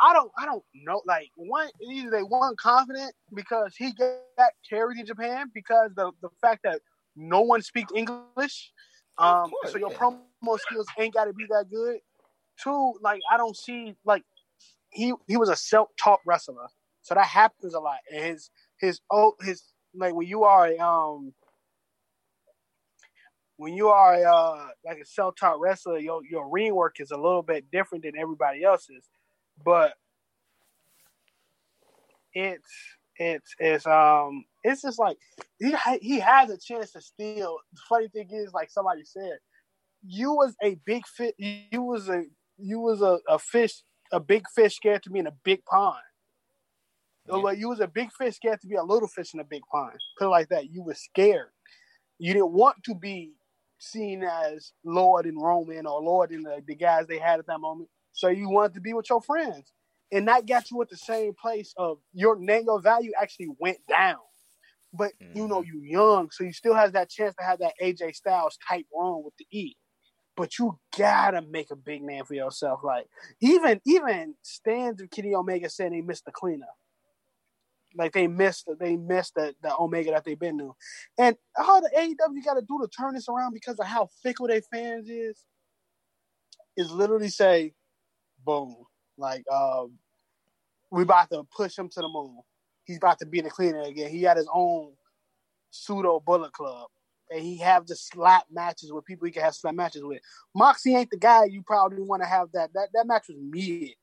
I 0.00 0.12
don't 0.12 0.30
I 0.38 0.46
don't 0.46 0.64
know. 0.74 1.02
Like 1.06 1.30
one 1.36 1.68
either 1.80 2.10
they 2.10 2.22
weren't 2.22 2.58
confident 2.58 3.14
because 3.34 3.74
he 3.76 3.92
got 3.92 4.50
carried 4.68 4.98
in 4.98 5.06
Japan 5.06 5.50
because 5.54 5.90
the 5.96 6.12
the 6.22 6.28
fact 6.40 6.62
that 6.64 6.80
no 7.16 7.42
one 7.42 7.62
speaks 7.62 7.92
English 7.94 8.72
um, 9.18 9.50
course, 9.50 9.72
so 9.72 9.78
your 9.78 9.90
yeah. 9.90 9.98
promo 9.98 10.58
skills 10.58 10.86
ain't 10.98 11.14
got 11.14 11.26
to 11.26 11.32
be 11.32 11.46
that 11.50 11.66
good. 11.70 11.98
Two, 12.62 12.94
like 13.00 13.20
I 13.30 13.36
don't 13.36 13.56
see 13.56 13.94
like 14.04 14.22
he 14.90 15.12
he 15.26 15.36
was 15.36 15.48
a 15.48 15.56
self-taught 15.56 16.20
wrestler, 16.26 16.66
so 17.02 17.14
that 17.14 17.26
happens 17.26 17.74
a 17.74 17.80
lot. 17.80 17.98
And 18.12 18.24
his 18.24 18.50
his 18.78 19.00
oh 19.10 19.34
his 19.40 19.62
like 19.94 20.14
when 20.14 20.26
you 20.26 20.44
are 20.44 20.66
a, 20.66 20.78
um 20.78 21.34
when 23.56 23.74
you 23.74 23.88
are 23.88 24.14
a, 24.14 24.22
uh, 24.22 24.66
like 24.84 24.98
a 24.98 25.04
self-taught 25.04 25.60
wrestler, 25.60 25.98
your 25.98 26.22
your 26.28 26.50
ring 26.50 26.74
work 26.74 26.96
is 27.00 27.10
a 27.10 27.16
little 27.16 27.42
bit 27.42 27.70
different 27.70 28.04
than 28.04 28.16
everybody 28.18 28.64
else's, 28.64 29.08
but 29.64 29.94
it's 32.34 32.68
it's 33.16 33.54
it's 33.58 33.86
um 33.86 34.44
it's 34.64 34.82
just 34.82 34.98
like 34.98 35.16
he 35.58 35.74
he 36.00 36.20
has 36.20 36.50
a 36.50 36.58
chance 36.58 36.92
to 36.92 37.00
steal. 37.00 37.58
The 37.72 37.80
funny 37.88 38.08
thing 38.08 38.28
is, 38.30 38.52
like 38.52 38.70
somebody 38.70 39.04
said, 39.04 39.38
you 40.04 40.32
was 40.32 40.54
a 40.62 40.76
big 40.84 41.06
fish. 41.06 41.32
You 41.38 41.82
was 41.82 42.08
a 42.08 42.24
you 42.58 42.80
was 42.80 43.02
a, 43.02 43.18
a 43.28 43.38
fish, 43.38 43.82
a 44.12 44.20
big 44.20 44.44
fish 44.54 44.76
scared 44.76 45.02
to 45.04 45.10
be 45.10 45.18
in 45.18 45.26
a 45.26 45.34
big 45.44 45.64
pond. 45.64 45.98
Yeah. 47.28 47.36
Like 47.36 47.58
you 47.58 47.68
was 47.68 47.80
a 47.80 47.88
big 47.88 48.10
fish 48.12 48.36
scared 48.36 48.60
to 48.62 48.66
be 48.66 48.76
a 48.76 48.82
little 48.82 49.08
fish 49.08 49.34
in 49.34 49.40
a 49.40 49.44
big 49.44 49.62
pond. 49.70 49.94
Put 50.18 50.26
it 50.26 50.30
like 50.30 50.48
that. 50.48 50.70
You 50.70 50.82
were 50.82 50.94
scared. 50.94 51.50
You 52.18 52.32
didn't 52.32 52.52
want 52.52 52.82
to 52.84 52.94
be 52.94 53.32
seen 53.78 54.22
as 54.22 54.72
Lord 54.84 55.26
and 55.26 55.40
Roman 55.40 55.86
or 55.86 56.00
Lord 56.00 56.30
in 56.30 56.42
the, 56.42 56.62
the 56.66 56.74
guys 56.74 57.06
they 57.06 57.18
had 57.18 57.40
at 57.40 57.46
that 57.46 57.60
moment. 57.60 57.88
So 58.12 58.28
you 58.28 58.48
wanted 58.48 58.74
to 58.74 58.80
be 58.80 58.92
with 58.92 59.08
your 59.08 59.22
friends 59.22 59.72
and 60.12 60.28
that 60.28 60.46
got 60.46 60.70
you 60.70 60.80
at 60.82 60.90
the 60.90 60.96
same 60.96 61.32
place 61.34 61.72
of 61.78 61.98
your 62.12 62.38
name, 62.38 62.64
your 62.66 62.80
value 62.80 63.12
actually 63.20 63.48
went 63.58 63.78
down. 63.88 64.18
But 64.92 65.12
mm-hmm. 65.20 65.38
you 65.38 65.48
know, 65.48 65.62
you 65.62 65.80
young, 65.80 66.30
so 66.30 66.44
you 66.44 66.52
still 66.52 66.74
has 66.74 66.92
that 66.92 67.08
chance 67.08 67.34
to 67.36 67.44
have 67.44 67.60
that 67.60 67.72
AJ 67.82 68.14
Styles 68.14 68.58
type 68.68 68.84
run 68.94 69.24
with 69.24 69.34
the 69.38 69.46
E. 69.50 69.74
But 70.36 70.58
you 70.58 70.78
gotta 70.96 71.40
make 71.40 71.70
a 71.70 71.76
big 71.76 72.02
name 72.02 72.24
for 72.26 72.34
yourself. 72.34 72.80
Like 72.84 73.06
even 73.40 73.80
even 73.86 74.34
stands 74.42 75.00
of 75.00 75.10
Kenny 75.10 75.34
Omega 75.34 75.70
said 75.70 75.92
they 75.92 76.02
missed 76.02 76.26
the 76.26 76.32
cleanup. 76.32 76.68
Like 77.96 78.12
they 78.12 78.26
missed 78.26 78.68
they 78.78 78.96
missed 78.96 79.34
the, 79.34 79.54
the 79.62 79.74
Omega 79.78 80.10
that 80.10 80.24
they've 80.24 80.38
been 80.38 80.58
to. 80.58 80.74
And 81.18 81.36
all 81.56 81.80
the 81.80 81.90
AEW 81.96 82.44
gotta 82.44 82.62
do 82.62 82.78
to 82.82 82.88
turn 82.88 83.14
this 83.14 83.30
around 83.30 83.54
because 83.54 83.78
of 83.78 83.86
how 83.86 84.10
fickle 84.22 84.46
their 84.46 84.62
fans 84.62 85.08
is, 85.08 85.42
is 86.76 86.90
literally 86.90 87.28
say, 87.28 87.72
boom. 88.44 88.76
Like 89.18 89.44
um 89.50 89.98
we 90.90 91.02
about 91.02 91.30
to 91.30 91.44
push 91.56 91.78
him 91.78 91.88
to 91.88 92.00
the 92.00 92.08
moon. 92.08 92.38
He's 92.84 92.98
about 92.98 93.18
to 93.20 93.26
be 93.26 93.38
in 93.38 93.44
the 93.44 93.50
cleaner 93.50 93.82
again. 93.82 94.10
He 94.10 94.22
had 94.22 94.36
his 94.36 94.48
own 94.52 94.92
pseudo 95.70 96.20
bullet 96.20 96.52
club. 96.52 96.88
And 97.30 97.40
he 97.40 97.56
have 97.58 97.86
the 97.86 97.96
slap 97.96 98.44
matches 98.50 98.92
with 98.92 99.06
people 99.06 99.24
he 99.24 99.32
can 99.32 99.42
have 99.42 99.54
slap 99.54 99.74
matches 99.74 100.02
with. 100.04 100.20
Moxie 100.54 100.94
ain't 100.94 101.10
the 101.10 101.16
guy 101.16 101.44
you 101.44 101.62
probably 101.62 102.02
want 102.02 102.22
to 102.22 102.28
have 102.28 102.48
that. 102.52 102.70
That 102.74 102.88
that 102.92 103.06
match 103.06 103.24
was 103.28 103.38
mid. 103.40 103.94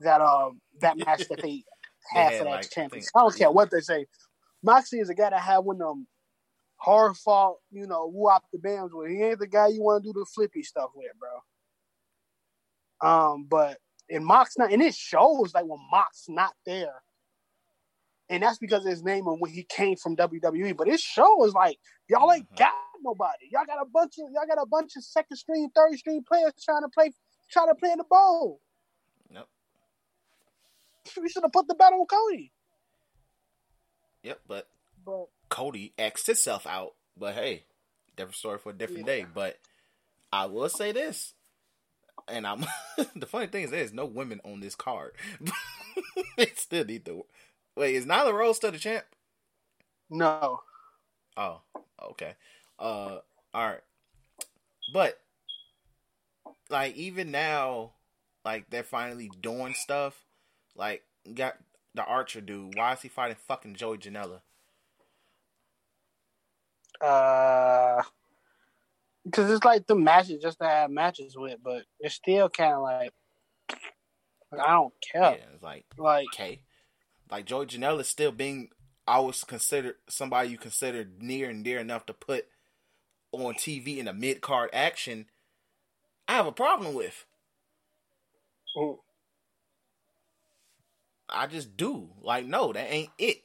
That 0.00 0.20
um 0.20 0.60
that 0.80 0.98
match 0.98 1.26
that 1.28 1.40
they 1.40 1.64
had 2.12 2.34
for 2.34 2.44
that 2.44 2.50
like, 2.50 2.70
champion. 2.70 3.02
I, 3.14 3.18
I 3.18 3.22
don't 3.22 3.36
care 3.36 3.50
what 3.50 3.70
they 3.70 3.80
say. 3.80 4.04
Moxie 4.62 5.00
is 5.00 5.08
a 5.08 5.14
guy 5.14 5.30
that 5.30 5.40
had 5.40 5.58
one 5.58 5.76
of 5.76 5.88
them 5.88 6.06
hard 6.76 7.16
fought, 7.16 7.56
you 7.70 7.86
know, 7.86 8.10
whoop 8.12 8.42
the 8.52 8.58
bands 8.58 8.92
with. 8.92 9.10
He 9.10 9.22
ain't 9.22 9.38
the 9.38 9.46
guy 9.46 9.68
you 9.68 9.82
want 9.82 10.04
to 10.04 10.12
do 10.12 10.18
the 10.18 10.26
flippy 10.26 10.62
stuff 10.62 10.90
with, 10.94 11.12
bro. 11.18 11.30
Um, 13.04 13.44
but 13.48 13.78
and 14.10 14.24
Mox 14.24 14.56
not, 14.56 14.72
and 14.72 14.82
it 14.82 14.94
shows 14.94 15.52
like 15.54 15.66
when 15.66 15.78
Mox 15.90 16.24
not 16.28 16.54
there, 16.64 17.02
and 18.30 18.42
that's 18.42 18.58
because 18.58 18.84
of 18.84 18.90
his 18.90 19.02
name 19.02 19.26
and 19.26 19.40
when 19.40 19.50
he 19.50 19.62
came 19.64 19.96
from 19.96 20.16
WWE. 20.16 20.74
But 20.76 20.88
it 20.88 21.00
shows 21.00 21.52
like 21.52 21.78
y'all 22.08 22.32
ain't 22.32 22.46
mm-hmm. 22.46 22.56
got 22.56 22.72
nobody. 23.02 23.50
Y'all 23.50 23.66
got 23.66 23.82
a 23.82 23.86
bunch 23.86 24.14
of 24.18 24.30
y'all 24.32 24.46
got 24.48 24.62
a 24.62 24.66
bunch 24.66 24.96
of 24.96 25.04
second 25.04 25.36
string, 25.36 25.68
third 25.74 25.98
string 25.98 26.24
players 26.26 26.52
trying 26.64 26.82
to 26.82 26.88
play, 26.88 27.12
trying 27.50 27.68
to 27.68 27.74
play 27.74 27.90
in 27.90 27.98
the 27.98 28.04
bowl. 28.04 28.60
Yep. 29.30 29.46
We 31.20 31.28
should 31.28 31.42
have 31.42 31.52
put 31.52 31.68
the 31.68 31.74
battle 31.74 32.00
on 32.00 32.06
Cody. 32.06 32.52
Yep, 34.22 34.40
but, 34.48 34.66
but 35.04 35.26
Cody 35.50 35.92
axed 35.98 36.26
himself 36.26 36.66
out. 36.66 36.94
But 37.18 37.34
hey, 37.34 37.64
different 38.16 38.36
story 38.36 38.58
for 38.58 38.70
a 38.70 38.72
different 38.72 39.06
yeah. 39.06 39.16
day. 39.16 39.26
But 39.32 39.58
I 40.32 40.46
will 40.46 40.70
say 40.70 40.92
this: 40.92 41.34
and 42.28 42.46
I'm 42.46 42.64
the 43.16 43.26
funny 43.26 43.46
thing 43.46 43.64
is 43.64 43.70
there's 43.70 43.92
no 43.92 44.06
women 44.06 44.40
on 44.44 44.60
this 44.60 44.74
card. 44.74 45.12
they 46.36 46.50
still 46.56 46.84
need 46.84 47.04
to 47.06 47.24
wait. 47.76 47.94
Is 47.94 48.06
Nyla 48.06 48.32
Rose 48.32 48.56
still 48.56 48.72
the 48.72 48.78
champ? 48.78 49.04
No. 50.10 50.60
Oh, 51.36 51.60
okay. 52.02 52.34
Uh, 52.78 53.18
all 53.52 53.68
right. 53.68 53.80
But 54.92 55.18
like 56.70 56.96
even 56.96 57.30
now, 57.30 57.92
like 58.44 58.70
they're 58.70 58.82
finally 58.82 59.30
doing 59.40 59.74
stuff. 59.74 60.24
Like 60.76 61.02
got 61.34 61.56
the 61.94 62.04
Archer 62.04 62.40
dude. 62.40 62.76
Why 62.76 62.92
is 62.92 63.02
he 63.02 63.08
fighting 63.08 63.36
fucking 63.46 63.74
Joey 63.74 63.98
Janela? 63.98 64.40
Uh, 67.00 68.02
because 69.24 69.50
it's 69.50 69.64
like 69.64 69.86
the 69.86 69.94
matches 69.94 70.42
just 70.42 70.58
to 70.58 70.66
have 70.66 70.90
matches 70.90 71.36
with, 71.36 71.58
but 71.62 71.84
it's 72.00 72.14
still 72.14 72.48
kind 72.48 72.74
of 72.74 72.82
like, 72.82 73.12
like, 74.52 74.60
I 74.60 74.72
don't 74.72 74.94
care. 75.12 75.22
Yeah, 75.22 75.54
it's 75.54 75.62
like 75.62 75.84
Like 75.96 76.26
okay, 76.34 76.60
like 77.30 77.46
Joey 77.46 77.66
Janela 77.66 78.00
is 78.00 78.08
still 78.08 78.32
being 78.32 78.70
always 79.06 79.44
considered 79.44 79.96
somebody 80.08 80.50
you 80.50 80.58
consider 80.58 81.06
near 81.18 81.50
and 81.50 81.64
dear 81.64 81.78
enough 81.78 82.06
to 82.06 82.14
put 82.14 82.46
on 83.32 83.54
TV 83.54 83.98
in 83.98 84.08
a 84.08 84.12
mid 84.12 84.40
card 84.40 84.70
action. 84.72 85.26
I 86.28 86.34
have 86.34 86.46
a 86.46 86.52
problem 86.52 86.94
with. 86.94 87.26
mm, 88.76 88.98
I 91.28 91.46
just 91.46 91.76
do. 91.76 92.10
Like, 92.22 92.46
no, 92.46 92.72
that 92.72 92.92
ain't 92.92 93.10
it. 93.18 93.38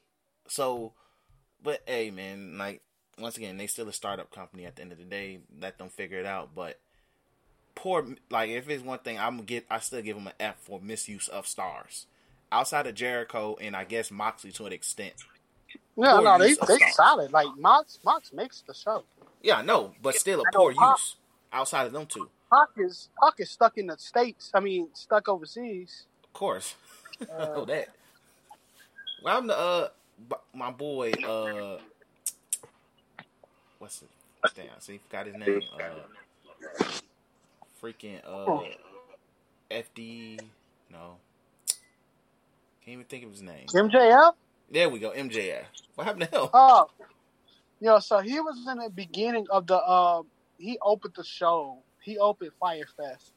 So, 0.47 0.93
but 1.61 1.81
hey, 1.87 2.11
man, 2.11 2.57
like 2.57 2.81
once 3.19 3.37
again, 3.37 3.57
they 3.57 3.67
still 3.67 3.87
a 3.89 3.93
startup 3.93 4.31
company. 4.31 4.65
At 4.65 4.75
the 4.75 4.81
end 4.83 4.91
of 4.91 4.97
the 4.97 5.03
day, 5.03 5.39
let 5.59 5.77
them 5.77 5.89
figure 5.89 6.19
it 6.19 6.25
out. 6.25 6.49
But 6.55 6.79
poor, 7.75 8.05
like 8.29 8.49
if 8.49 8.69
it's 8.69 8.83
one 8.83 8.99
thing, 8.99 9.19
I'm 9.19 9.43
get. 9.43 9.65
I 9.69 9.79
still 9.79 10.01
give 10.01 10.15
them 10.17 10.27
an 10.27 10.33
F 10.39 10.55
for 10.59 10.79
misuse 10.81 11.27
of 11.27 11.47
stars. 11.47 12.05
Outside 12.51 12.87
of 12.87 12.95
Jericho 12.95 13.57
and 13.61 13.75
I 13.75 13.83
guess 13.83 14.09
Moxley 14.11 14.51
to 14.53 14.65
an 14.65 14.73
extent. 14.73 15.13
yeah, 15.95 16.19
no, 16.19 16.37
they 16.39 16.55
they 16.67 16.77
stars. 16.77 16.95
solid. 16.95 17.31
Like 17.31 17.47
Mox 17.57 17.99
Mox 18.03 18.33
makes 18.33 18.61
the 18.61 18.73
show. 18.73 19.03
Yeah, 19.41 19.57
I 19.57 19.61
know, 19.61 19.93
but 20.01 20.15
still 20.15 20.41
a 20.41 20.45
I 20.47 20.51
poor 20.53 20.73
Pac- 20.73 20.97
use. 20.97 21.15
Outside 21.53 21.85
of 21.87 21.93
them 21.93 22.05
two, 22.05 22.29
Pac 22.51 22.69
is 22.77 23.09
Pac 23.21 23.35
is 23.39 23.49
stuck 23.51 23.77
in 23.77 23.87
the 23.87 23.97
states. 23.97 24.51
I 24.53 24.59
mean, 24.59 24.89
stuck 24.93 25.27
overseas. 25.29 26.05
of 26.23 26.33
course. 26.33 26.75
I 27.21 27.25
Uh, 27.33 27.45
know 27.55 27.65
that. 27.65 27.89
Well, 29.21 29.37
I'm 29.37 29.47
the 29.47 29.57
uh, 29.57 29.89
my 30.53 30.71
boy 30.71 31.11
uh, 31.11 31.79
what's 33.79 34.01
it? 34.01 34.09
Damn, 34.55 34.79
see, 34.79 34.99
forgot 35.09 35.25
his 35.25 35.35
name. 35.35 35.61
Uh, 35.73 36.85
freaking 37.81 38.19
uh, 38.25 38.61
FD. 39.71 40.39
No, 40.91 41.15
can't 42.85 42.93
even 42.93 43.05
think 43.05 43.25
of 43.25 43.31
his 43.31 43.41
name. 43.41 43.67
MJF. 43.67 44.33
There 44.71 44.89
we 44.89 44.99
go, 44.99 45.11
MJF. 45.11 45.63
What 45.95 46.07
happened 46.07 46.29
to 46.31 46.41
him? 46.41 46.49
Oh, 46.53 46.89
you 47.79 47.87
know, 47.87 47.99
so 47.99 48.19
he 48.19 48.39
was 48.39 48.65
in 48.69 48.77
the 48.77 48.89
beginning 48.89 49.47
of 49.49 49.67
the. 49.67 49.75
Uh, 49.77 50.23
he 50.57 50.77
opened 50.81 51.13
the 51.15 51.23
show. 51.23 51.79
He 52.01 52.17
opened 52.17 52.51
Fyter 52.59 52.87
Fest. 52.97 53.31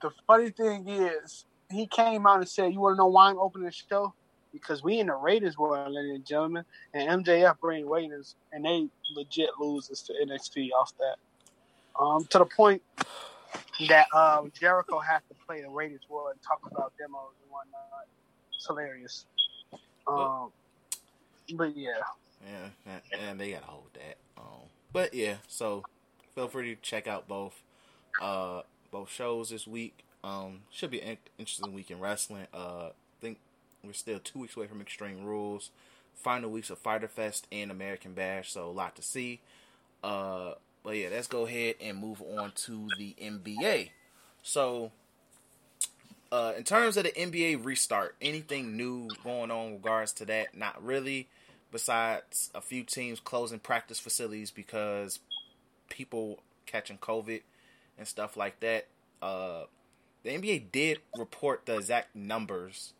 The 0.00 0.10
funny 0.26 0.50
thing 0.50 0.88
is, 0.88 1.44
he 1.70 1.86
came 1.86 2.26
out 2.26 2.38
and 2.38 2.48
said, 2.48 2.72
"You 2.72 2.80
want 2.80 2.94
to 2.94 2.98
know 2.98 3.06
why 3.06 3.30
I'm 3.30 3.38
opening 3.38 3.66
the 3.66 3.72
show? 3.72 4.14
Because 4.52 4.82
we 4.82 5.00
in 5.00 5.06
the 5.06 5.14
Raiders 5.14 5.56
world, 5.56 5.92
ladies 5.92 6.14
and 6.14 6.26
gentlemen, 6.26 6.64
and 6.92 7.24
MJF 7.24 7.58
bring 7.60 7.88
Raiders, 7.88 8.34
and 8.52 8.64
they 8.64 8.88
legit 9.14 9.50
loses 9.58 10.02
to 10.02 10.12
NXT 10.12 10.70
off 10.78 10.92
that. 10.98 11.16
Um, 11.98 12.24
to 12.26 12.38
the 12.38 12.44
point 12.44 12.82
that 13.88 14.06
um, 14.14 14.52
Jericho 14.58 14.98
had 14.98 15.20
to 15.28 15.34
play 15.46 15.62
the 15.62 15.68
Raiders 15.68 16.02
world 16.08 16.28
and 16.32 16.42
talk 16.42 16.60
about 16.70 16.92
demos 16.98 17.32
and 17.42 17.50
whatnot. 17.50 18.06
It's 18.54 18.66
hilarious. 18.66 19.26
Um, 20.06 20.50
but 21.54 21.76
yeah. 21.76 21.92
Yeah, 22.46 22.98
and- 23.18 23.40
they 23.40 23.52
gotta 23.52 23.66
hold 23.66 23.90
that. 23.94 24.16
Um, 24.36 24.68
but 24.92 25.14
yeah, 25.14 25.36
so 25.48 25.84
feel 26.34 26.48
free 26.48 26.74
to 26.74 26.80
check 26.80 27.06
out 27.06 27.28
both 27.28 27.62
uh 28.20 28.62
both 28.90 29.10
shows 29.10 29.50
this 29.50 29.66
week. 29.66 30.04
Um, 30.24 30.60
should 30.70 30.90
be 30.90 31.00
an 31.00 31.18
interesting 31.38 31.72
week 31.72 31.90
in 31.90 31.98
wrestling. 31.98 32.46
Uh, 32.52 32.90
we're 33.84 33.92
still 33.92 34.20
two 34.20 34.38
weeks 34.38 34.56
away 34.56 34.66
from 34.66 34.80
Extreme 34.80 35.24
Rules, 35.24 35.70
final 36.14 36.50
weeks 36.50 36.70
of 36.70 36.78
Fyter 36.78 37.08
Fest 37.08 37.48
and 37.50 37.70
American 37.70 38.12
Bash, 38.12 38.52
so 38.52 38.68
a 38.68 38.70
lot 38.70 38.94
to 38.96 39.02
see. 39.02 39.40
Uh, 40.04 40.54
but 40.84 40.96
yeah, 40.96 41.08
let's 41.10 41.26
go 41.26 41.46
ahead 41.46 41.76
and 41.80 41.98
move 41.98 42.22
on 42.22 42.52
to 42.52 42.88
the 42.98 43.16
NBA. 43.20 43.90
So, 44.42 44.92
uh, 46.30 46.52
in 46.56 46.64
terms 46.64 46.96
of 46.96 47.04
the 47.04 47.10
NBA 47.10 47.64
restart, 47.64 48.14
anything 48.20 48.76
new 48.76 49.08
going 49.24 49.50
on 49.50 49.72
regards 49.74 50.12
to 50.14 50.24
that? 50.26 50.56
Not 50.56 50.82
really 50.82 51.28
besides 51.72 52.50
a 52.54 52.60
few 52.60 52.84
teams 52.84 53.18
closing 53.18 53.58
practice 53.58 53.98
facilities 53.98 54.50
because 54.50 55.18
people 55.88 56.40
catching 56.66 56.98
COVID 56.98 57.42
and 57.98 58.06
stuff 58.06 58.36
like 58.36 58.60
that. 58.60 58.86
Uh, 59.20 59.64
the 60.22 60.30
NBA 60.30 60.70
did 60.70 60.98
report 61.16 61.66
the 61.66 61.76
exact 61.76 62.14
numbers 62.14 62.92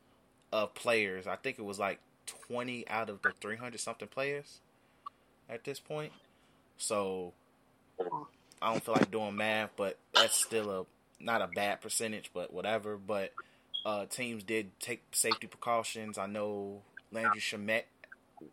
of 0.53 0.75
players. 0.75 1.27
I 1.27 1.37
think 1.37 1.59
it 1.59 1.65
was 1.65 1.79
like 1.79 1.99
20 2.47 2.89
out 2.89 3.09
of 3.09 3.23
the 3.23 3.33
300 3.41 3.81
something 3.81 4.09
players 4.09 4.61
at 5.49 5.65
this 5.65 5.81
point. 5.81 6.13
So 6.77 7.33
I 8.61 8.73
don't 8.73 8.85
feel 8.85 8.95
like 8.95 9.11
doing 9.11 9.37
math, 9.37 9.71
but 9.77 9.99
that's 10.15 10.35
still 10.35 10.71
a 10.71 10.85
not 11.25 11.41
a 11.41 11.47
bad 11.47 11.81
percentage, 11.81 12.31
but 12.35 12.53
whatever. 12.53 12.97
But 12.97 13.33
uh, 13.85 14.07
teams 14.07 14.43
did 14.43 14.79
take 14.81 15.03
safety 15.13 15.47
precautions. 15.47 16.19
I 16.19 16.27
know 16.27 16.83
Landry 17.13 17.41
Shamet 17.41 17.83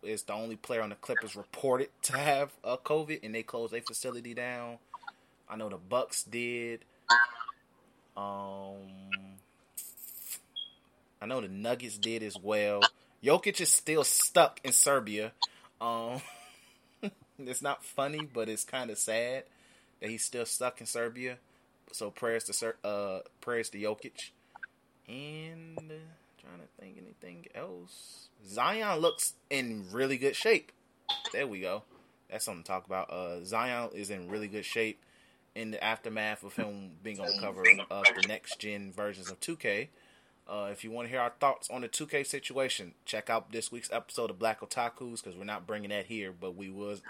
is 0.03 0.23
the 0.23 0.33
only 0.33 0.55
player 0.55 0.81
on 0.81 0.89
the 0.89 0.95
Clippers 0.95 1.35
reported 1.35 1.89
to 2.03 2.17
have 2.17 2.51
uh, 2.63 2.77
COVID, 2.77 3.19
and 3.23 3.33
they 3.33 3.43
closed 3.43 3.73
their 3.73 3.81
facility 3.81 4.33
down. 4.33 4.77
I 5.49 5.55
know 5.55 5.69
the 5.69 5.77
Bucks 5.77 6.23
did. 6.23 6.85
Um, 8.15 8.77
I 11.21 11.25
know 11.25 11.41
the 11.41 11.47
Nuggets 11.47 11.97
did 11.97 12.23
as 12.23 12.37
well. 12.37 12.81
Jokic 13.23 13.59
is 13.59 13.69
still 13.69 14.03
stuck 14.03 14.59
in 14.63 14.71
Serbia. 14.71 15.33
Um, 15.81 16.21
it's 17.39 17.61
not 17.61 17.83
funny, 17.83 18.27
but 18.31 18.47
it's 18.47 18.63
kind 18.63 18.89
of 18.89 18.97
sad 18.97 19.43
that 19.99 20.09
he's 20.09 20.23
still 20.23 20.45
stuck 20.45 20.79
in 20.79 20.87
Serbia. 20.87 21.37
So 21.91 22.11
prayers 22.11 22.45
to 22.45 22.53
Ser- 22.53 22.77
uh 22.83 23.19
prayers 23.41 23.69
to 23.71 23.77
Jokic. 23.77 24.29
And 25.07 25.77
uh, 25.77 25.95
trying 26.39 26.59
to 26.59 26.67
think 26.79 26.97
anything 26.97 27.47
else. 27.55 28.27
Zion 28.47 28.99
looks 28.99 29.33
in 29.49 29.85
really 29.91 30.17
good 30.17 30.35
shape. 30.35 30.71
There 31.33 31.47
we 31.47 31.61
go. 31.61 31.83
That's 32.29 32.45
something 32.45 32.63
to 32.63 32.67
talk 32.67 32.85
about. 32.85 33.09
Uh, 33.09 33.43
Zion 33.43 33.89
is 33.93 34.09
in 34.11 34.29
really 34.29 34.47
good 34.47 34.65
shape 34.65 35.01
in 35.55 35.71
the 35.71 35.83
aftermath 35.83 36.43
of 36.43 36.55
him 36.55 36.91
being 37.03 37.19
on 37.19 37.25
the 37.25 37.39
cover 37.41 37.63
of 37.89 38.03
the 38.21 38.27
next 38.27 38.59
gen 38.59 38.91
versions 38.91 39.31
of 39.31 39.39
2K. 39.39 39.87
Uh, 40.49 40.69
if 40.71 40.83
you 40.83 40.89
want 40.89 41.07
to 41.07 41.11
hear 41.11 41.21
our 41.21 41.33
thoughts 41.39 41.69
on 41.69 41.81
the 41.81 41.87
2K 41.87 42.25
situation, 42.25 42.93
check 43.05 43.29
out 43.29 43.51
this 43.51 43.71
week's 43.71 43.91
episode 43.91 44.31
of 44.31 44.39
Black 44.39 44.61
Otakus 44.61 45.23
because 45.23 45.37
we're 45.37 45.43
not 45.43 45.67
bringing 45.67 45.91
that 45.91 46.07
here, 46.07 46.33
but 46.37 46.55
we 46.55 46.69
was. 46.69 47.03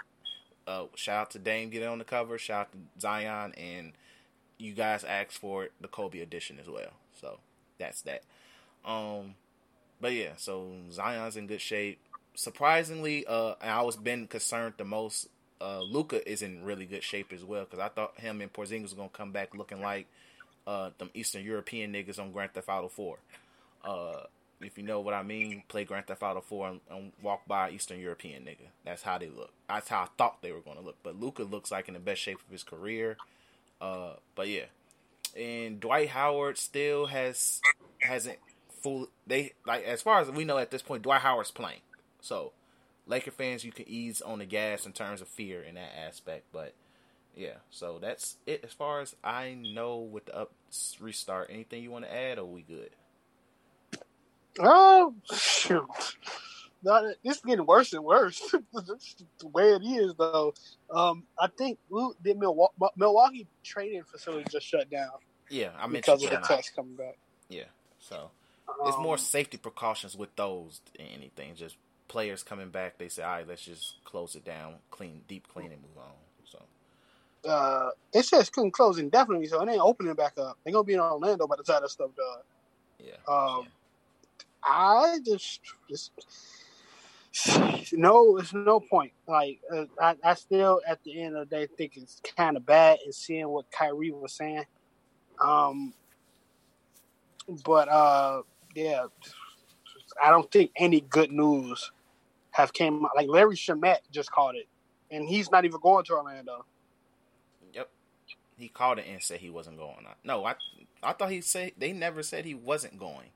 Uh, 0.66 0.84
shout 0.94 1.22
out 1.22 1.30
to 1.30 1.38
Dame 1.38 1.70
getting 1.70 1.88
on 1.88 1.98
the 1.98 2.04
cover. 2.04 2.36
Shout 2.36 2.60
out 2.60 2.72
to 2.72 2.78
Zion, 3.00 3.54
and 3.54 3.92
you 4.58 4.74
guys 4.74 5.04
asked 5.04 5.38
for 5.38 5.64
it, 5.64 5.72
the 5.80 5.88
Kobe 5.88 6.20
edition 6.20 6.58
as 6.60 6.68
well. 6.68 6.90
So 7.18 7.38
that's 7.78 8.02
that. 8.02 8.24
Um, 8.84 9.36
but 10.00 10.12
yeah, 10.12 10.32
so 10.36 10.72
Zion's 10.92 11.36
in 11.36 11.46
good 11.46 11.62
shape. 11.62 11.98
Surprisingly, 12.34 13.26
uh, 13.26 13.54
I 13.62 13.80
was 13.82 13.96
been 13.96 14.26
concerned 14.26 14.74
the 14.76 14.84
most. 14.84 15.28
Uh, 15.62 15.80
Luka 15.80 16.28
is 16.30 16.42
in 16.42 16.62
really 16.62 16.84
good 16.84 17.02
shape 17.02 17.32
as 17.32 17.42
well 17.42 17.64
because 17.64 17.80
I 17.80 17.88
thought 17.88 18.20
him 18.20 18.42
and 18.42 18.52
Porzingis 18.52 18.82
was 18.82 18.92
gonna 18.92 19.08
come 19.08 19.32
back 19.32 19.54
looking 19.54 19.80
like 19.80 20.06
uh 20.66 20.90
them 20.98 21.10
Eastern 21.14 21.44
European 21.44 21.92
niggas 21.92 22.18
on 22.18 22.32
Grand 22.32 22.52
Theft 22.52 22.68
Auto 22.68 22.88
Four. 22.88 23.18
Uh, 23.84 24.24
if 24.60 24.76
you 24.76 24.84
know 24.84 25.00
what 25.00 25.14
I 25.14 25.22
mean, 25.22 25.62
play 25.68 25.84
Grand 25.84 26.06
Theft 26.06 26.22
Auto 26.22 26.40
Four 26.40 26.68
and, 26.68 26.80
and 26.90 27.12
walk 27.22 27.46
by 27.46 27.70
Eastern 27.70 27.98
European 27.98 28.42
nigga. 28.42 28.68
That's 28.84 29.02
how 29.02 29.18
they 29.18 29.28
look. 29.28 29.52
That's 29.68 29.88
how 29.88 30.02
I 30.02 30.08
thought 30.18 30.42
they 30.42 30.52
were 30.52 30.60
gonna 30.60 30.82
look. 30.82 30.96
But 31.02 31.18
Luka 31.18 31.42
looks 31.44 31.70
like 31.70 31.88
in 31.88 31.94
the 31.94 32.00
best 32.00 32.20
shape 32.20 32.38
of 32.38 32.52
his 32.52 32.62
career. 32.62 33.16
Uh, 33.80 34.14
but 34.34 34.48
yeah, 34.48 34.66
and 35.36 35.80
Dwight 35.80 36.10
Howard 36.10 36.58
still 36.58 37.06
has 37.06 37.60
hasn't 38.00 38.38
full. 38.82 39.08
They 39.26 39.52
like 39.66 39.84
as 39.84 40.02
far 40.02 40.20
as 40.20 40.30
we 40.30 40.44
know 40.44 40.58
at 40.58 40.70
this 40.70 40.82
point, 40.82 41.02
Dwight 41.02 41.22
Howard's 41.22 41.50
playing. 41.50 41.80
So, 42.20 42.52
Laker 43.06 43.30
fans, 43.30 43.64
you 43.64 43.72
can 43.72 43.88
ease 43.88 44.20
on 44.20 44.40
the 44.40 44.44
gas 44.44 44.84
in 44.84 44.92
terms 44.92 45.22
of 45.22 45.28
fear 45.28 45.62
in 45.62 45.76
that 45.76 45.92
aspect. 46.06 46.44
But 46.52 46.74
yeah, 47.36 47.56
so 47.70 47.98
that's 48.00 48.36
it 48.46 48.62
as 48.64 48.72
far 48.72 49.00
as 49.00 49.16
I 49.24 49.54
know 49.54 49.98
with 49.98 50.26
the 50.26 50.36
up 50.36 50.52
restart. 51.00 51.50
Anything 51.50 51.82
you 51.82 51.90
want 51.90 52.04
to 52.04 52.14
add, 52.14 52.38
or 52.38 52.44
we 52.46 52.62
good? 52.62 52.90
Oh 54.58 55.14
shoot! 55.32 55.86
No, 56.82 57.12
this 57.24 57.36
is 57.36 57.42
getting 57.42 57.66
worse 57.66 57.92
and 57.92 58.04
worse. 58.04 58.54
The 58.72 59.48
way 59.48 59.72
it 59.72 59.82
is, 59.82 60.14
though. 60.18 60.54
Um, 60.90 61.24
I 61.38 61.46
think 61.48 61.78
the 61.90 62.34
Milwaukee, 62.34 62.74
Milwaukee 62.96 63.46
trading 63.62 64.02
facility 64.04 64.46
just 64.50 64.66
shut 64.66 64.90
down 64.90 65.10
Yeah, 65.48 65.70
I 65.78 65.86
mentioned 65.86 66.20
because 66.20 66.24
of 66.24 66.30
the 66.30 66.36
test 66.46 66.74
coming 66.74 66.96
back. 66.96 67.18
Yeah, 67.48 67.64
so 67.98 68.30
it's 68.86 68.98
more 68.98 69.14
Um, 69.14 69.18
safety 69.18 69.56
precautions 69.58 70.16
with 70.16 70.34
those 70.36 70.80
than 70.96 71.06
anything. 71.06 71.54
Just 71.54 71.76
players 72.08 72.42
coming 72.42 72.70
back, 72.70 72.98
they 72.98 73.08
say, 73.08 73.22
"All 73.22 73.30
right, 73.30 73.46
let's 73.48 73.64
just 73.64 74.02
close 74.04 74.34
it 74.34 74.44
down, 74.44 74.76
clean, 74.90 75.24
deep 75.28 75.48
clean, 75.48 75.72
and 75.72 75.82
move 75.82 75.98
on." 75.98 76.12
Uh, 77.46 77.90
it 78.12 78.24
says 78.24 78.50
couldn't 78.50 78.72
close 78.72 78.98
indefinitely, 78.98 79.46
so 79.46 79.62
it 79.62 79.70
ain't 79.70 79.80
opening 79.80 80.14
back 80.14 80.34
up. 80.38 80.58
They're 80.64 80.72
gonna 80.72 80.84
be 80.84 80.94
in 80.94 81.00
Orlando 81.00 81.46
by 81.46 81.56
the 81.56 81.62
time 81.62 81.82
that 81.82 81.90
stuff 81.90 82.10
done. 82.16 82.42
yeah, 82.98 83.14
Um, 83.26 83.62
yeah. 83.62 83.68
I 84.62 85.18
just, 85.24 85.60
just 85.88 86.12
No, 87.92 88.38
it's 88.38 88.52
no 88.52 88.80
point. 88.80 89.12
Like 89.26 89.60
uh, 89.72 89.84
I, 90.00 90.16
I 90.22 90.34
still 90.34 90.80
at 90.86 91.02
the 91.04 91.22
end 91.22 91.36
of 91.36 91.48
the 91.48 91.56
day 91.56 91.68
think 91.78 91.96
it's 91.96 92.20
kind 92.36 92.56
of 92.56 92.66
bad 92.66 92.98
and 93.04 93.14
seeing 93.14 93.48
what 93.48 93.70
Kyrie 93.70 94.10
was 94.10 94.32
saying. 94.32 94.64
Um, 95.42 95.94
but 97.64 97.88
uh, 97.88 98.42
yeah, 98.74 99.06
I 100.22 100.30
don't 100.30 100.50
think 100.50 100.72
any 100.76 101.00
good 101.00 101.30
news 101.32 101.92
have 102.52 102.72
came. 102.72 103.06
Like 103.16 103.28
Landry 103.28 103.56
Shamet 103.56 103.98
just 104.10 104.30
called 104.30 104.56
it, 104.56 104.66
and 105.10 105.28
he's 105.28 105.50
not 105.50 105.64
even 105.64 105.80
going 105.80 106.04
to 106.06 106.14
Orlando. 106.14 106.64
He 108.60 108.68
called 108.68 108.98
it 108.98 109.06
and 109.10 109.22
said 109.22 109.40
he 109.40 109.50
wasn't 109.50 109.78
going. 109.78 110.06
No, 110.24 110.44
I 110.44 110.54
I 111.02 111.12
thought 111.12 111.30
he 111.30 111.40
said 111.40 111.72
they 111.78 111.92
never 111.92 112.22
said 112.22 112.44
he 112.44 112.54
wasn't 112.54 112.98
going. 112.98 113.28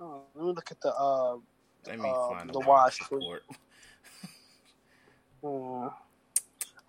Oh, 0.00 0.22
let 0.34 0.44
me 0.46 0.52
look 0.52 0.70
at 0.70 0.80
the 0.80 0.94
uh, 0.94 1.36
Let 1.86 1.98
me 2.00 2.08
uh, 2.08 2.28
find 2.28 2.50
the 2.50 2.60
Woj 2.60 3.10
report. 3.10 3.42
Uh, 5.44 5.90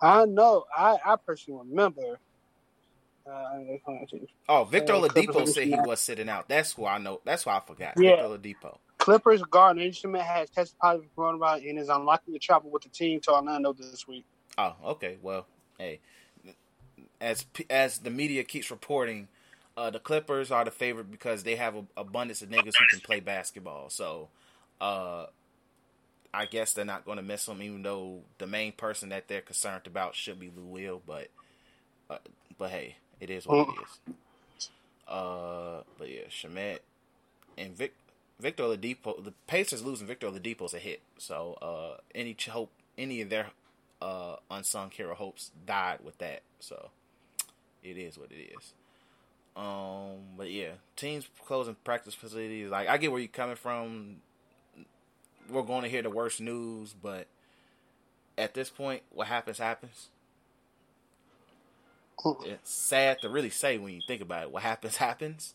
I 0.00 0.24
know. 0.26 0.64
I, 0.76 0.96
I 1.04 1.16
personally 1.16 1.60
remember. 1.68 2.18
Uh, 3.24 3.58
Oh, 4.48 4.64
Victor 4.64 4.94
Uh, 4.94 5.02
Oladipo 5.02 5.46
said 5.46 5.68
he 5.68 5.76
was 5.76 6.00
sitting 6.00 6.28
out. 6.28 6.48
That's 6.48 6.72
who 6.72 6.86
I 6.86 6.98
know. 6.98 7.20
That's 7.24 7.46
why 7.46 7.56
I 7.56 7.60
forgot. 7.60 7.94
Yeah. 7.96 8.16
Victor 8.16 8.24
Oladipo. 8.24 8.78
Clippers 8.98 9.42
guard 9.42 9.78
Instrument 9.78 10.24
has 10.24 10.50
tested 10.50 10.78
positive 10.80 11.10
for 11.14 11.32
coronavirus 11.32 11.70
and 11.70 11.78
is 11.78 11.88
unlikely 11.88 12.32
to 12.34 12.38
travel 12.38 12.70
with 12.70 12.82
the 12.82 12.88
team 12.88 13.20
to 13.20 13.32
Orlando 13.32 13.72
this 13.72 14.06
week. 14.08 14.24
Oh, 14.58 14.74
okay. 14.86 15.18
Well, 15.22 15.46
hey, 15.78 16.00
as 17.22 17.46
as 17.70 17.98
the 17.98 18.10
media 18.10 18.42
keeps 18.42 18.70
reporting, 18.70 19.28
uh, 19.76 19.90
the 19.90 20.00
Clippers 20.00 20.50
are 20.50 20.64
the 20.64 20.70
favorite 20.70 21.10
because 21.10 21.44
they 21.44 21.56
have 21.56 21.76
a 21.76 21.84
abundance 21.96 22.42
of 22.42 22.50
niggas 22.50 22.72
who 22.78 22.86
can 22.90 23.00
play 23.00 23.20
basketball. 23.20 23.88
So, 23.88 24.28
uh, 24.80 25.26
I 26.34 26.46
guess 26.46 26.72
they're 26.72 26.84
not 26.84 27.04
going 27.04 27.18
to 27.18 27.22
miss 27.22 27.46
him, 27.46 27.62
even 27.62 27.82
though 27.82 28.22
the 28.38 28.46
main 28.46 28.72
person 28.72 29.10
that 29.10 29.28
they're 29.28 29.40
concerned 29.40 29.86
about 29.86 30.14
should 30.14 30.40
be 30.40 30.50
Lou 30.54 30.64
Will. 30.64 31.00
But, 31.06 31.28
uh, 32.10 32.18
but 32.58 32.70
hey, 32.70 32.96
it 33.20 33.30
is 33.30 33.46
what 33.46 33.68
it 33.68 33.74
is. 33.82 34.14
Uh, 35.06 35.82
but 35.98 36.10
yeah, 36.10 36.22
Shamet 36.28 36.80
and 37.56 37.76
Vic, 37.76 37.94
Victor 38.40 38.64
Oladipo. 38.64 39.22
The 39.22 39.32
Pacers 39.46 39.84
losing 39.84 40.06
Victor 40.08 40.28
Oladipo's 40.28 40.74
a 40.74 40.78
hit. 40.78 41.02
So, 41.18 41.56
uh, 41.62 42.00
any 42.14 42.36
hope, 42.50 42.72
any 42.98 43.20
of 43.20 43.30
their 43.30 43.46
uh, 44.00 44.36
unsung 44.50 44.90
hero 44.90 45.14
hopes 45.14 45.52
died 45.66 46.00
with 46.02 46.18
that. 46.18 46.42
So, 46.58 46.90
it 47.82 47.96
is 47.96 48.18
what 48.18 48.30
it 48.30 48.54
is. 48.56 48.72
Um, 49.56 50.36
but 50.36 50.50
yeah, 50.50 50.72
teams 50.96 51.28
closing 51.46 51.76
practice 51.84 52.14
facilities. 52.14 52.70
Like 52.70 52.88
I 52.88 52.96
get 52.96 53.10
where 53.12 53.20
you're 53.20 53.28
coming 53.28 53.56
from. 53.56 54.16
We're 55.50 55.62
going 55.62 55.82
to 55.82 55.88
hear 55.88 56.02
the 56.02 56.10
worst 56.10 56.40
news, 56.40 56.94
but 57.00 57.26
at 58.38 58.54
this 58.54 58.70
point, 58.70 59.02
what 59.10 59.26
happens 59.26 59.58
happens. 59.58 60.08
It's 62.46 62.70
sad 62.70 63.20
to 63.22 63.28
really 63.28 63.50
say 63.50 63.78
when 63.78 63.94
you 63.94 64.00
think 64.06 64.22
about 64.22 64.44
it. 64.44 64.52
What 64.52 64.62
happens 64.62 64.96
happens, 64.98 65.54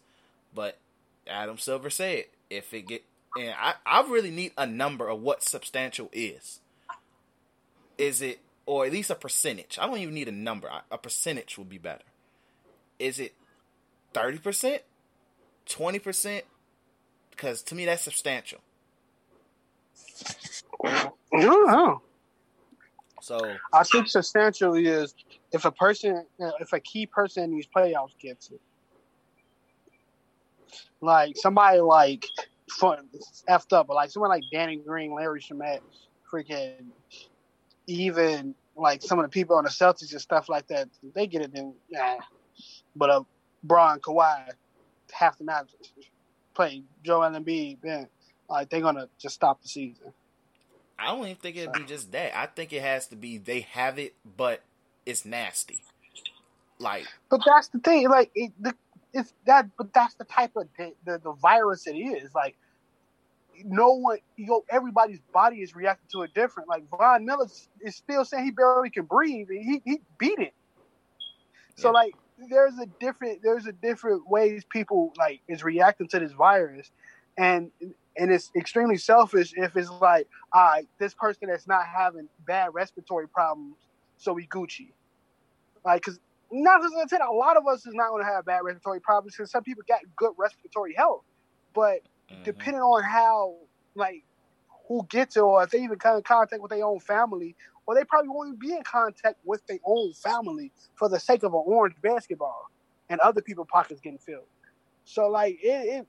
but 0.54 0.78
Adam 1.26 1.58
Silver 1.58 1.90
said 1.90 2.26
if 2.50 2.74
it 2.74 2.88
get 2.88 3.04
and 3.38 3.54
I 3.58 3.76
I 3.86 4.02
really 4.02 4.32
need 4.32 4.52
a 4.58 4.66
number 4.66 5.08
of 5.08 5.22
what 5.22 5.44
substantial 5.44 6.10
is. 6.12 6.60
Is 7.98 8.22
it 8.22 8.40
or 8.66 8.86
at 8.86 8.92
least 8.92 9.10
a 9.10 9.16
percentage? 9.16 9.78
I 9.80 9.88
don't 9.88 9.98
even 9.98 10.14
need 10.14 10.28
a 10.28 10.32
number. 10.34 10.70
A 10.92 10.98
percentage 10.98 11.58
would 11.58 11.70
be 11.70 11.78
better. 11.78 12.04
Is 13.00 13.20
it 13.20 13.34
thirty 14.14 14.40
percent, 14.40 14.82
twenty 15.66 16.00
percent? 16.00 16.46
Because 17.32 17.62
to 17.64 17.76
me, 17.76 17.86
that's 17.86 18.04
substantial. 18.04 18.60
I 20.84 21.10
don't 21.32 21.68
know. 21.68 22.02
So 23.22 23.40
I 23.74 23.84
think 23.84 24.08
substantially 24.08 24.88
is 24.88 25.14
if 25.52 25.66
a 25.66 25.72
person, 25.72 26.26
if 26.40 26.72
a 26.74 26.80
key 26.80 27.06
person 27.06 27.44
in 27.44 27.52
these 27.52 27.68
playoffs 27.68 28.18
gets 28.20 28.52
it, 28.52 28.62
like 31.02 31.36
somebody 31.36 31.80
like 31.82 32.26
effed 32.80 33.74
up, 33.74 33.88
but 33.88 33.96
like 33.96 34.10
someone 34.10 34.30
like 34.30 34.44
Danny 34.52 34.78
Green, 34.78 35.14
Landry 35.14 35.42
Shamet, 35.42 35.80
freaking 36.32 36.86
even 37.86 38.56
like 38.76 39.02
some 39.02 39.20
of 39.20 39.26
the 39.26 39.30
people 39.30 39.58
on 39.58 39.64
the 39.64 39.70
Celtics 39.70 40.12
and 40.12 40.22
stuff 40.22 40.50
like 40.50 40.68
that, 40.68 40.88
they 41.14 41.28
get 41.28 41.42
it 41.42 41.54
then. 41.54 41.74
Nah. 41.92 42.16
But 42.98 43.10
uh, 43.10 43.24
Bron, 43.64 44.00
Kawhi 44.00 44.50
have 45.14 45.38
to 45.38 45.44
not 45.44 45.68
play 46.54 46.84
Joel 47.04 47.32
Embiid, 47.32 47.78
then 47.82 48.08
like 48.50 48.70
they're 48.70 48.82
gonna 48.82 49.08
just 49.20 49.36
stop 49.36 49.62
the 49.62 49.68
season. 49.68 50.14
I 51.00 51.08
don't 51.08 51.26
even 51.26 51.36
think 51.36 51.58
it'd 51.58 51.72
be 51.74 51.84
just 51.86 52.12
that. 52.12 52.36
I 52.36 52.48
think 52.48 52.74
it 52.74 52.82
has 52.82 53.08
to 53.08 53.16
be 53.16 53.38
they 53.38 53.62
have 53.62 54.00
it, 54.00 54.16
but 54.38 54.64
it's 55.06 55.26
nasty. 55.26 55.84
Like 56.80 57.06
But 57.30 57.42
that's 57.46 57.70
the 57.70 57.80
thing, 57.80 58.10
like 58.10 58.32
it, 58.36 58.52
the, 58.60 58.74
it's 59.14 59.34
that. 59.46 59.70
But 59.78 59.94
that's 59.94 60.16
the 60.16 60.26
type 60.26 60.52
of 60.56 60.68
the, 60.78 60.94
the, 61.06 61.20
the 61.20 61.34
virus 61.34 61.88
it 61.88 61.96
is. 61.96 62.34
Like 62.34 62.58
no 63.64 63.94
one, 63.94 64.18
you 64.36 64.48
know, 64.48 64.64
everybody's 64.70 65.20
body 65.34 65.58
is 65.58 65.76
reacting 65.76 66.08
to 66.14 66.24
it 66.24 66.34
different. 66.34 66.70
Like 66.70 66.84
Von 66.90 67.26
Miller 67.26 67.48
is 67.82 67.96
still 67.96 68.26
saying 68.26 68.46
he 68.46 68.52
barely 68.52 68.90
can 68.90 69.06
breathe, 69.06 69.48
and 69.50 69.64
he 69.64 69.82
he 69.86 70.00
beat 70.18 70.40
it. 70.40 70.54
So 71.76 71.90
Yeah. 71.90 71.94
like, 71.94 72.16
there's 72.50 72.78
a 72.80 72.86
different 73.00 73.40
there's 73.44 73.66
a 73.66 73.72
different 73.72 74.28
ways 74.30 74.64
people 74.70 75.14
like 75.18 75.42
is 75.48 75.64
reacting 75.64 76.08
to 76.10 76.20
this 76.20 76.32
virus, 76.32 76.92
and 77.38 77.72
and 78.18 78.32
it's 78.32 78.52
extremely 78.56 78.98
selfish 78.98 79.54
if 79.56 79.76
it's 79.76 79.90
like, 79.90 80.28
all 80.54 80.64
right, 80.64 80.88
this 81.00 81.14
person 81.14 81.50
that's 81.50 81.68
not 81.68 81.86
having 81.86 82.28
bad 82.46 82.74
respiratory 82.74 83.28
problems, 83.28 83.76
so 84.18 84.34
we 84.34 84.48
Gucci. 84.48 84.92
Like, 85.86 86.04
cause 86.04 86.20
not 86.52 86.82
I 86.82 87.06
said, 87.08 87.22
a 87.22 87.32
lot 87.32 87.58
of 87.58 87.68
us 87.68 87.86
is 87.86 87.94
not 87.94 88.10
going 88.10 88.24
to 88.24 88.30
have 88.32 88.46
bad 88.46 88.62
respiratory 88.64 89.02
problems 89.02 89.36
because 89.36 89.52
some 89.52 89.64
people 89.64 89.84
got 89.88 90.00
good 90.16 90.32
respiratory 90.38 90.94
health, 90.94 91.24
but 91.74 92.02
mhm. 92.32 92.44
depending 92.44 92.82
on 92.82 93.04
how 93.04 93.56
like 93.96 94.24
who 94.88 95.06
gets 95.10 95.36
it 95.36 95.42
or 95.42 95.64
if 95.64 95.72
they 95.72 95.84
even 95.84 96.00
come 96.00 96.18
in 96.18 96.24
contact 96.24 96.62
with 96.62 96.72
their 96.72 96.86
own 96.86 97.00
family 97.00 97.56
or 97.88 97.96
they 97.96 98.04
probably 98.04 98.30
won't 98.30 98.50
even 98.50 98.60
be 98.60 98.76
in 98.76 98.84
contact 98.84 99.38
with 99.46 99.66
their 99.66 99.80
own 99.86 100.14
family 100.14 100.72
for 100.96 101.10
the 101.10 101.20
sake 101.20 101.44
of 101.44 101.54
an 101.54 101.64
orange 101.66 101.96
basketball 102.02 102.70
and 103.10 103.20
other 103.22 103.42
people's 103.42 103.68
pockets 103.72 104.02
getting 104.02 104.20
filled. 104.20 104.44
So 105.06 105.30
like 105.30 105.58
it, 105.64 105.68
it 105.68 106.08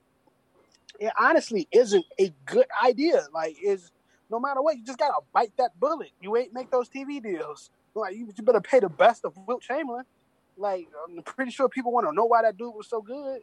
it 0.99 1.13
honestly 1.17 1.67
isn't 1.71 2.05
a 2.19 2.33
good 2.45 2.65
idea. 2.83 3.25
Like 3.33 3.57
is 3.63 3.91
no 4.29 4.39
matter 4.39 4.61
what 4.61 4.77
you 4.77 4.83
just 4.83 4.99
gotta 4.99 5.21
bite 5.33 5.53
that 5.57 5.79
bullet. 5.79 6.11
You 6.21 6.35
ain't 6.37 6.53
make 6.53 6.69
those 6.69 6.89
tv 6.89 7.23
deals. 7.23 7.71
Like 7.95 8.15
you, 8.15 8.31
you 8.35 8.43
better 8.43 8.61
pay 8.61 8.81
the 8.81 8.89
best 8.89 9.23
of 9.23 9.33
wilt 9.47 9.61
chamberlain. 9.61 10.03
Like 10.57 10.89
i'm 11.07 11.23
pretty 11.23 11.51
sure 11.51 11.69
people 11.69 11.93
want 11.93 12.07
to 12.07 12.13
know 12.13 12.25
why 12.25 12.41
that 12.41 12.57
dude 12.57 12.75
was 12.75 12.87
so 12.87 13.01
good. 13.01 13.41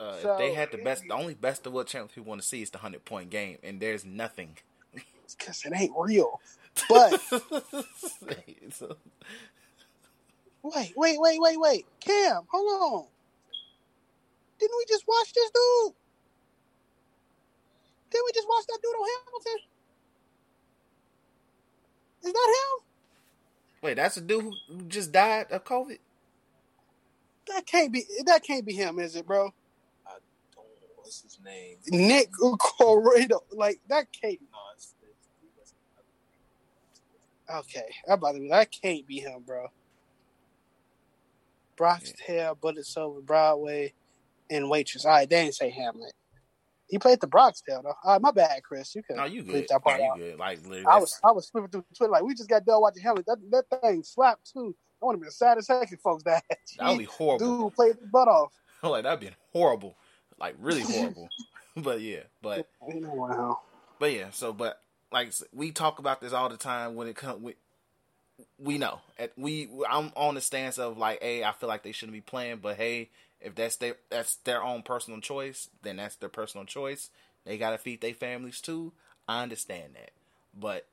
Uh, 0.00 0.16
So, 0.22 0.32
if 0.32 0.38
they 0.38 0.54
had 0.54 0.72
the 0.72 0.78
best, 0.78 1.04
the 1.06 1.14
only 1.14 1.34
best 1.34 1.66
of 1.66 1.74
what 1.74 1.86
champions 1.86 2.12
people 2.12 2.30
want 2.30 2.40
to 2.40 2.48
see 2.48 2.62
is 2.62 2.70
the 2.70 2.78
hundred 2.78 3.04
point 3.04 3.28
game, 3.28 3.58
and 3.62 3.80
there's 3.80 4.06
nothing. 4.06 4.56
because 5.38 5.62
it 5.66 5.72
ain't 5.76 5.92
real 5.96 6.40
but 6.88 7.20
Wait, 10.62 10.92
wait, 10.94 11.18
wait, 11.18 11.40
wait, 11.40 11.58
wait. 11.58 11.86
Cam, 12.00 12.42
hold 12.50 12.82
on. 12.82 13.06
Didn't 14.58 14.76
we 14.76 14.84
just 14.86 15.04
watch 15.08 15.32
this 15.32 15.50
dude? 15.50 15.94
Didn't 18.10 18.26
we 18.26 18.32
just 18.34 18.48
watch 18.48 18.64
that 18.68 18.78
dude 18.82 18.94
on 18.94 19.08
Hamilton? 19.24 19.60
Is 22.22 22.32
that 22.32 22.54
him? 22.56 22.84
wait, 23.82 23.96
that's 23.96 24.18
a 24.18 24.20
dude 24.20 24.42
who 24.42 24.52
who 24.68 24.82
just 24.82 25.12
died 25.12 25.46
of 25.50 25.64
COVID. 25.64 25.98
That 27.46 27.66
can't 27.66 27.92
be. 27.92 28.04
That 28.26 28.44
can't 28.44 28.66
be 28.66 28.74
him, 28.74 28.98
is 28.98 29.16
it, 29.16 29.26
bro? 29.26 29.54
I 30.06 30.10
don't 30.10 30.22
know 30.56 30.62
what's 30.96 31.22
his 31.22 31.38
name. 31.42 31.78
Nick 31.88 32.30
Cordero. 32.32 33.40
Like 33.50 33.80
that 33.88 34.06
can't. 34.12 34.40
No, 34.52 34.58
it's, 34.74 34.94
it's, 35.02 35.72
Okay, 37.58 37.86
I'm 38.06 38.14
about 38.14 38.32
to 38.32 38.40
be. 38.40 38.48
That 38.48 38.70
can't 38.70 39.06
be 39.06 39.18
him, 39.20 39.42
bro. 39.46 39.66
Bronx 41.76 42.12
Tale, 42.26 42.54
Bullets 42.60 42.96
Over 42.96 43.20
Broadway, 43.20 43.92
and 44.50 44.68
Waitress. 44.68 45.04
All 45.04 45.12
right, 45.12 45.28
they 45.28 45.42
didn't 45.44 45.54
say 45.54 45.70
Hamlet. 45.70 46.12
He 46.88 46.98
played 46.98 47.20
the 47.20 47.26
Bronx 47.26 47.60
Tale 47.62 47.80
though. 47.82 47.94
All 48.04 48.12
right, 48.12 48.20
my 48.20 48.32
bad, 48.32 48.62
Chris. 48.62 48.94
You 48.94 49.02
can 49.02 49.16
No, 49.16 49.24
you 49.24 49.42
good. 49.42 49.64
that 49.68 49.70
No, 49.70 49.78
part 49.78 50.00
you 50.00 50.06
out. 50.10 50.18
good. 50.18 50.38
Like 50.38 50.58
literally, 50.62 50.86
I 50.86 50.98
was 50.98 51.18
I 51.24 51.30
was 51.32 51.48
flipping 51.48 51.70
through 51.70 51.84
Twitter 51.96 52.10
like 52.10 52.22
we 52.22 52.34
just 52.34 52.48
got 52.48 52.64
done 52.64 52.80
watching 52.80 53.02
Hamlet. 53.02 53.26
That 53.26 53.38
that 53.70 53.80
thing 53.80 54.02
slapped 54.02 54.52
too. 54.52 54.74
I 55.00 55.06
want 55.06 55.16
to 55.16 55.20
be 55.20 55.26
the 55.26 55.32
saddest 55.32 55.68
second, 55.68 55.98
folks. 56.00 56.24
That 56.24 56.42
that 56.78 56.88
would 56.90 56.98
be 56.98 57.04
horrible. 57.10 57.64
dude 57.64 57.74
played 57.74 57.96
his 57.96 58.08
butt 58.10 58.28
off. 58.28 58.52
like 58.82 59.04
that'd 59.04 59.20
be 59.20 59.30
horrible, 59.52 59.94
like 60.38 60.56
really 60.58 60.82
horrible. 60.82 61.28
but 61.76 62.00
yeah, 62.00 62.20
but 62.42 62.66
Wow. 62.82 63.60
But 63.98 64.12
yeah, 64.12 64.30
so 64.30 64.52
but 64.52 64.82
like 65.12 65.32
we 65.52 65.72
talk 65.72 65.98
about 65.98 66.20
this 66.20 66.32
all 66.32 66.48
the 66.48 66.56
time 66.56 66.94
when 66.94 67.08
it 67.08 67.16
comes. 67.16 67.42
We, 67.42 67.54
we 68.58 68.78
know 68.78 69.00
At- 69.18 69.32
we 69.36 69.68
I'm 69.88 70.12
on 70.16 70.34
the 70.34 70.40
stance 70.40 70.78
of 70.78 70.98
like, 70.98 71.22
hey, 71.22 71.44
I 71.44 71.52
feel 71.52 71.68
like 71.68 71.82
they 71.82 71.92
shouldn't 71.92 72.14
be 72.14 72.20
playing, 72.20 72.58
but 72.58 72.76
hey, 72.76 73.10
if 73.40 73.54
that's 73.54 73.76
their 73.76 73.96
that's 74.10 74.36
their 74.36 74.62
own 74.62 74.82
personal 74.82 75.20
choice, 75.20 75.68
then 75.82 75.96
that's 75.96 76.16
their 76.16 76.28
personal 76.28 76.66
choice. 76.66 77.10
They 77.44 77.58
gotta 77.58 77.78
feed 77.78 78.00
their 78.00 78.14
families 78.14 78.60
too. 78.60 78.92
I 79.28 79.42
understand 79.42 79.94
that. 79.94 80.10
but 80.58 80.86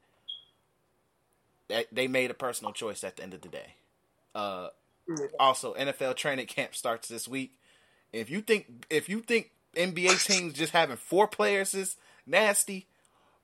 that 1.69 1.87
they 1.91 2.07
made 2.07 2.31
a 2.31 2.35
personal 2.35 2.73
choice 2.73 3.03
at 3.03 3.17
the 3.17 3.23
end 3.23 3.33
of 3.33 3.41
the 3.41 3.49
day. 3.49 3.75
Uh, 4.33 4.69
also, 5.39 5.73
NFL 5.73 6.15
training 6.15 6.47
camp 6.47 6.75
starts 6.75 7.07
this 7.07 7.27
week. 7.27 7.53
If 8.13 8.29
you 8.29 8.41
think 8.41 8.85
if 8.89 9.09
you 9.09 9.21
think 9.21 9.51
NBA 9.75 10.23
teams 10.25 10.53
just 10.53 10.73
having 10.73 10.97
four 10.97 11.27
players 11.27 11.73
is 11.73 11.97
nasty, 12.25 12.87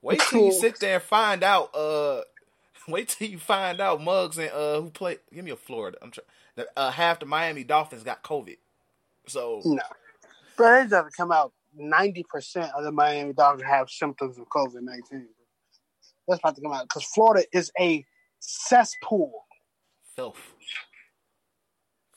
wait 0.03 0.21
till 0.29 0.45
you 0.45 0.51
sit 0.51 0.79
there 0.79 0.95
and 0.95 1.03
find 1.03 1.43
out. 1.43 1.73
Uh, 1.73 2.21
wait 2.87 3.09
till 3.09 3.27
you 3.27 3.39
find 3.39 3.81
out 3.81 4.01
Muggs 4.01 4.37
and 4.37 4.51
uh 4.51 4.81
who 4.81 4.89
play. 4.89 5.17
Give 5.33 5.43
me 5.43 5.51
a 5.51 5.55
Florida. 5.55 5.97
I'm 6.01 6.11
trying. 6.11 6.67
Uh, 6.77 6.91
half 6.91 7.19
the 7.19 7.25
Miami 7.25 7.63
Dolphins 7.63 8.03
got 8.03 8.21
COVID, 8.23 8.57
so 9.25 9.61
No. 9.65 9.81
Bro, 10.55 10.81
it 10.81 10.89
doesn't 10.91 11.15
come 11.17 11.31
out. 11.31 11.51
90% 11.81 12.71
of 12.77 12.83
the 12.83 12.91
Miami 12.91 13.33
Dolphins 13.33 13.67
have 13.67 13.89
symptoms 13.89 14.37
of 14.37 14.47
COVID 14.49 14.83
19. 14.83 15.27
That's 16.27 16.39
about 16.39 16.55
to 16.55 16.61
come 16.61 16.73
out 16.73 16.83
because 16.83 17.05
Florida 17.05 17.45
is 17.51 17.71
a 17.79 18.05
cesspool. 18.39 19.45
filth, 20.15 20.53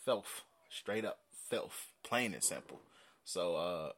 filth, 0.04 0.42
straight 0.68 1.06
up 1.06 1.20
filth, 1.48 1.92
plain 2.02 2.34
and 2.34 2.42
simple. 2.42 2.80
So, 3.24 3.56
uh, 3.56 3.92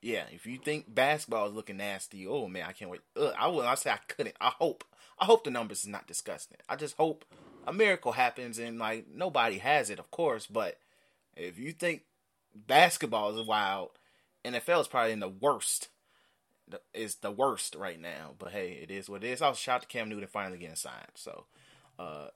yeah, 0.00 0.24
if 0.32 0.46
you 0.46 0.58
think 0.58 0.92
basketball 0.92 1.48
is 1.48 1.54
looking 1.54 1.78
nasty, 1.78 2.26
oh 2.26 2.46
man, 2.46 2.66
I 2.68 2.72
can't 2.72 2.90
wait. 2.90 3.00
Ugh, 3.16 3.34
I 3.38 3.48
will. 3.48 3.62
I 3.62 3.74
say 3.74 3.90
I 3.90 3.98
couldn't. 4.08 4.36
I 4.40 4.52
hope. 4.58 4.84
I 5.18 5.24
hope 5.24 5.44
the 5.44 5.50
numbers 5.50 5.80
is 5.80 5.88
not 5.88 6.06
disgusting. 6.06 6.58
I 6.68 6.76
just 6.76 6.96
hope 6.96 7.24
a 7.66 7.72
miracle 7.72 8.12
happens 8.12 8.58
and 8.58 8.78
like 8.78 9.06
nobody 9.12 9.58
has 9.58 9.90
it, 9.90 9.98
of 9.98 10.10
course. 10.10 10.46
But 10.46 10.78
if 11.36 11.58
you 11.58 11.72
think 11.72 12.02
basketball 12.54 13.36
is 13.36 13.46
wild, 13.46 13.90
NFL 14.44 14.82
is 14.82 14.88
probably 14.88 15.12
in 15.12 15.20
the 15.20 15.28
worst. 15.28 15.88
Is 16.92 17.16
the 17.16 17.30
worst 17.30 17.74
right 17.74 18.00
now. 18.00 18.34
But 18.38 18.52
hey, 18.52 18.78
it 18.82 18.90
is 18.90 19.08
what 19.08 19.24
it 19.24 19.30
is. 19.30 19.42
Also, 19.42 19.58
shout 19.58 19.76
out 19.76 19.82
to 19.82 19.88
Cam 19.88 20.08
Newton 20.08 20.28
finally 20.28 20.58
getting 20.58 20.76
signed. 20.76 21.12
So, 21.14 21.46
uh, 21.98 22.28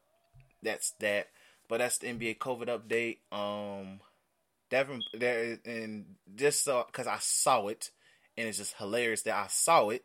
that's 0.62 0.92
that. 1.00 1.28
But 1.68 1.78
that's 1.78 1.98
the 1.98 2.08
NBA 2.08 2.38
COVID 2.38 2.66
update. 2.66 3.18
Um, 3.30 4.00
Devin 4.72 5.02
there 5.12 5.58
and 5.66 6.06
just 6.34 6.64
so 6.64 6.84
because 6.86 7.06
I 7.06 7.18
saw 7.20 7.68
it, 7.68 7.90
and 8.38 8.48
it's 8.48 8.56
just 8.58 8.74
hilarious 8.78 9.22
that 9.22 9.34
I 9.36 9.46
saw 9.48 9.90
it. 9.90 10.02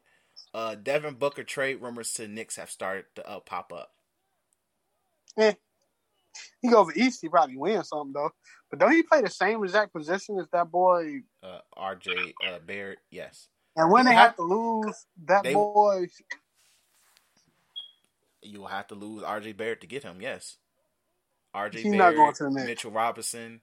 Uh, 0.54 0.76
Devin 0.76 1.16
Booker 1.16 1.44
trade 1.46 1.82
rumors 1.82 2.12
to 2.14 2.28
Knicks 2.28 2.58
have 2.58 2.70
started 2.70 3.06
to 3.16 3.28
uh, 3.28 3.40
pop 3.40 3.72
up. 3.74 3.92
Eh. 5.38 5.54
He 6.62 6.70
go 6.70 6.80
over 6.80 6.92
East, 6.96 7.20
he 7.22 7.30
probably 7.30 7.56
win 7.58 7.82
something 7.84 8.12
though. 8.14 8.30
But 8.70 8.80
don't 8.80 8.92
he 8.92 9.04
play 9.04 9.22
the 9.22 9.30
same 9.30 9.64
exact 9.64 9.94
position 9.94 10.38
as 10.40 10.48
that 10.52 10.70
boy? 10.70 11.22
Uh, 11.42 11.60
RJ 11.78 12.34
uh, 12.46 12.60
Barrett, 12.66 13.00
yes, 13.10 13.48
And 13.78 13.90
when 13.90 14.06
He 14.06 14.12
they 14.12 14.16
have 14.16 14.28
have- 14.28 14.36
to 14.36 14.44
lose, 14.44 15.06
that 15.26 15.44
they- 15.44 15.54
boy, 15.54 16.08
you 18.42 18.60
will 18.60 18.68
have 18.68 18.88
to 18.88 18.96
lose 18.96 19.24
RJ 19.24 19.56
Barrett 19.56 19.82
to 19.82 19.88
get 19.88 20.04
him. 20.04 20.22
Yes, 20.22 20.58
RJ 21.56 21.76
He's 21.76 21.86
not 21.94 22.14
Barrett, 22.14 22.16
going 22.18 22.34
to 22.34 22.44
the 22.60 22.66
Mitchell 22.66 22.92
Robinson. 22.92 23.62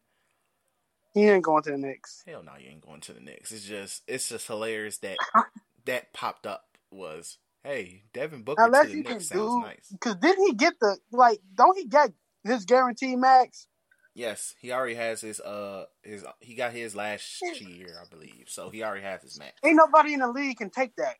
He 1.14 1.28
ain't 1.28 1.44
going 1.44 1.62
to 1.62 1.70
the 1.70 1.78
Knicks. 1.78 2.22
Hell 2.26 2.42
no, 2.42 2.52
you 2.58 2.68
ain't 2.68 2.84
going 2.84 3.00
to 3.02 3.12
the 3.12 3.20
Knicks. 3.20 3.52
It's 3.52 3.64
just 3.64 4.02
it's 4.06 4.28
just 4.28 4.46
hilarious 4.46 4.98
that 4.98 5.16
that 5.86 6.12
popped 6.12 6.46
up 6.46 6.64
was 6.90 7.38
hey 7.62 8.02
Devin 8.12 8.42
Booker 8.42 8.64
Unless 8.64 8.86
to 8.86 8.92
the 8.92 9.02
Knicks 9.02 9.28
sounds 9.28 9.30
do, 9.30 9.60
nice. 9.60 9.88
because 9.92 10.16
didn't 10.16 10.46
he 10.46 10.54
get 10.54 10.74
the 10.80 10.98
like? 11.12 11.40
Don't 11.54 11.78
he 11.78 11.86
get 11.86 12.10
his 12.42 12.64
guarantee 12.64 13.16
max? 13.16 13.68
Yes, 14.14 14.54
he 14.60 14.72
already 14.72 14.94
has 14.94 15.20
his 15.20 15.40
uh 15.40 15.86
his 16.02 16.24
he 16.40 16.54
got 16.54 16.72
his 16.72 16.94
last 16.94 17.42
year, 17.60 18.00
I 18.00 18.08
believe. 18.08 18.44
So 18.48 18.70
he 18.70 18.82
already 18.82 19.02
has 19.02 19.22
his 19.22 19.38
max. 19.38 19.54
Ain't 19.64 19.76
nobody 19.76 20.14
in 20.14 20.20
the 20.20 20.28
league 20.28 20.58
can 20.58 20.70
take 20.70 20.94
that. 20.96 21.16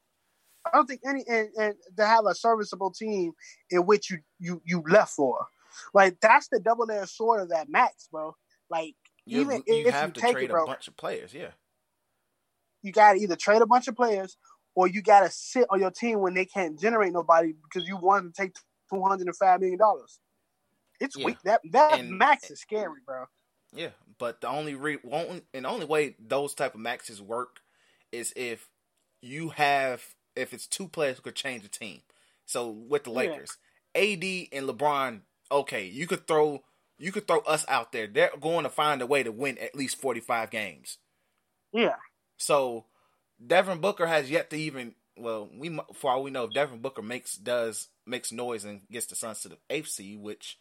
I 0.66 0.70
don't 0.72 0.86
think 0.86 1.00
any 1.06 1.24
and, 1.28 1.48
and 1.58 1.74
to 1.96 2.06
have 2.06 2.26
a 2.26 2.34
serviceable 2.34 2.90
team 2.90 3.32
in 3.70 3.86
which 3.86 4.10
you 4.10 4.18
you 4.38 4.62
you 4.64 4.82
left 4.88 5.12
for, 5.12 5.46
like 5.92 6.20
that's 6.20 6.48
the 6.48 6.60
double 6.60 6.90
edged 6.90 7.10
sword 7.10 7.42
of 7.42 7.50
that 7.50 7.68
max, 7.68 8.08
bro. 8.10 8.34
Like 8.70 8.94
You, 9.26 9.40
even 9.42 9.62
you 9.66 9.86
if 9.86 9.94
have 9.94 10.08
you 10.10 10.12
to 10.14 10.20
take 10.20 10.32
trade 10.32 10.44
it, 10.44 10.50
bro, 10.50 10.64
a 10.64 10.66
bunch 10.66 10.86
of 10.88 10.96
players. 10.96 11.32
Yeah, 11.34 11.50
you 12.82 12.92
got 12.92 13.14
to 13.14 13.18
either 13.20 13.36
trade 13.36 13.62
a 13.62 13.66
bunch 13.66 13.88
of 13.88 13.96
players 13.96 14.36
or 14.74 14.86
you 14.88 15.02
got 15.02 15.20
to 15.20 15.30
sit 15.30 15.66
on 15.70 15.80
your 15.80 15.90
team 15.90 16.20
when 16.20 16.34
they 16.34 16.44
can't 16.44 16.78
generate 16.78 17.12
nobody 17.12 17.52
because 17.52 17.88
you 17.88 17.96
wanted 17.96 18.34
to 18.34 18.42
take 18.42 18.52
two 18.92 19.02
hundred 19.02 19.26
and 19.26 19.36
five 19.36 19.60
million 19.60 19.78
dollars. 19.78 20.18
It's 21.00 21.16
Yeah. 21.16 21.26
weak. 21.26 21.38
That 21.44 21.60
that 21.72 22.00
And- 22.00 22.18
max 22.18 22.50
is 22.50 22.60
scary, 22.60 23.00
bro. 23.04 23.26
yeah. 23.72 23.90
But 24.18 24.40
the 24.40 24.48
only 24.48 24.74
re 24.74 24.98
won't 25.02 25.44
and 25.54 25.64
the 25.64 25.68
only 25.68 25.86
way 25.86 26.16
those 26.18 26.54
type 26.54 26.74
of 26.74 26.80
maxes 26.80 27.20
work 27.20 27.60
is 28.12 28.32
if 28.36 28.68
you 29.20 29.50
have 29.50 30.14
if 30.36 30.52
it's 30.52 30.66
two 30.66 30.88
players 30.88 31.16
who 31.16 31.22
could 31.22 31.36
change 31.36 31.62
the 31.62 31.68
team. 31.68 32.02
So 32.44 32.68
with 32.68 33.04
the 33.04 33.10
Yeah. 33.10 33.16
Lakers, 33.16 33.56
AD 33.94 34.48
and 34.52 34.68
LeBron, 34.68 35.22
okay, 35.50 35.86
you 35.86 36.06
could 36.06 36.26
throw 36.26 36.62
you 36.98 37.12
could 37.12 37.26
throw 37.26 37.40
us 37.40 37.64
out 37.68 37.92
there. 37.92 38.06
They're 38.06 38.30
going 38.40 38.64
to 38.64 38.70
find 38.70 39.02
a 39.02 39.06
way 39.06 39.22
to 39.22 39.32
win 39.32 39.58
at 39.58 39.74
least 39.74 40.00
forty 40.00 40.20
five 40.20 40.50
games. 40.50 40.98
Yeah, 41.72 41.96
So 42.36 42.84
Devin 43.44 43.80
Booker 43.80 44.06
has 44.06 44.30
yet 44.30 44.50
to 44.50 44.56
even 44.56 44.94
well, 45.16 45.48
we 45.56 45.78
for 45.94 46.10
all 46.10 46.22
we 46.22 46.30
know, 46.30 46.44
if 46.44 46.52
Devin 46.52 46.80
Booker 46.80 47.02
makes 47.02 47.36
does 47.36 47.88
makes 48.06 48.32
noise 48.32 48.64
and 48.64 48.82
gets 48.90 49.06
the 49.06 49.16
Suns 49.16 49.40
to 49.42 49.48
the 49.48 49.82
seed, 49.84 50.20
which 50.20 50.58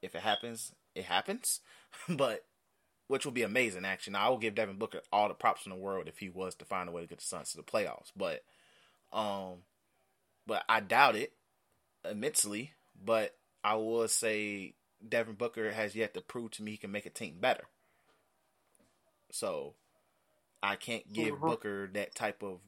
if 0.00 0.14
it 0.14 0.22
happens, 0.22 0.72
it 0.94 1.04
happens. 1.04 1.60
but 2.08 2.44
which 3.08 3.24
will 3.24 3.32
be 3.32 3.42
amazing. 3.42 3.84
Actually, 3.84 4.14
now 4.14 4.26
I 4.26 4.28
will 4.30 4.38
give 4.38 4.54
Devin 4.54 4.78
Booker 4.78 5.00
all 5.12 5.28
the 5.28 5.34
props 5.34 5.66
in 5.66 5.70
the 5.70 5.76
world 5.76 6.08
if 6.08 6.18
he 6.18 6.28
was 6.28 6.54
to 6.56 6.64
find 6.64 6.88
a 6.88 6.92
way 6.92 7.02
to 7.02 7.08
get 7.08 7.18
the 7.18 7.24
Suns 7.24 7.50
to 7.52 7.56
the 7.56 7.62
playoffs. 7.62 8.10
But 8.16 8.42
um, 9.12 9.58
but 10.46 10.64
I 10.68 10.80
doubt 10.80 11.16
it 11.16 11.32
immensely. 12.08 12.72
But 13.04 13.34
I 13.64 13.74
will 13.74 14.08
say 14.08 14.74
Devin 15.06 15.34
Booker 15.34 15.72
has 15.72 15.94
yet 15.94 16.14
to 16.14 16.20
prove 16.20 16.52
to 16.52 16.62
me 16.62 16.72
he 16.72 16.76
can 16.76 16.92
make 16.92 17.06
a 17.06 17.10
team 17.10 17.38
better. 17.40 17.64
So 19.30 19.74
I 20.62 20.76
can't 20.76 21.12
give 21.12 21.36
Mhm. 21.36 21.40
Booker 21.40 21.88
that 21.88 22.14
type 22.14 22.42
of 22.42 22.60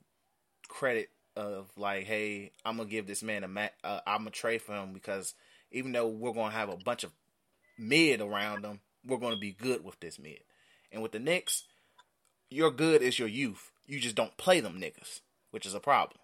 credit 0.68 1.11
of 1.37 1.70
like, 1.76 2.05
hey, 2.05 2.53
I'm 2.64 2.76
gonna 2.76 2.89
give 2.89 3.07
this 3.07 3.22
man 3.22 3.45
a 3.45 3.49
ma- 3.49 3.68
uh, 3.82 4.01
I'm 4.07 4.18
gonna 4.20 4.30
trade 4.30 4.62
for 4.62 4.74
him 4.74 4.93
because 4.93 5.35
even 5.70 5.93
though 5.93 6.09
we're 6.09 6.32
gonna 6.32 6.51
have 6.53 6.68
a 6.68 6.76
bunch 6.76 7.05
of 7.05 7.12
mid 7.76 8.20
around 8.20 8.64
him, 8.64 8.80
we're 9.05 9.18
gonna 9.18 9.37
be 9.37 9.53
good 9.53 9.85
with 9.85 10.01
this 10.01 10.18
mid. 10.18 10.43
And 10.93 11.03
with 11.03 11.12
the 11.12 11.18
Knicks, 11.18 11.64
your 12.51 12.70
good 12.70 13.03
is 13.03 13.18
your 13.18 13.28
youth. 13.28 13.70
You 13.87 14.01
just 14.01 14.14
don't 14.14 14.37
play 14.37 14.61
them 14.61 14.80
niggas, 14.80 15.20
which 15.51 15.66
is 15.66 15.74
a 15.74 15.80
problem. 15.80 16.18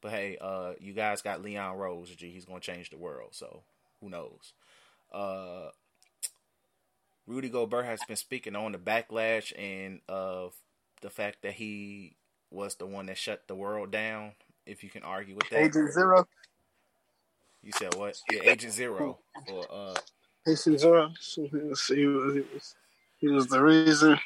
But 0.00 0.12
hey, 0.12 0.36
uh, 0.40 0.74
you 0.80 0.92
guys 0.94 1.22
got 1.22 1.42
Leon 1.42 1.76
Rose. 1.76 2.14
Gee, 2.16 2.32
he's 2.32 2.44
gonna 2.44 2.60
change 2.60 2.90
the 2.90 2.96
world. 2.98 3.34
So 3.34 3.62
who 4.00 4.08
knows? 4.08 4.52
Uh, 5.12 5.70
Rudy 7.26 7.48
Gobert 7.48 7.84
has 7.84 8.00
been 8.06 8.16
speaking 8.16 8.56
on 8.56 8.72
the 8.72 8.78
backlash 8.78 9.52
and 9.58 10.00
of 10.08 10.54
the 11.02 11.10
fact 11.10 11.42
that 11.42 11.54
he 11.54 12.16
was 12.50 12.76
the 12.76 12.86
one 12.86 13.06
that 13.06 13.18
shut 13.18 13.46
the 13.46 13.54
world 13.54 13.90
down. 13.90 14.32
If 14.66 14.84
you 14.84 14.90
can 14.90 15.02
argue 15.02 15.34
with 15.34 15.48
that, 15.50 15.60
Agent 15.60 15.92
Zero, 15.92 16.26
you 17.62 17.72
said 17.72 17.94
what? 17.94 18.16
Yeah, 18.30 18.40
Agent 18.44 18.72
Zero. 18.72 19.18
Or 19.48 19.66
uh, 19.70 19.94
Agent 20.46 20.80
Zero. 20.80 21.12
So 21.20 21.48
he 21.50 21.56
was, 21.56 21.86
he 21.86 22.06
was, 22.06 22.34
he 22.34 22.40
was, 22.54 22.74
he 23.18 23.28
was 23.28 23.46
the 23.48 23.62
reason. 23.62 24.18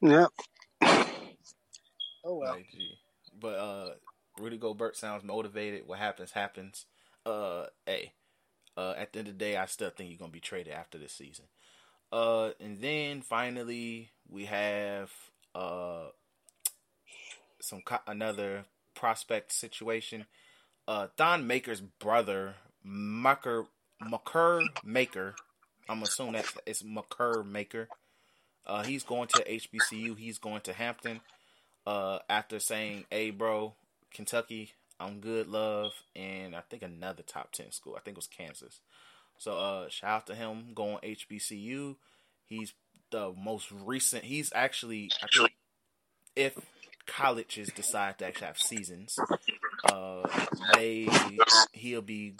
Yep. 0.00 0.30
Oh 2.24 2.36
well. 2.36 2.58
but 3.40 3.58
uh, 3.58 3.90
Rudy 4.38 4.56
Gobert 4.56 4.96
sounds 4.96 5.24
motivated. 5.24 5.82
What 5.86 5.98
happens 5.98 6.32
happens. 6.32 6.86
Uh, 7.26 7.66
hey, 7.86 8.12
uh, 8.76 8.94
at 8.96 9.12
the 9.12 9.20
end 9.20 9.28
of 9.28 9.38
the 9.38 9.44
day, 9.44 9.56
I 9.56 9.66
still 9.66 9.90
think 9.90 10.10
you're 10.10 10.18
gonna 10.18 10.32
be 10.32 10.40
traded 10.40 10.72
after 10.72 10.98
this 10.98 11.12
season. 11.12 11.46
Uh, 12.12 12.50
and 12.60 12.80
then 12.80 13.22
finally 13.22 14.10
we 14.28 14.44
have 14.44 15.10
uh 15.54 16.06
some 17.60 17.80
co- 17.80 17.98
another 18.06 18.66
prospect 18.94 19.52
situation. 19.52 20.26
Uh, 20.86 21.08
Thon 21.16 21.46
Maker's 21.46 21.80
brother, 21.80 22.56
Maker 22.84 23.66
Maker 24.00 24.62
Maker. 24.84 25.34
I'm 25.88 26.02
assuming 26.02 26.34
that 26.34 26.46
it's 26.66 26.82
Makur 26.82 27.44
Maker. 27.46 27.88
Uh, 28.66 28.82
he's 28.82 29.02
going 29.02 29.28
to 29.28 29.44
HBCU. 29.44 30.16
He's 30.16 30.38
going 30.38 30.62
to 30.62 30.72
Hampton. 30.72 31.20
Uh, 31.86 32.18
after 32.30 32.58
saying, 32.58 33.04
"Hey, 33.10 33.30
bro, 33.30 33.74
Kentucky, 34.12 34.72
I'm 35.00 35.20
good, 35.20 35.48
love," 35.48 35.92
and 36.14 36.54
I 36.54 36.60
think 36.60 36.82
another 36.82 37.22
top 37.22 37.52
ten 37.52 37.72
school. 37.72 37.96
I 37.96 38.00
think 38.00 38.16
it 38.16 38.18
was 38.18 38.26
Kansas. 38.26 38.80
So, 39.38 39.58
uh, 39.58 39.88
shout 39.88 40.10
out 40.10 40.26
to 40.28 40.34
him 40.34 40.72
going 40.74 40.98
HBCU. 41.02 41.96
He's 42.46 42.72
the 43.10 43.32
most 43.36 43.70
recent. 43.72 44.24
He's 44.24 44.52
actually, 44.54 45.10
I 45.22 45.26
think, 45.36 45.52
if 46.36 46.58
colleges 47.06 47.70
decide 47.74 48.18
to 48.18 48.26
actually 48.26 48.46
have 48.46 48.58
seasons, 48.58 49.18
uh, 49.92 50.22
they 50.74 51.08
he'll 51.72 52.02
be 52.02 52.34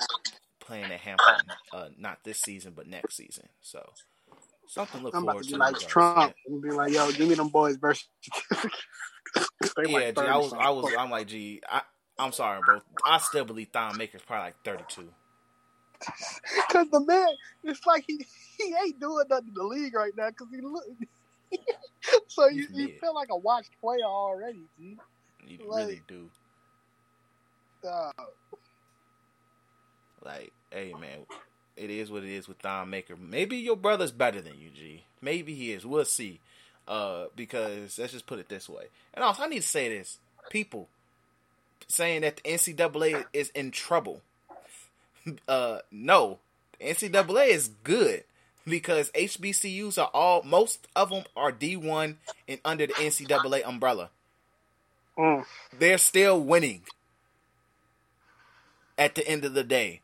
playing 0.61 0.85
at 0.93 1.01
Hampton. 1.01 1.47
Uh, 1.73 1.89
not 1.99 2.19
this 2.25 2.41
season, 2.41 2.73
but 2.77 2.87
next 2.87 3.17
season. 3.17 3.49
So, 3.61 3.85
something 4.69 5.01
to 5.01 5.07
look 5.07 5.15
I'm 5.15 5.25
about 5.25 5.33
forward 5.33 5.45
to 5.45 5.51
to. 5.51 5.55
be 5.55 5.59
like 5.59 5.75
regardless 5.75 5.93
Trump 5.93 6.35
and 6.47 6.63
be 6.63 6.71
like, 6.71 6.93
"Yo, 6.93 7.11
give 7.13 7.29
me 7.29 7.35
them 7.35 7.49
boys 7.49 7.77
birth 7.77 8.05
certificates." 8.43 8.83
Yeah, 9.77 9.93
like 9.99 10.15
G, 10.17 10.23
I 10.23 10.37
was, 10.37 10.53
I 10.53 10.71
was, 10.71 10.95
I'm 10.97 11.11
like, 11.11 11.27
gee, 11.27 11.61
I, 11.69 11.83
I'm 12.19 12.33
sorry, 12.33 12.61
bro. 12.65 12.81
I 13.07 13.19
still 13.19 13.45
believe 13.45 13.69
Thon 13.73 13.97
Maker's 13.97 14.23
probably 14.23 14.47
like 14.47 14.63
32. 14.65 15.09
Cause 16.71 16.87
the 16.91 17.01
man, 17.01 17.29
it's 17.65 17.85
like 17.87 18.05
he 18.07 18.25
he 18.59 18.75
ain't 18.85 19.01
doing 19.01 19.25
nothing 19.29 19.49
in 19.49 19.55
the 19.55 19.63
league 19.65 19.95
right 19.95 20.13
now. 20.17 20.31
Cause 20.31 20.49
he 20.51 20.61
look. 20.61 20.85
so 22.29 22.47
you, 22.49 22.67
you 22.73 22.89
feel 23.01 23.15
like 23.15 23.29
a 23.31 23.37
watched 23.37 23.71
player 23.81 24.05
already, 24.05 24.61
G. 24.79 24.97
You 25.47 25.59
Like- 25.67 25.87
really 25.87 26.03
do. 26.07 26.29
Uh, 27.89 28.13
Like, 30.25 30.53
hey 30.71 30.93
man, 30.99 31.21
it 31.77 31.91
is 31.91 32.11
what 32.11 32.23
it 32.25 32.31
is 32.31 32.49
with 32.49 32.59
Thon 32.59 32.91
Maker. 32.91 33.15
Maybe 33.17 33.57
your 33.59 33.77
brother's 33.77 34.13
better 34.13 34.41
than 34.41 34.59
you, 34.59 34.71
G. 34.71 35.05
Maybe 35.21 35.55
he 35.55 35.73
is. 35.73 35.85
We'll 35.85 36.05
see. 36.05 36.41
Uh, 36.87 37.27
because 37.35 37.99
let's 37.99 38.13
just 38.13 38.27
put 38.27 38.39
it 38.39 38.49
this 38.49 38.69
way. 38.69 38.85
And 39.15 39.25
also, 39.25 39.43
I 39.43 39.49
need 39.49 39.63
to 39.63 39.67
say 39.69 39.89
this: 39.97 40.19
people 40.51 40.89
saying 41.89 42.23
that 42.23 42.37
the 42.37 42.43
NCAA 42.43 43.25
is 43.33 43.51
in 43.51 43.71
trouble. 43.71 44.23
Uh, 45.49 45.79
no, 45.91 46.39
the 46.79 46.85
NCAA 46.85 47.49
is 47.49 47.69
good 47.83 48.25
because 48.67 49.11
HBCUs 49.13 49.97
are 49.97 50.11
all 50.13 50.43
most 50.43 50.87
of 50.95 51.09
them 51.09 51.25
are 51.35 51.51
D 51.51 51.77
one 51.77 52.19
and 52.47 52.61
under 52.63 52.87
the 52.87 52.93
NCAA 52.93 53.67
umbrella. 53.67 54.11
mm. 55.19 55.45
they're 55.79 55.97
still 55.97 56.41
winning 56.41 56.83
at 58.99 59.15
the 59.15 59.27
end 59.27 59.45
of 59.45 59.55
the 59.55 59.65
day. 59.65 60.01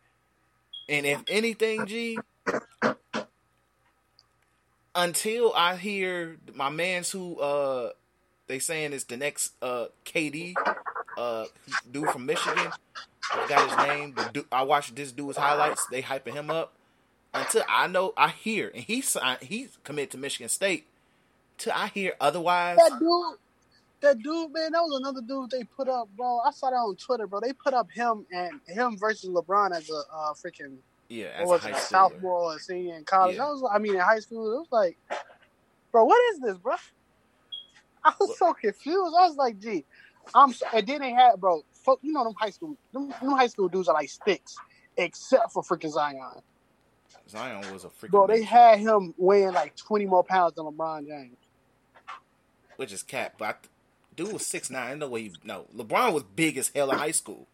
And 0.88 1.06
if 1.06 1.22
anything, 1.28 1.86
G, 1.86 2.18
until 4.94 5.52
I 5.54 5.76
hear 5.76 6.38
my 6.54 6.68
man's 6.68 7.10
who 7.10 7.38
uh 7.38 7.90
they 8.48 8.58
saying 8.58 8.92
is 8.92 9.04
the 9.04 9.16
next 9.16 9.52
uh 9.62 9.86
KD 10.04 10.54
uh 11.20 11.44
dude 11.90 12.08
from 12.08 12.26
Michigan, 12.26 12.72
I 13.32 13.46
got 13.48 13.68
his 13.68 13.88
name. 13.88 14.14
The 14.14 14.30
dude, 14.32 14.46
I 14.50 14.62
watched 14.62 14.96
this 14.96 15.12
dude's 15.12 15.36
highlights. 15.36 15.86
They 15.86 16.02
hyping 16.02 16.34
him 16.34 16.50
up. 16.50 16.72
Until 17.32 17.62
I 17.68 17.86
know, 17.86 18.12
I 18.16 18.28
hear, 18.28 18.72
and 18.74 18.82
he's 18.82 19.16
he's 19.40 19.78
committed 19.84 20.10
to 20.12 20.18
Michigan 20.18 20.48
State. 20.48 20.86
Till 21.58 21.72
I 21.72 21.88
hear 21.88 22.14
otherwise, 22.20 22.78
that 22.78 22.98
dude, 22.98 23.36
that 24.00 24.18
dude, 24.18 24.52
man, 24.52 24.72
that 24.72 24.80
was 24.80 24.98
another 25.00 25.20
dude 25.20 25.50
they 25.50 25.62
put 25.62 25.88
up, 25.88 26.08
bro. 26.16 26.40
I 26.40 26.50
saw 26.50 26.70
that 26.70 26.76
on 26.76 26.96
Twitter, 26.96 27.26
bro. 27.26 27.40
They 27.40 27.52
put 27.52 27.74
up 27.74 27.88
him 27.90 28.26
and 28.32 28.60
him 28.66 28.96
versus 28.98 29.30
LeBron 29.30 29.76
as 29.76 29.88
a 29.90 30.02
uh, 30.12 30.32
freaking 30.32 30.78
yeah, 31.08 31.26
as 31.36 31.46
what 31.46 31.64
a 31.64 31.68
was 31.68 31.76
high 31.76 31.80
sophomore 31.80 32.54
or 32.54 32.58
senior 32.58 32.96
in 32.96 33.04
college. 33.04 33.36
Yeah. 33.36 33.44
I 33.44 33.48
was, 33.50 33.70
I 33.72 33.78
mean, 33.78 33.94
in 33.94 34.00
high 34.00 34.18
school, 34.18 34.52
it 34.52 34.58
was 34.58 34.68
like, 34.72 34.96
bro, 35.92 36.04
what 36.04 36.20
is 36.32 36.40
this, 36.40 36.56
bro? 36.56 36.74
I 38.04 38.12
was 38.18 38.38
so 38.38 38.54
confused. 38.54 39.14
I 39.18 39.28
was 39.28 39.36
like, 39.36 39.60
gee, 39.60 39.84
I'm. 40.34 40.54
And 40.74 40.86
then 40.86 41.00
they 41.00 41.10
had, 41.12 41.40
bro, 41.40 41.62
fuck, 41.72 41.98
you 42.02 42.12
know 42.12 42.24
them 42.24 42.34
high 42.38 42.50
school, 42.50 42.76
them, 42.92 43.08
them 43.20 43.30
high 43.32 43.46
school 43.46 43.68
dudes 43.68 43.88
are 43.88 43.94
like 43.94 44.08
sticks, 44.10 44.56
except 44.96 45.52
for 45.52 45.62
freaking 45.62 45.90
Zion, 45.90 46.42
Zion 47.28 47.72
was 47.72 47.84
a 47.84 47.88
freaking 47.88 48.10
bro. 48.10 48.26
They 48.26 48.42
had 48.42 48.80
him 48.80 49.14
weighing 49.16 49.52
like 49.52 49.76
20 49.76 50.06
more 50.06 50.24
pounds 50.24 50.54
than 50.54 50.64
LeBron 50.64 51.06
James. 51.06 51.36
which 52.76 52.92
is 52.92 53.02
cap. 53.02 53.34
But 53.38 53.44
I, 53.46 53.54
dude 54.16 54.32
was 54.32 54.46
six 54.46 54.70
nine. 54.70 54.98
No 54.98 55.08
way. 55.08 55.22
He, 55.22 55.32
no, 55.44 55.66
LeBron 55.76 56.12
was 56.12 56.24
big 56.24 56.56
as 56.56 56.70
hell 56.74 56.90
in 56.90 56.98
high 56.98 57.10
school. 57.12 57.46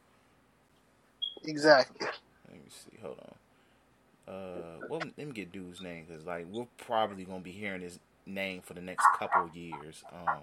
Exactly. 1.44 2.06
Let 2.48 2.56
me 2.56 2.70
see. 2.70 2.98
Hold 3.02 3.18
on. 3.18 4.34
Uh, 4.34 4.78
well, 4.88 5.00
let 5.00 5.18
me 5.18 5.32
get 5.32 5.52
dude's 5.52 5.80
name 5.80 6.04
because 6.08 6.24
like 6.24 6.46
we're 6.50 6.66
probably 6.78 7.24
gonna 7.24 7.40
be 7.40 7.52
hearing 7.52 7.82
his 7.82 7.98
name 8.24 8.60
for 8.60 8.74
the 8.74 8.80
next 8.80 9.06
couple 9.18 9.44
of 9.44 9.54
years. 9.54 10.02
Um, 10.12 10.40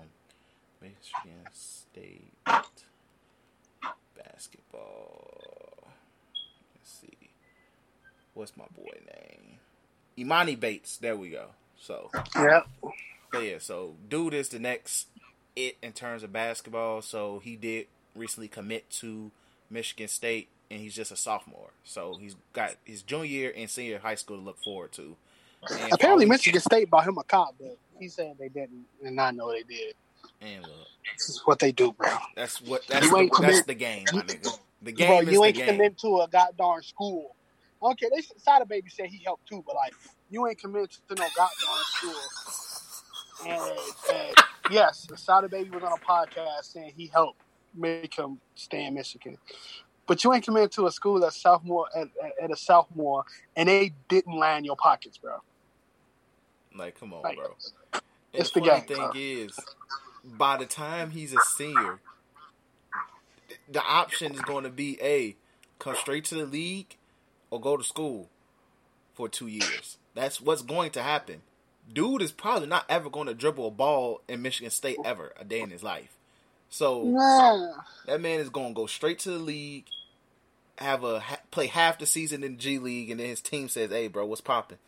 Michigan 0.84 1.48
State 1.54 2.34
basketball. 4.18 5.90
Let's 6.76 6.92
see. 7.02 7.32
What's 8.34 8.58
my 8.58 8.66
boy 8.76 9.00
name? 9.08 9.60
Emoni 10.18 10.60
Bates. 10.60 10.98
There 10.98 11.16
we 11.18 11.30
go. 11.30 11.48
So 11.80 12.12
Yeah. 12.36 12.64
but 13.32 13.44
yeah, 13.44 13.58
so 13.60 13.96
dude 14.10 14.34
is 14.34 14.50
the 14.50 14.60
next 14.60 15.08
it 15.56 15.78
in 15.82 15.94
terms 15.94 16.24
of 16.24 16.34
basketball. 16.34 17.02
So 17.02 17.40
he 17.40 17.56
did 17.56 17.88
recently 18.16 18.50
commit 18.50 18.90
to 18.92 19.32
Michigan 19.70 20.08
State, 20.10 20.50
and 20.70 20.82
he's 20.82 20.96
just 20.96 21.12
a 21.12 21.16
sophomore. 21.18 21.72
So 21.84 22.18
he's 22.20 22.36
got 22.54 22.72
his 22.86 23.04
junior 23.04 23.26
year 23.26 23.54
and 23.56 23.70
senior 23.70 24.00
high 24.00 24.16
school 24.16 24.38
to 24.38 24.44
look 24.44 24.60
forward 24.64 24.92
to. 24.94 25.16
And 25.70 25.94
Apparently, 25.94 26.26
Michigan 26.26 26.62
State 26.62 26.90
bought 26.90 27.08
him 27.08 27.18
a 27.18 27.24
cop, 27.24 27.56
but 27.60 27.78
he 28.00 28.10
said 28.10 28.36
they 28.40 28.50
didn't, 28.50 28.86
and 29.04 29.20
I 29.22 29.32
know 29.32 29.52
they 29.52 29.64
did. 29.64 29.96
And 30.44 30.62
look, 30.64 30.88
This 31.18 31.30
is 31.30 31.42
what 31.46 31.60
they 31.60 31.72
do, 31.72 31.94
bro. 31.94 32.10
that's 32.36 32.62
what 32.62 32.82
that's 32.88 33.06
You 33.06 33.18
ain't 33.18 33.32
the, 33.32 33.42
that's 33.42 33.62
commit- 33.62 33.68
the 33.68 33.74
game, 33.76 34.06
my 34.14 34.22
nigga. 34.22 34.60
The 34.82 34.92
Bro, 34.92 35.08
game 35.08 35.28
is 35.30 35.34
you 35.34 35.44
ain't 35.46 35.56
commit 35.58 35.98
to 36.00 36.08
a 36.22 36.28
goddamn 36.28 36.82
school. 36.84 37.36
Okay, 37.82 38.08
they 38.14 38.22
said 38.22 38.40
Sada 38.42 38.66
Baby 38.66 38.90
said 38.90 39.06
he 39.08 39.22
helped 39.24 39.48
too, 39.48 39.64
but 39.66 39.76
like 39.76 39.94
you 40.30 40.46
ain't 40.48 40.60
committed 40.60 40.92
to 41.08 41.16
no 41.16 41.26
goddamn 41.36 41.84
school. 41.86 42.22
And, 43.46 43.80
and 44.14 44.36
yes, 44.72 45.08
Sada 45.16 45.48
Baby 45.50 45.70
was 45.70 45.84
on 45.84 45.94
a 45.94 45.98
podcast 45.98 46.66
saying 46.74 46.94
he 46.98 47.08
helped 47.08 47.40
make 47.74 48.14
him 48.14 48.40
stay 48.56 48.86
in 48.86 48.94
Michigan. 48.94 49.38
But 50.06 50.24
you 50.24 50.34
ain't 50.34 50.44
committed 50.44 50.72
to 50.74 50.88
a 50.88 50.92
school 50.92 51.24
at 51.26 51.32
sophomore 51.34 51.88
at, 51.96 52.08
at, 52.24 52.44
at 52.44 52.52
a 52.52 52.58
sophomore, 52.58 53.24
and 53.56 53.70
they 53.70 53.94
didn't 54.10 54.38
line 54.38 54.66
your 54.66 54.76
pockets, 54.76 55.18
bro. 55.18 55.38
Like, 56.76 57.00
come 57.00 57.14
on, 57.14 57.22
Like, 57.22 57.38
bro. 57.38 57.56
it's 58.34 58.52
the 58.52 58.60
the 58.60 58.66
game, 58.66 58.82
thing 58.82 58.98
bro. 58.98 59.12
is, 59.16 59.58
by 60.24 60.58
the 60.58 60.66
time 60.66 61.12
he's 61.12 61.34
a 61.34 61.42
senior, 61.42 62.00
the 63.70 63.82
option 63.84 64.34
is 64.34 64.42
going 64.42 64.64
to 64.64 64.70
be 64.70 64.98
a 65.02 65.36
come 65.80 65.96
straight 65.96 66.26
to 66.26 66.36
the 66.36 66.46
league 66.46 66.96
or 67.50 67.60
go 67.60 67.78
to 67.78 67.84
school 67.84 68.30
for 69.14 69.28
two 69.30 69.48
years. 69.48 69.98
That's 70.16 70.42
what's 70.42 70.62
going 70.62 70.92
to 70.92 71.04
happen. 71.04 71.42
Dude 71.92 72.22
is 72.22 72.32
probably 72.32 72.68
not 72.68 72.86
ever 72.90 73.10
going 73.10 73.28
to 73.28 73.34
dribble 73.34 73.68
a 73.68 73.72
ball 73.72 74.22
in 74.28 74.42
Michigan 74.42 74.72
State 74.72 74.98
ever 75.04 75.34
a 75.40 75.44
day 75.44 75.60
in 75.62 75.70
his 75.70 75.84
life. 75.84 76.18
So 76.70 77.04
Nah. 77.04 77.74
that 78.08 78.22
man 78.22 78.40
is 78.40 78.50
going 78.50 78.70
to 78.70 78.74
go 78.74 78.86
straight 78.88 79.20
to 79.20 79.32
the 79.32 79.38
league, 79.40 79.86
have 80.78 81.04
a 81.04 81.20
ha- 81.20 81.42
play 81.52 81.68
half 81.68 82.00
the 82.00 82.06
season 82.06 82.44
in 82.44 82.58
G 82.58 82.80
League, 82.80 83.12
and 83.12 83.20
then 83.20 83.28
his 83.28 83.42
team 83.42 83.68
says, 83.70 83.92
"Hey, 83.92 84.08
bro, 84.08 84.26
what's 84.26 84.42
popping?" 84.42 84.80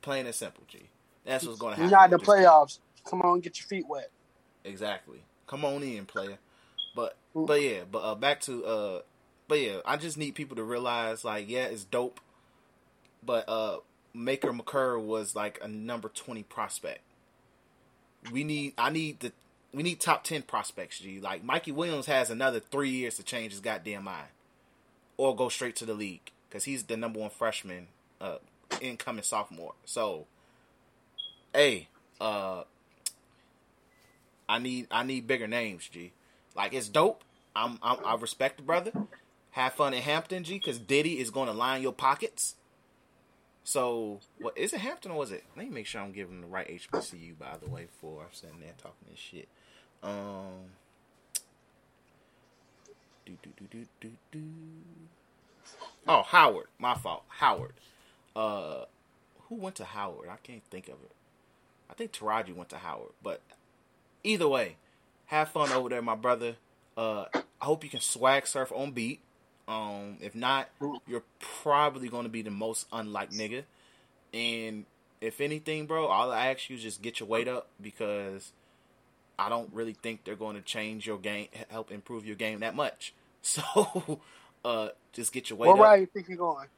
Plain 0.00 0.26
and 0.26 0.34
simple, 0.34 0.64
G. 0.66 0.88
That's 1.24 1.46
what's 1.46 1.58
going 1.60 1.74
to 1.74 1.80
happen. 1.80 1.90
You're 1.90 1.98
not 1.98 2.04
in 2.06 2.10
the 2.10 2.18
with 2.18 2.26
this 2.26 2.34
kid. 2.34 2.44
playoffs. 2.44 2.78
Come 3.08 3.20
on, 3.22 3.40
get 3.40 3.58
your 3.60 3.66
feet 3.66 3.86
wet. 3.88 4.10
Exactly. 4.64 5.22
Come 5.46 5.64
on 5.64 5.82
in, 5.82 6.06
player. 6.06 6.38
But 6.94 7.16
but 7.34 7.60
yeah, 7.62 7.80
but 7.90 7.98
uh, 7.98 8.14
back 8.14 8.40
to 8.42 8.64
uh, 8.64 9.00
but 9.48 9.60
yeah, 9.60 9.78
I 9.84 9.96
just 9.96 10.16
need 10.16 10.34
people 10.34 10.56
to 10.56 10.62
realize 10.62 11.24
like 11.24 11.48
yeah, 11.48 11.64
it's 11.64 11.84
dope, 11.84 12.20
but 13.24 13.48
uh, 13.48 13.78
Maker 14.14 14.52
McCurr 14.52 15.02
was 15.02 15.34
like 15.34 15.58
a 15.62 15.68
number 15.68 16.08
twenty 16.08 16.42
prospect. 16.42 17.00
We 18.30 18.44
need 18.44 18.74
I 18.78 18.90
need 18.90 19.20
the 19.20 19.32
we 19.72 19.82
need 19.82 20.00
top 20.00 20.22
ten 20.24 20.42
prospects. 20.42 21.00
G 21.00 21.18
like 21.20 21.42
Mikey 21.42 21.72
Williams 21.72 22.06
has 22.06 22.30
another 22.30 22.60
three 22.60 22.90
years 22.90 23.16
to 23.16 23.22
change 23.22 23.52
his 23.52 23.60
goddamn 23.60 24.04
mind, 24.04 24.28
or 25.16 25.34
go 25.34 25.48
straight 25.48 25.76
to 25.76 25.86
the 25.86 25.94
league 25.94 26.30
because 26.48 26.64
he's 26.64 26.84
the 26.84 26.96
number 26.96 27.18
one 27.18 27.30
freshman, 27.30 27.88
uh, 28.20 28.36
incoming 28.80 29.24
sophomore. 29.24 29.74
So, 29.86 30.26
hey, 31.54 31.88
uh. 32.20 32.64
I 34.52 34.58
need 34.58 34.86
I 34.90 35.02
need 35.02 35.26
bigger 35.26 35.48
names, 35.48 35.88
G. 35.88 36.12
Like 36.54 36.74
it's 36.74 36.90
dope. 36.90 37.24
I'm, 37.56 37.78
I'm 37.82 37.96
I 38.04 38.16
respect 38.16 38.58
the 38.58 38.62
brother. 38.62 38.92
Have 39.52 39.72
fun 39.72 39.94
in 39.94 40.02
Hampton, 40.02 40.44
G, 40.44 40.58
because 40.58 40.78
Diddy 40.78 41.18
is 41.18 41.30
going 41.30 41.46
to 41.46 41.54
line 41.54 41.80
your 41.80 41.92
pockets. 41.92 42.56
So, 43.64 44.20
what 44.38 44.56
is 44.58 44.74
it 44.74 44.80
Hampton 44.80 45.12
or 45.12 45.18
was 45.18 45.32
it? 45.32 45.44
Let 45.56 45.66
me 45.66 45.72
make 45.72 45.86
sure 45.86 46.02
I'm 46.02 46.12
giving 46.12 46.42
the 46.42 46.46
right 46.46 46.68
HBCU. 46.68 47.38
By 47.38 47.56
the 47.62 47.70
way, 47.70 47.86
for 47.98 48.22
I'm 48.22 48.28
sitting 48.32 48.60
there 48.60 48.74
talking 48.76 49.08
this 49.10 49.18
shit. 49.18 49.48
Um. 50.02 50.72
Do, 53.24 53.32
do, 53.42 53.50
do, 53.56 53.66
do, 53.70 53.86
do, 54.00 54.10
do. 54.32 54.42
Oh, 56.06 56.22
Howard. 56.24 56.66
My 56.78 56.94
fault. 56.94 57.22
Howard. 57.28 57.72
Uh, 58.36 58.84
who 59.48 59.54
went 59.54 59.76
to 59.76 59.84
Howard? 59.84 60.28
I 60.28 60.36
can't 60.42 60.64
think 60.70 60.88
of 60.88 60.96
it. 61.04 61.12
I 61.88 61.94
think 61.94 62.12
Taraji 62.12 62.54
went 62.54 62.68
to 62.70 62.78
Howard, 62.78 63.12
but 63.22 63.40
either 64.24 64.48
way, 64.48 64.76
have 65.26 65.48
fun 65.48 65.70
over 65.72 65.88
there, 65.88 66.02
my 66.02 66.14
brother. 66.14 66.56
Uh, 66.96 67.24
I 67.34 67.64
hope 67.64 67.84
you 67.84 67.90
can 67.90 68.00
swag 68.00 68.46
surf 68.46 68.72
on 68.74 68.92
beat. 68.92 69.20
Um, 69.68 70.18
if 70.20 70.34
not, 70.34 70.68
you're 71.06 71.22
probably 71.40 72.08
going 72.08 72.24
to 72.24 72.28
be 72.28 72.42
the 72.42 72.50
most 72.50 72.86
unlike 72.92 73.30
nigga. 73.30 73.64
And 74.34 74.84
if 75.20 75.40
anything, 75.40 75.86
bro, 75.86 76.06
all 76.06 76.32
I 76.32 76.46
ask 76.46 76.68
you 76.68 76.76
is 76.76 76.82
just 76.82 77.02
get 77.02 77.20
your 77.20 77.28
weight 77.28 77.48
up 77.48 77.68
because 77.80 78.52
I 79.38 79.48
don't 79.48 79.70
really 79.72 79.94
think 79.94 80.24
they're 80.24 80.36
going 80.36 80.56
to 80.56 80.62
change 80.62 81.06
your 81.06 81.18
game, 81.18 81.48
help 81.68 81.90
improve 81.90 82.26
your 82.26 82.36
game 82.36 82.60
that 82.60 82.74
much. 82.74 83.14
So, 83.44 84.20
uh, 84.64 84.90
just 85.12 85.32
get 85.32 85.50
your 85.50 85.58
weight 85.58 85.66
Where 85.66 85.76
up. 85.78 85.82
Ryan 85.82 86.00
you 86.02 86.06
think 86.06 86.28
he 86.28 86.36
going? 86.36 86.68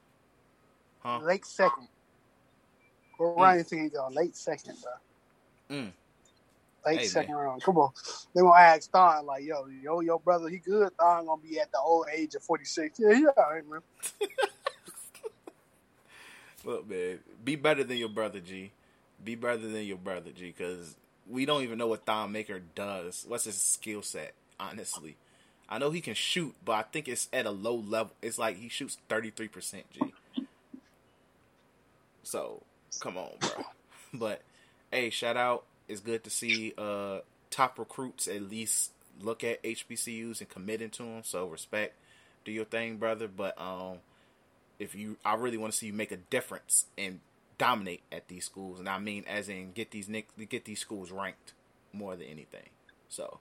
Huh? 1.03 1.19
Late 1.23 1.45
second. 1.45 1.89
Where 3.19 3.33
Ryan 3.33 3.59
you 3.59 3.65
think 3.65 3.83
he 3.83 3.89
going? 3.91 4.15
Late 4.15 4.35
second, 4.35 4.77
bro. 4.83 4.93
Late 6.87 7.01
Hey, 7.01 7.05
second 7.05 7.11
man. 7.11 7.35
round. 7.35 7.63
Come 7.65 7.79
on, 7.79 7.91
they 8.35 8.41
gonna 8.43 8.61
ask 8.61 8.91
Thon 8.91 9.27
like, 9.27 9.45
yo, 9.45 9.67
yo, 9.69 10.01
your 10.01 10.21
brother, 10.21 10.49
he 10.49 10.59
good. 10.59 10.93
Thon 11.01 11.27
gonna 11.27 11.43
be 11.43 11.59
at 11.61 11.73
the 11.73 11.79
old 11.81 12.07
age 12.15 12.35
of 12.35 12.43
forty 12.45 12.65
six. 12.67 12.99
Yeah, 13.01 13.13
yeah, 13.13 13.27
all 13.37 13.53
right, 13.53 13.69
man. 13.69 13.81
Look, 16.65 16.89
man, 16.91 17.21
be 17.45 17.57
better 17.57 17.85
than 17.85 17.99
your 17.99 18.09
brother, 18.11 18.41
G. 18.41 18.73
Be 19.25 19.35
better 19.37 19.59
than 19.59 19.85
your 19.85 19.97
brother, 19.99 20.31
G, 20.31 20.53
because 20.57 20.97
we 21.29 21.45
don't 21.47 21.63
even 21.63 21.79
know 21.79 21.87
what 21.89 22.05
Thon 22.07 22.33
Maker 22.33 22.61
does. 22.75 23.25
What's 23.29 23.45
his 23.45 23.61
skill 23.61 24.03
set, 24.03 24.33
honestly? 24.61 25.17
I 25.69 25.79
know 25.79 25.91
he 25.91 26.01
can 26.03 26.15
shoot, 26.15 26.55
but 26.65 26.73
I 26.73 26.83
think 26.83 27.09
it's 27.09 27.29
at 27.33 27.47
a 27.47 27.51
low 27.51 27.75
level. 27.77 28.13
It's 28.23 28.39
like 28.39 28.57
he 28.59 28.69
shoots 28.69 28.99
33%, 29.09 29.83
G. 29.93 30.13
So, 32.25 32.63
come 33.01 33.19
on, 33.19 33.33
bro. 33.41 33.51
But, 34.15 34.43
hey, 34.93 35.11
shout 35.11 35.37
out. 35.37 35.65
It's 35.89 36.01
good 36.01 36.25
to 36.25 36.31
see 36.31 36.75
uh, 36.79 37.19
top 37.51 37.79
recruits 37.79 38.29
at 38.29 38.43
least 38.43 38.93
look 39.21 39.45
at 39.45 39.63
HBCUs 39.63 40.41
and 40.41 40.49
committing 40.49 40.91
to 40.91 41.03
them. 41.03 41.23
So, 41.25 41.47
respect. 41.47 41.95
Do 42.45 42.53
your 42.53 42.65
thing, 42.65 42.97
brother. 42.97 43.29
But, 43.29 43.61
um, 43.61 43.99
if 44.79 44.95
you 44.95 45.17
I 45.25 45.35
really 45.35 45.57
want 45.57 45.73
to 45.73 45.79
see 45.79 45.87
you 45.87 45.93
make 45.93 46.13
a 46.13 46.17
difference 46.17 46.87
and 46.99 47.21
dominate 47.57 48.03
at 48.11 48.29
these 48.29 48.45
schools 48.45 48.81
and 48.81 48.89
I 48.89 48.99
mean 48.99 49.25
as 49.29 49.49
in 49.49 49.73
get 49.73 49.93
these 49.93 50.09
nick 50.09 50.29
get 50.49 50.65
these 50.65 50.81
schools 50.81 51.11
ranked 51.11 51.53
more 51.93 52.17
than 52.17 52.27
anything. 52.27 52.71
So 53.09 53.39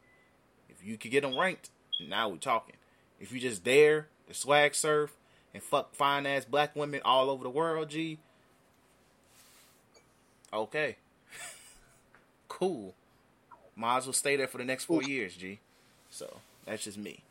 if 0.69 0.85
you 0.85 0.97
could 0.97 1.11
get 1.11 1.21
them 1.23 1.37
ranked, 1.37 1.69
now 2.07 2.29
we're 2.29 2.37
talking. 2.37 2.75
If 3.19 3.31
you 3.31 3.39
just 3.39 3.63
there 3.63 4.07
to 4.27 4.33
swag 4.33 4.75
surf 4.75 5.15
and 5.53 5.63
fuck 5.63 5.95
fine 5.95 6.25
ass 6.25 6.45
black 6.45 6.75
women 6.75 7.01
all 7.03 7.29
over 7.29 7.43
the 7.43 7.49
world, 7.49 7.89
G. 7.89 8.19
Okay. 10.51 10.97
Cool. 12.59 12.93
Might 13.75 13.97
as 13.97 14.05
well 14.05 14.13
stay 14.13 14.35
there 14.35 14.47
for 14.47 14.59
the 14.59 14.65
next 14.65 14.85
four 14.85 15.01
years, 15.03 15.35
G. 15.35 15.59
So 16.09 16.37
that's 16.65 16.83
just 16.83 16.97
me. 16.97 17.23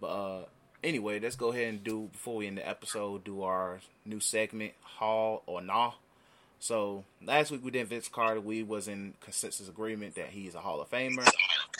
But 0.00 0.06
uh 0.06 0.38
anyway, 0.82 1.20
let's 1.20 1.36
go 1.36 1.52
ahead 1.52 1.68
and 1.68 1.84
do 1.84 2.08
before 2.12 2.36
we 2.36 2.46
end 2.46 2.58
the 2.58 2.66
episode, 2.68 3.24
do 3.24 3.42
our 3.42 3.80
new 4.06 4.20
segment, 4.20 4.72
Hall 4.82 5.42
or 5.46 5.60
Nah. 5.60 5.92
So 6.60 7.04
last 7.24 7.50
week 7.50 7.64
we 7.64 7.70
did 7.70 7.88
Vince 7.88 8.08
Carter. 8.08 8.40
We 8.40 8.62
was 8.62 8.88
in 8.88 9.14
consensus 9.20 9.68
agreement 9.68 10.14
that 10.14 10.28
he 10.28 10.46
is 10.46 10.54
a 10.54 10.60
Hall 10.60 10.80
of 10.80 10.90
Famer, 10.90 11.28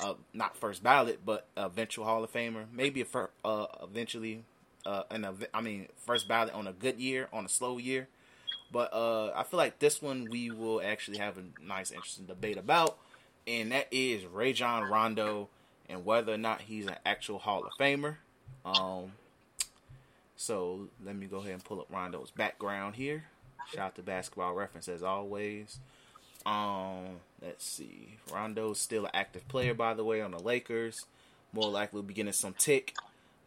uh, 0.03 0.15
not 0.35 0.57
first 0.57 0.83
ballot, 0.83 1.21
but 1.25 1.47
eventual 1.57 2.05
Hall 2.05 2.23
of 2.25 2.33
Famer. 2.33 2.65
Maybe 2.73 3.01
a 3.01 3.05
fir- 3.05 3.31
uh, 3.45 3.67
eventually, 3.83 4.43
uh, 4.85 5.05
an 5.11 5.25
ev- 5.25 5.47
I 5.55 5.61
mean 5.63 5.89
first 6.05 6.29
ballot 6.29 6.53
on 6.53 6.67
a 6.67 6.73
good 6.73 6.99
year, 7.01 7.29
on 7.33 7.45
a 7.47 7.49
slow 7.49 7.79
year. 7.79 8.09
But 8.73 8.93
uh, 8.93 9.33
I 9.37 9.43
feel 9.43 9.59
like 9.59 9.79
this 9.79 10.01
one 10.01 10.29
we 10.31 10.51
will 10.51 10.81
actually 10.83 11.19
have 11.19 11.37
a 11.37 11.43
nice, 11.63 11.91
interesting 11.91 12.25
debate 12.25 12.57
about, 12.57 12.97
and 13.47 13.71
that 13.73 13.89
is 13.91 14.25
Rajon 14.25 14.91
Rondo 14.91 15.49
and 15.89 16.07
whether 16.07 16.33
or 16.33 16.39
not 16.39 16.63
he's 16.63 16.87
an 16.87 16.97
actual 17.05 17.39
Hall 17.39 17.65
of 17.65 17.73
Famer. 17.79 18.17
Um, 18.65 19.13
so 20.37 20.89
let 21.05 21.15
me 21.15 21.27
go 21.27 21.39
ahead 21.39 21.53
and 21.53 21.65
pull 21.65 21.81
up 21.81 21.87
Rondo's 21.91 22.31
background 22.31 22.97
here. 22.97 23.25
Shout 23.73 23.87
out 23.87 23.95
to 23.97 24.03
Basketball 24.03 24.55
Reference 24.55 24.89
as 24.89 25.03
always. 25.03 25.79
Um, 26.45 27.21
let's 27.41 27.65
see. 27.65 28.17
Rondo's 28.33 28.81
still 28.81 29.05
an 29.05 29.13
active 29.15 29.47
player, 29.49 29.75
by 29.75 29.95
the 29.95 30.05
way, 30.05 30.21
on 30.21 30.31
the 30.31 30.39
Lakers. 30.39 31.07
More 31.53 31.71
likely 31.71 31.99
will 31.99 32.03
be 32.03 32.15
getting 32.15 32.33
some 32.33 32.55
tick. 32.55 32.95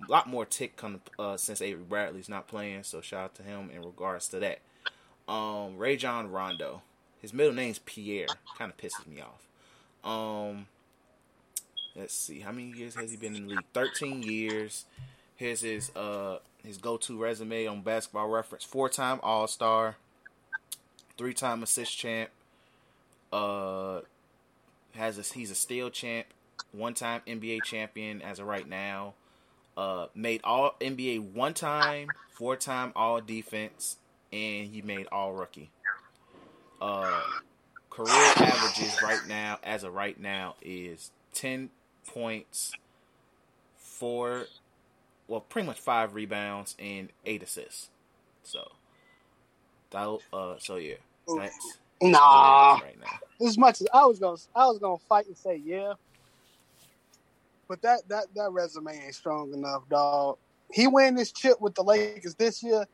A 0.07 0.11
lot 0.11 0.29
more 0.29 0.45
tick 0.45 0.75
coming 0.75 1.01
uh, 1.17 1.37
since 1.37 1.61
Avery 1.61 1.83
Bradley's 1.83 2.29
not 2.29 2.47
playing. 2.47 2.83
So 2.83 3.01
shout 3.01 3.23
out 3.23 3.35
to 3.35 3.43
him 3.43 3.69
in 3.73 3.81
regards 3.81 4.27
to 4.29 4.39
that. 4.39 4.59
Um, 5.27 5.77
Rajon 5.77 6.31
Rondo. 6.31 6.81
His 7.21 7.33
middle 7.33 7.53
name's 7.53 7.79
Pierre. 7.79 8.27
Kind 8.57 8.71
of 8.71 8.77
pisses 8.77 9.07
me 9.07 9.21
off. 9.21 9.41
Um, 10.03 10.67
let's 11.95 12.13
see. 12.13 12.41
How 12.41 12.51
many 12.51 12.71
years 12.71 12.95
has 12.95 13.09
he 13.09 13.17
been 13.17 13.35
in 13.35 13.47
the 13.47 13.55
league? 13.55 13.65
Thirteen 13.73 14.21
years. 14.21 14.85
Here's 15.35 15.61
his 15.61 15.89
uh 15.95 16.37
his 16.63 16.77
go 16.77 16.97
to 16.97 17.17
resume 17.21 17.67
on 17.67 17.81
basketball 17.81 18.27
reference. 18.29 18.63
Four 18.63 18.89
time 18.89 19.19
all 19.23 19.47
star, 19.47 19.97
three 21.17 21.33
time 21.33 21.63
assist 21.63 21.97
champ, 21.97 22.29
uh 23.33 24.01
has 24.93 25.17
a 25.17 25.21
he's 25.21 25.51
a 25.51 25.55
steal 25.55 25.89
champ, 25.89 26.27
one 26.71 26.93
time 26.93 27.21
NBA 27.27 27.63
champion 27.63 28.21
as 28.21 28.39
of 28.39 28.47
right 28.47 28.67
now. 28.67 29.13
Uh 29.75 30.07
made 30.15 30.41
all 30.43 30.75
NBA 30.79 31.33
one 31.33 31.53
time, 31.53 32.09
four 32.31 32.55
time 32.55 32.93
all 32.95 33.19
defense, 33.19 33.97
and 34.35 34.69
he 34.69 34.83
made 34.83 35.07
all 35.11 35.33
rookie. 35.33 35.71
Uh 36.81 37.23
career 37.89 38.35
averages 38.41 39.01
right 39.01 39.25
now 39.25 39.59
as 39.63 39.83
of 39.85 39.93
right 39.93 40.19
now 40.19 40.55
is 40.61 41.11
ten 41.33 41.71
points, 42.07 42.77
four 43.77 44.51
well, 45.27 45.41
pretty 45.41 45.67
much 45.67 45.79
five 45.79 46.15
rebounds 46.15 46.75
and 46.79 47.11
eight 47.25 47.43
assists. 47.43 47.89
So 48.43 48.61
that 49.91 50.19
uh 50.33 50.55
so 50.59 50.77
yeah. 50.77 50.95
That's 51.33 51.79
Nah, 52.01 52.79
right 52.79 52.99
now. 52.99 53.19
as 53.45 53.57
much 53.57 53.81
as 53.81 53.87
I 53.93 54.05
was 54.05 54.19
gonna, 54.19 54.37
I 54.55 54.67
was 54.67 54.79
gonna 54.79 54.99
fight 55.09 55.27
and 55.27 55.37
say 55.37 55.61
yeah, 55.63 55.93
but 57.69 57.81
that 57.83 58.01
that 58.09 58.27
that 58.35 58.51
resume 58.51 58.91
ain't 58.93 59.15
strong 59.15 59.53
enough, 59.53 59.83
dog. 59.89 60.37
He 60.71 60.87
win 60.87 61.15
this 61.15 61.31
chip 61.31 61.57
with 61.61 61.75
the 61.75 61.83
Lakers 61.83 62.35
this 62.35 62.63
year, 62.63 62.85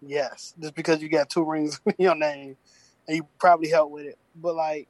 yes, 0.00 0.54
just 0.60 0.74
because 0.74 1.02
you 1.02 1.08
got 1.08 1.28
two 1.30 1.44
rings 1.44 1.80
in 1.86 1.94
your 1.98 2.14
name, 2.14 2.56
and 3.06 3.16
you 3.16 3.26
probably 3.38 3.68
helped 3.68 3.92
with 3.92 4.06
it. 4.06 4.18
But 4.34 4.54
like 4.54 4.88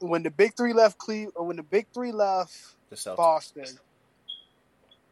when 0.00 0.22
the 0.22 0.30
big 0.30 0.56
three 0.56 0.72
left 0.72 0.98
Cleve, 0.98 1.28
or 1.34 1.46
when 1.46 1.56
the 1.56 1.62
big 1.62 1.86
three 1.94 2.12
left 2.12 2.52
Boston, 3.16 3.64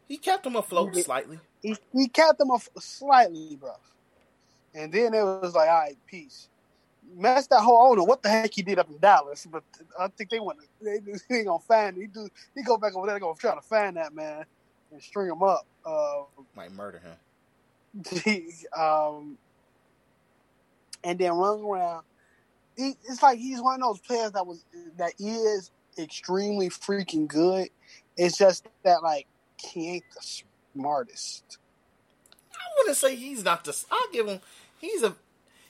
He 0.07 0.17
kept 0.17 0.43
them 0.43 0.55
afloat 0.55 0.95
Yeah. 0.95 1.03
slightly. 1.03 1.39
he, 1.61 1.75
he 1.93 2.07
capped 2.07 2.37
them 2.37 2.51
off 2.51 2.67
slightly, 2.79 3.55
bro. 3.55 3.71
And 4.73 4.91
then 4.93 5.13
it 5.13 5.23
was 5.23 5.55
like, 5.55 5.69
all 5.69 5.79
right, 5.79 5.97
peace. 6.05 6.49
Messed 7.15 7.49
that 7.51 7.61
whole 7.61 7.91
owner. 7.91 8.03
What 8.03 8.21
the 8.21 8.29
heck 8.29 8.53
he 8.53 8.61
did 8.61 8.77
up 8.79 8.89
in 8.89 8.99
Dallas? 8.99 9.47
But 9.49 9.63
I 9.99 10.07
think 10.09 10.29
they 10.29 10.39
want 10.39 10.59
to. 10.59 10.65
They, 10.83 10.99
they 10.99 11.19
ain't 11.37 11.47
gonna 11.47 11.59
find. 11.59 11.95
He 11.97 12.07
do. 12.07 12.27
He 12.55 12.63
go 12.63 12.77
back 12.77 12.95
over 12.95 13.05
there. 13.07 13.15
They 13.15 13.19
gonna 13.19 13.35
try 13.35 13.55
to 13.55 13.61
find 13.61 13.95
that 13.97 14.13
man 14.13 14.43
and 14.91 15.01
string 15.01 15.29
him 15.29 15.41
up. 15.43 15.65
Uh, 15.85 16.23
Might 16.55 16.71
murder 16.71 16.99
him. 16.99 17.13
um, 18.77 19.37
and 21.03 21.19
then 21.19 21.31
run 21.33 21.61
around. 21.61 22.03
He, 22.77 22.93
it's 23.07 23.23
like 23.23 23.39
he's 23.39 23.61
one 23.61 23.81
of 23.81 23.87
those 23.87 23.99
players 23.99 24.31
that 24.31 24.45
was 24.45 24.65
that 24.97 25.13
is 25.19 25.71
extremely 25.97 26.69
freaking 26.69 27.27
good. 27.27 27.69
It's 28.17 28.37
just 28.37 28.67
that 28.83 29.01
like 29.01 29.27
he 29.57 29.89
ain't 29.91 30.03
the 30.13 30.41
smartest. 30.73 31.57
I 32.53 32.57
wouldn't 32.77 32.97
say 32.97 33.15
he's 33.15 33.43
not 33.43 33.63
the 33.63 33.85
I'll 33.89 34.11
give 34.11 34.27
him 34.27 34.39
he's 34.79 35.03
a 35.03 35.15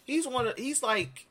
he's 0.03 0.27
one 0.27 0.47
of 0.47 0.57
he's 0.57 0.81
like 0.81 1.27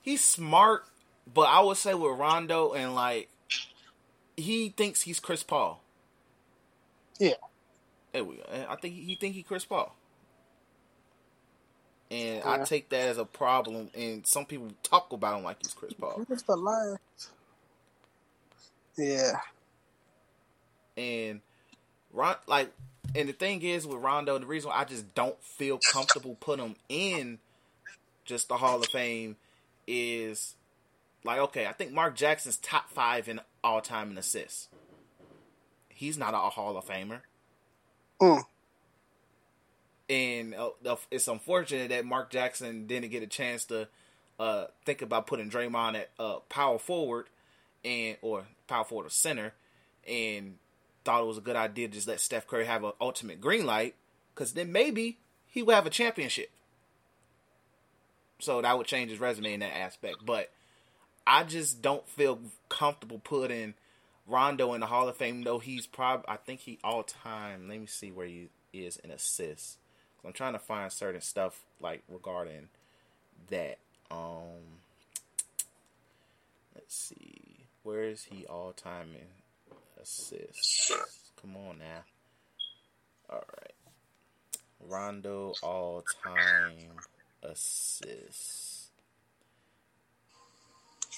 he's 0.00 0.22
smart, 0.22 0.84
but 1.32 1.48
I 1.48 1.60
would 1.60 1.76
say 1.76 1.94
with 1.94 2.18
Rondo 2.18 2.72
and 2.72 2.94
like 2.94 3.28
he 4.36 4.68
thinks 4.68 5.02
he's 5.02 5.18
Chris 5.18 5.42
Paul. 5.42 5.82
Yeah. 7.18 7.34
There 8.18 8.24
we 8.24 8.34
go. 8.34 8.42
I 8.68 8.74
think 8.74 8.96
he, 8.96 9.14
think 9.14 9.36
he 9.36 9.44
Chris 9.44 9.64
Paul. 9.64 9.94
And 12.10 12.42
I 12.42 12.64
take 12.64 12.88
that 12.88 13.10
as 13.10 13.16
a 13.16 13.24
problem 13.24 13.90
and 13.96 14.26
some 14.26 14.44
people 14.44 14.72
talk 14.82 15.12
about 15.12 15.38
him 15.38 15.44
like 15.44 15.58
he's 15.62 15.72
Chris 15.72 15.92
Paul. 15.92 16.24
What's 16.26 16.42
the 16.42 16.56
last? 16.56 16.98
Yeah. 18.96 19.38
And 20.96 21.42
Ron, 22.12 22.34
like, 22.48 22.72
and 23.14 23.28
the 23.28 23.32
thing 23.32 23.62
is 23.62 23.86
with 23.86 24.02
Rondo, 24.02 24.36
the 24.36 24.46
reason 24.46 24.70
why 24.70 24.78
I 24.78 24.84
just 24.84 25.14
don't 25.14 25.40
feel 25.40 25.78
comfortable 25.92 26.36
putting 26.40 26.66
him 26.66 26.76
in 26.88 27.38
just 28.24 28.48
the 28.48 28.56
Hall 28.56 28.80
of 28.80 28.88
Fame 28.88 29.36
is 29.86 30.56
like, 31.22 31.38
okay, 31.38 31.66
I 31.66 31.72
think 31.72 31.92
Mark 31.92 32.16
Jackson's 32.16 32.56
top 32.56 32.90
five 32.90 33.28
in 33.28 33.40
all 33.62 33.80
time 33.80 34.10
in 34.10 34.18
assists. 34.18 34.66
He's 35.88 36.18
not 36.18 36.34
a 36.34 36.38
Hall 36.38 36.76
of 36.76 36.84
Famer. 36.84 37.20
Mm. 38.20 38.44
And 40.10 40.54
uh, 40.54 40.96
it's 41.10 41.28
unfortunate 41.28 41.90
that 41.90 42.04
Mark 42.04 42.30
Jackson 42.30 42.86
didn't 42.86 43.10
get 43.10 43.22
a 43.22 43.26
chance 43.26 43.64
to 43.66 43.88
uh, 44.40 44.66
think 44.84 45.02
about 45.02 45.26
putting 45.26 45.50
Draymond 45.50 45.96
at 45.96 46.10
uh, 46.18 46.38
power 46.48 46.78
forward 46.78 47.26
and 47.84 48.16
or 48.22 48.44
power 48.66 48.84
forward 48.84 49.06
or 49.06 49.10
center, 49.10 49.52
and 50.08 50.56
thought 51.04 51.22
it 51.22 51.26
was 51.26 51.38
a 51.38 51.42
good 51.42 51.56
idea 51.56 51.88
to 51.88 51.94
just 51.94 52.08
let 52.08 52.20
Steph 52.20 52.46
Curry 52.46 52.64
have 52.64 52.84
an 52.84 52.92
ultimate 53.00 53.40
green 53.40 53.66
light, 53.66 53.94
because 54.34 54.54
then 54.54 54.72
maybe 54.72 55.18
he 55.46 55.62
would 55.62 55.74
have 55.74 55.86
a 55.86 55.90
championship. 55.90 56.50
So 58.40 58.62
that 58.62 58.78
would 58.78 58.86
change 58.86 59.10
his 59.10 59.20
resume 59.20 59.54
in 59.54 59.60
that 59.60 59.76
aspect. 59.76 60.24
But 60.24 60.50
I 61.26 61.44
just 61.44 61.82
don't 61.82 62.08
feel 62.08 62.38
comfortable 62.68 63.18
putting 63.18 63.74
Rondo 64.28 64.74
in 64.74 64.80
the 64.80 64.86
Hall 64.86 65.08
of 65.08 65.16
Fame, 65.16 65.42
though 65.42 65.58
he's 65.58 65.86
probably 65.86 66.26
I 66.28 66.36
think 66.36 66.60
he 66.60 66.78
all 66.84 67.02
time. 67.02 67.68
Let 67.68 67.80
me 67.80 67.86
see 67.86 68.12
where 68.12 68.26
he 68.26 68.50
is 68.72 68.96
in 68.98 69.10
assists. 69.10 69.78
I'm 70.24 70.32
trying 70.32 70.52
to 70.52 70.58
find 70.58 70.92
certain 70.92 71.22
stuff 71.22 71.62
like 71.80 72.02
regarding 72.08 72.68
that. 73.48 73.78
Um, 74.10 74.78
Let's 76.88 76.96
see. 76.96 77.66
Where 77.82 78.04
is 78.04 78.24
he 78.30 78.46
all 78.46 78.72
time 78.72 79.08
in 79.14 79.76
assists? 80.02 80.90
Come 81.38 81.54
on 81.54 81.80
now. 81.80 82.04
All 83.28 83.44
right. 83.58 83.74
Rondo 84.80 85.52
all 85.62 86.02
time 86.24 86.96
assists. 87.42 88.86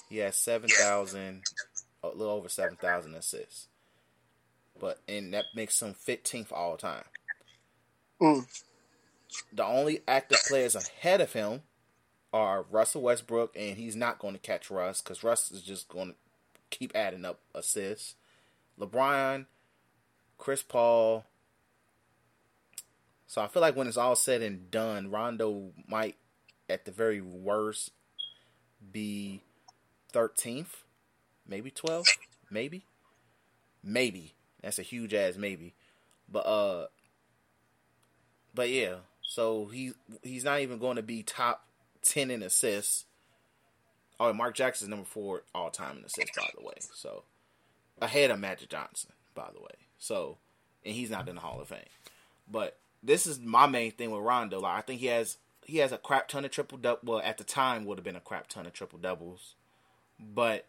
He 0.09 0.17
has 0.17 0.35
7,000, 0.35 1.41
a 2.03 2.09
little 2.09 2.33
over 2.33 2.49
7,000 2.49 3.15
assists. 3.15 3.67
But, 4.79 4.99
and 5.07 5.33
that 5.33 5.45
makes 5.53 5.81
him 5.81 5.93
15th 5.93 6.51
all 6.51 6.77
time. 6.77 7.03
Mm. 8.21 8.45
The 9.53 9.65
only 9.65 10.01
active 10.07 10.39
players 10.47 10.75
ahead 10.75 11.21
of 11.21 11.33
him 11.33 11.61
are 12.33 12.65
Russell 12.69 13.01
Westbrook, 13.01 13.55
and 13.55 13.77
he's 13.77 13.95
not 13.95 14.19
going 14.19 14.33
to 14.33 14.39
catch 14.39 14.71
Russ 14.71 15.01
because 15.01 15.23
Russ 15.23 15.51
is 15.51 15.61
just 15.61 15.89
going 15.89 16.09
to 16.09 16.15
keep 16.69 16.95
adding 16.95 17.25
up 17.25 17.39
assists. 17.53 18.15
LeBron, 18.79 19.45
Chris 20.37 20.63
Paul. 20.63 21.25
So 23.27 23.41
I 23.41 23.47
feel 23.47 23.61
like 23.61 23.75
when 23.75 23.87
it's 23.87 23.97
all 23.97 24.15
said 24.15 24.41
and 24.41 24.71
done, 24.71 25.11
Rondo 25.11 25.71
might, 25.87 26.15
at 26.69 26.85
the 26.85 26.91
very 26.91 27.21
worst, 27.21 27.91
be 28.91 29.41
13th, 30.13 30.83
maybe 31.47 31.71
twelve, 31.71 32.05
maybe, 32.49 32.85
maybe. 33.83 34.33
That's 34.61 34.79
a 34.79 34.83
huge 34.83 35.13
ass 35.13 35.37
maybe, 35.37 35.73
but 36.29 36.45
uh, 36.45 36.87
but 38.53 38.69
yeah. 38.69 38.95
So 39.21 39.67
he 39.67 39.93
he's 40.23 40.43
not 40.43 40.59
even 40.59 40.77
going 40.77 40.97
to 40.97 41.01
be 41.03 41.23
top 41.23 41.65
10 42.03 42.31
in 42.31 42.43
assists. 42.43 43.05
Oh, 44.19 44.33
Mark 44.33 44.55
Jackson's 44.55 44.89
number 44.89 45.05
four 45.05 45.43
all 45.55 45.71
time 45.71 45.97
in 45.97 46.03
assists, 46.03 46.37
by 46.37 46.49
the 46.55 46.63
way. 46.63 46.75
So 46.93 47.23
ahead 48.01 48.29
of 48.29 48.39
Magic 48.39 48.69
Johnson, 48.69 49.11
by 49.33 49.49
the 49.53 49.61
way. 49.61 49.87
So 49.97 50.37
and 50.85 50.93
he's 50.93 51.09
not 51.09 51.29
in 51.29 51.35
the 51.35 51.41
Hall 51.41 51.61
of 51.61 51.69
Fame. 51.69 51.79
But 52.49 52.77
this 53.01 53.25
is 53.25 53.39
my 53.39 53.67
main 53.67 53.91
thing 53.91 54.11
with 54.11 54.21
Rondo. 54.21 54.59
Like 54.59 54.77
I 54.77 54.81
think 54.81 54.99
he 54.99 55.07
has 55.07 55.37
he 55.65 55.77
has 55.77 55.91
a 55.91 55.97
crap 55.97 56.27
ton 56.27 56.45
of 56.45 56.51
triple 56.51 56.77
double. 56.77 56.99
Well, 57.03 57.21
at 57.23 57.37
the 57.37 57.43
time 57.43 57.85
would 57.85 57.97
have 57.97 58.05
been 58.05 58.15
a 58.15 58.21
crap 58.21 58.47
ton 58.47 58.65
of 58.65 58.73
triple 58.73 58.99
doubles, 58.99 59.55
but 60.19 60.65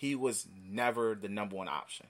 he 0.00 0.14
was 0.14 0.46
never 0.66 1.14
the 1.14 1.28
number 1.28 1.56
one 1.56 1.68
option, 1.68 2.06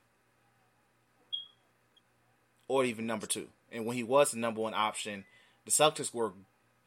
or 2.69 2.85
even 2.85 3.05
number 3.05 3.27
two. 3.27 3.49
And 3.73 3.85
when 3.85 3.97
he 3.97 4.05
was 4.05 4.31
the 4.31 4.39
number 4.39 4.61
one 4.61 4.75
option, 4.75 5.25
the 5.65 5.73
Celtics 5.73 6.15
were 6.15 6.35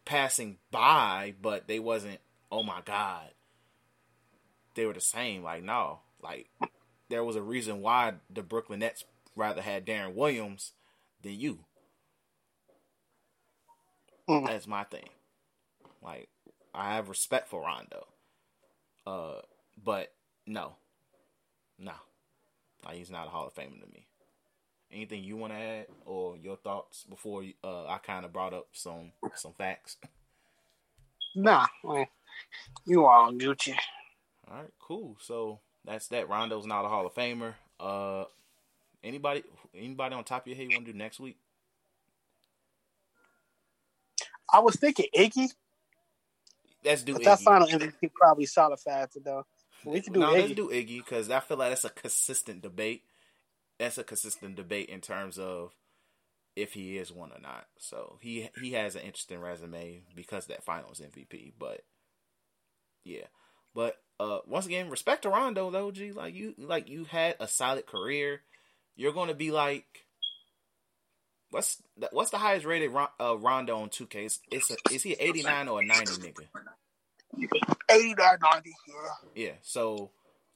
passing 0.05 0.59
by, 0.71 1.33
but 1.41 1.67
they 1.67 1.77
wasn't. 1.77 2.19
Oh 2.49 2.63
my 2.63 2.79
god, 2.85 3.31
they 4.75 4.85
were 4.85 4.93
the 4.93 5.01
same. 5.01 5.43
Like 5.43 5.61
no, 5.61 5.99
like 6.21 6.47
there 7.09 7.25
was 7.25 7.35
a 7.35 7.41
reason 7.41 7.81
why 7.81 8.13
the 8.29 8.41
Brooklyn 8.41 8.79
Nets 8.79 9.03
rather 9.35 9.61
had 9.61 9.85
Deron 9.85 10.13
Williams 10.13 10.71
than 11.21 11.37
you. 11.37 11.65
Mm. 14.29 14.47
That's 14.47 14.67
my 14.67 14.85
thing. 14.85 15.09
Like 16.01 16.29
I 16.73 16.95
have 16.95 17.09
respect 17.09 17.49
for 17.49 17.61
Rondo, 17.61 18.07
uh, 19.05 19.41
but 19.83 20.13
no, 20.47 20.77
like 22.85 22.95
he's 22.95 23.11
not 23.11 23.27
a 23.27 23.29
Hall 23.29 23.47
of 23.47 23.53
Famer 23.53 23.79
to 23.79 23.87
me. 23.93 24.05
Anything 24.91 25.23
you 25.23 25.37
want 25.37 25.53
to 25.53 25.59
add 25.59 25.87
or 26.05 26.37
your 26.37 26.55
thoughts 26.55 27.03
before 27.09 27.43
uh, 27.63 27.87
I 27.87 27.97
kind 27.97 28.25
of 28.25 28.33
brought 28.33 28.53
up 28.53 28.67
some 28.73 29.11
some 29.35 29.53
facts? 29.53 29.97
Nah, 31.35 31.65
well, 31.83 32.05
you 32.85 33.05
all 33.05 33.31
Gucci. 33.31 33.75
All 34.47 34.57
right, 34.57 34.69
cool. 34.79 35.17
So 35.19 35.59
that's 35.83 36.07
that. 36.09 36.29
Rondo's 36.29 36.67
not 36.67 36.85
a 36.85 36.87
Hall 36.87 37.07
of 37.07 37.15
Famer. 37.15 37.55
Uh, 37.79 38.25
anybody 39.03 39.43
anybody 39.75 40.13
on 40.15 40.23
top 40.23 40.43
of 40.43 40.47
your 40.47 40.57
head 40.57 40.67
you 40.69 40.75
want 40.75 40.85
to 40.85 40.91
do 40.91 40.97
next 40.97 41.19
week? 41.19 41.37
I 44.53 44.59
was 44.59 44.75
thinking 44.75 45.07
Iggy, 45.17 45.49
Let's 46.83 47.03
do 47.03 47.13
but 47.13 47.23
that 47.23 47.39
Iggy. 47.39 47.43
final 47.43 47.67
MVP 47.67 48.11
probably 48.13 48.45
solid 48.45 48.79
faster 48.79 49.19
though. 49.23 49.45
We 49.85 50.01
can 50.01 50.13
do 50.13 50.19
no, 50.19 50.31
let's 50.31 50.53
do 50.53 50.69
Iggy 50.69 50.97
because 50.97 51.29
I 51.29 51.39
feel 51.39 51.57
like 51.57 51.69
that's 51.69 51.85
a 51.85 51.89
consistent 51.89 52.61
debate. 52.61 53.03
That's 53.79 53.97
a 53.97 54.03
consistent 54.03 54.55
debate 54.55 54.89
in 54.89 55.01
terms 55.01 55.37
of 55.37 55.73
if 56.55 56.73
he 56.73 56.97
is 56.97 57.11
one 57.11 57.31
or 57.31 57.39
not. 57.41 57.65
So 57.77 58.17
he 58.21 58.49
he 58.61 58.73
has 58.73 58.95
an 58.95 59.01
interesting 59.01 59.39
resume 59.39 60.01
because 60.15 60.47
that 60.47 60.63
Finals 60.63 61.01
MVP. 61.01 61.53
But 61.57 61.81
yeah, 63.03 63.25
but 63.73 63.97
uh, 64.19 64.39
once 64.47 64.65
again, 64.65 64.89
respect 64.89 65.23
to 65.23 65.29
Rondo 65.29 65.69
though. 65.71 65.91
G, 65.91 66.11
like 66.11 66.35
you 66.35 66.53
like 66.57 66.89
you 66.89 67.05
had 67.05 67.35
a 67.39 67.47
solid 67.47 67.85
career. 67.85 68.41
You're 68.95 69.13
going 69.13 69.29
to 69.29 69.35
be 69.35 69.51
like. 69.51 69.85
What's 71.49 71.83
the, 71.97 72.09
what's 72.11 72.31
the 72.31 72.39
highest 72.39 72.65
rated 72.65 72.89
Ron, 72.89 73.09
uh, 73.21 73.37
Rondo 73.37 73.77
on 73.77 73.89
2K? 73.89 74.15
It's, 74.25 74.39
it's 74.49 74.71
a, 74.71 74.75
is 74.91 75.03
he 75.03 75.11
an 75.11 75.17
89 75.19 75.67
or 75.67 75.81
a 75.81 75.85
90 75.85 76.05
nigga? 76.13 76.47
89, 77.89 78.37
90, 78.41 78.69
yeah. 78.87 78.95
Yeah, 79.35 79.51
so 79.61 80.11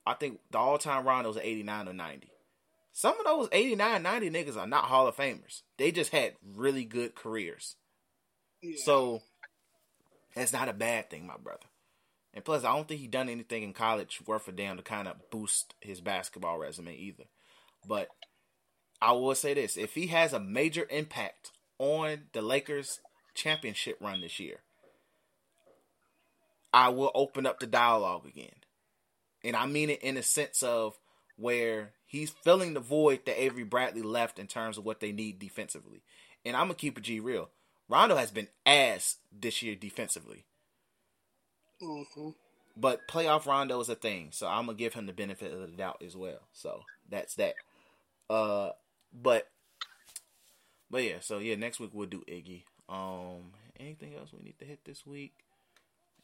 I 0.05 0.13
think 0.13 0.39
the 0.51 0.57
all 0.57 0.78
time 0.78 1.05
Rondo's 1.05 1.36
an 1.36 1.43
89 1.43 1.89
or 1.89 1.93
90. 1.93 2.29
Some 2.93 3.20
of 3.20 3.25
those 3.25 3.49
89, 3.51 4.01
90 4.01 4.29
niggas 4.32 4.58
are 4.58 4.66
not 4.67 4.86
Hall 4.86 5.08
of 5.08 5.16
Famers. 5.16 5.62
They 5.78 5.91
just 5.91 6.12
had 6.12 6.33
really 6.43 6.83
good 6.83 7.13
careers. 7.13 7.75
yeah. 8.62 8.78
So 8.83 9.21
that's 10.33 10.54
not 10.54 10.70
a 10.70 10.74
bad 10.74 11.09
thing, 11.09 11.28
my 11.28 11.37
brother. 11.37 11.66
And 12.33 12.45
plus, 12.45 12.63
I 12.63 12.75
don't 12.75 12.87
think 12.87 13.01
he 13.01 13.08
done 13.08 13.29
anything 13.29 13.63
in 13.63 13.74
college 13.74 14.21
worth 14.25 14.47
a 14.47 14.51
damn 14.51 14.78
to 14.78 14.83
kind 14.83 15.08
of 15.08 15.29
boost 15.32 15.74
his 15.79 16.01
basketball 16.01 16.59
resume 16.59 16.95
either. 16.95 17.24
But 17.87 18.09
I 19.01 19.13
will 19.13 19.36
say 19.36 19.54
this: 19.54 19.78
if 19.78 19.95
he 19.95 20.08
has 20.08 20.33
a 20.33 20.39
major 20.39 20.86
impact 20.89 21.51
on 21.79 22.25
the 22.33 22.41
Lakers' 22.41 22.99
championship 23.33 23.97
run 23.99 24.21
this 24.21 24.39
year, 24.39 24.59
I 26.78 26.89
will 26.89 27.12
open 27.16 27.45
up 27.47 27.59
the 27.59 27.67
dialogue 27.67 28.25
again. 28.28 28.55
And 29.43 29.55
I 29.55 29.66
mean 29.66 29.89
it 29.89 30.01
in 30.04 30.17
a 30.17 30.24
sense 30.24 30.63
of 30.63 30.97
where 31.37 31.93
he's 32.05 32.32
filling 32.32 32.74
the 32.74 32.79
void 32.82 33.25
that 33.25 33.41
Avery 33.41 33.63
Bradley 33.63 34.01
left 34.04 34.39
in 34.39 34.47
terms 34.47 34.78
of 34.78 34.86
what 34.86 34.99
they 34.99 35.12
need 35.12 35.39
defensively. 35.39 36.04
And 36.45 36.55
I'm 36.55 36.66
gonna 36.67 36.75
keep 36.75 36.97
it 36.97 37.04
G 37.04 37.20
real. 37.20 37.49
Rondo 37.89 38.16
has 38.16 38.32
been 38.32 38.49
ass 38.66 39.17
this 39.32 39.62
year 39.62 39.75
defensively. 39.75 40.45
hmm 41.79 42.29
But 42.75 43.08
playoff 43.08 43.45
Rondo 43.45 43.79
is 43.82 43.89
a 43.89 43.95
thing, 43.95 44.32
so 44.32 44.47
I'm 44.47 44.67
gonna 44.67 44.78
give 44.78 44.93
him 44.93 45.08
the 45.08 45.13
benefit 45.13 45.51
of 45.54 45.59
the 45.62 45.67
doubt 45.78 46.01
as 46.05 46.16
well. 46.16 46.47
So 46.54 46.86
that's 47.09 47.36
that. 47.36 47.55
Uh, 48.29 48.71
but 49.13 49.49
but 50.89 51.04
yeah, 51.04 51.20
so 51.21 51.39
yeah, 51.39 51.55
next 51.55 51.79
week 51.79 51.91
we'll 51.93 52.08
do 52.08 52.24
Iggy. 52.28 52.63
Um, 52.89 53.54
anything 53.79 54.16
else 54.16 54.32
we 54.33 54.43
need 54.43 54.59
to 54.59 54.66
hit 54.66 54.86
this 54.86 55.05
week? 55.05 55.33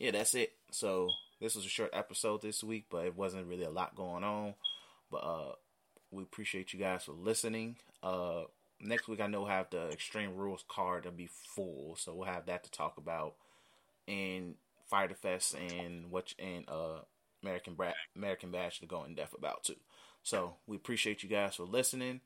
Yeah, 0.03 0.11
that's 0.11 0.35
it. 0.35 0.51
So 0.69 1.07
this 1.39 1.55
was 1.55 1.65
a 1.65 1.69
short 1.69 1.91
episode 1.93 2.41
this 2.41 2.61
week, 2.61 2.87
but 2.89 3.05
it 3.05 3.15
wasn't 3.15 3.47
really 3.47 3.63
a 3.63 3.69
lot 3.69 3.95
going 3.95 4.25
on. 4.25 4.53
But 5.09 5.19
uh, 5.19 5.51
we 6.11 6.23
appreciate 6.23 6.73
you 6.73 6.79
guys 6.79 7.05
for 7.05 7.13
listening. 7.13 7.77
Uh, 8.03 8.41
next 8.81 9.07
week 9.07 9.21
I 9.21 9.27
know 9.27 9.43
we'll 9.43 9.49
have 9.49 9.69
the 9.69 9.87
Extreme 9.91 10.35
Rules 10.35 10.65
card 10.67 11.03
to 11.03 11.11
be 11.11 11.29
full, 11.55 11.95
so 11.97 12.13
we'll 12.13 12.27
have 12.27 12.47
that 12.47 12.65
to 12.65 12.71
talk 12.71 12.97
about. 12.97 13.35
And 14.05 14.55
Fyter 14.89 15.15
Fest 15.15 15.55
and 15.55 16.11
what 16.11 16.33
and 16.37 16.67
uh 16.67 16.99
American 17.41 17.75
Bra- 17.75 17.93
American 18.13 18.51
Bash 18.51 18.81
to 18.81 18.85
go 18.85 19.05
in 19.05 19.15
depth 19.15 19.33
about 19.37 19.63
too. 19.63 19.77
So 20.21 20.55
we 20.67 20.75
appreciate 20.75 21.23
you 21.23 21.29
guys 21.29 21.55
for 21.55 21.63
listening. 21.63 22.19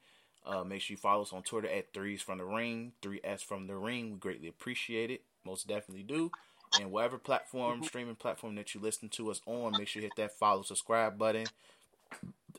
Uh, 0.43 0.63
make 0.63 0.81
sure 0.81 0.95
you 0.95 0.97
follow 0.97 1.21
us 1.21 1.31
on 1.31 1.43
Twitter 1.43 1.69
at 1.69 1.93
threes 1.93 2.23
from 2.23 2.39
the 2.39 2.45
ring, 2.45 2.93
three 3.03 3.21
S 3.23 3.43
from 3.43 3.67
the 3.67 3.75
ring. 3.75 4.13
We 4.13 4.17
greatly 4.17 4.47
appreciate 4.47 5.11
it. 5.11 5.21
Most 5.45 5.67
definitely 5.67 6.01
do. 6.01 6.31
And 6.79 6.91
whatever 6.91 7.17
platform, 7.17 7.83
streaming 7.83 8.15
platform 8.15 8.55
that 8.55 8.75
you 8.75 8.81
listen 8.81 9.09
to 9.09 9.31
us 9.31 9.41
on, 9.45 9.73
make 9.77 9.87
sure 9.87 10.01
you 10.01 10.07
hit 10.07 10.17
that 10.17 10.37
follow, 10.37 10.61
subscribe 10.61 11.17
button. 11.17 11.47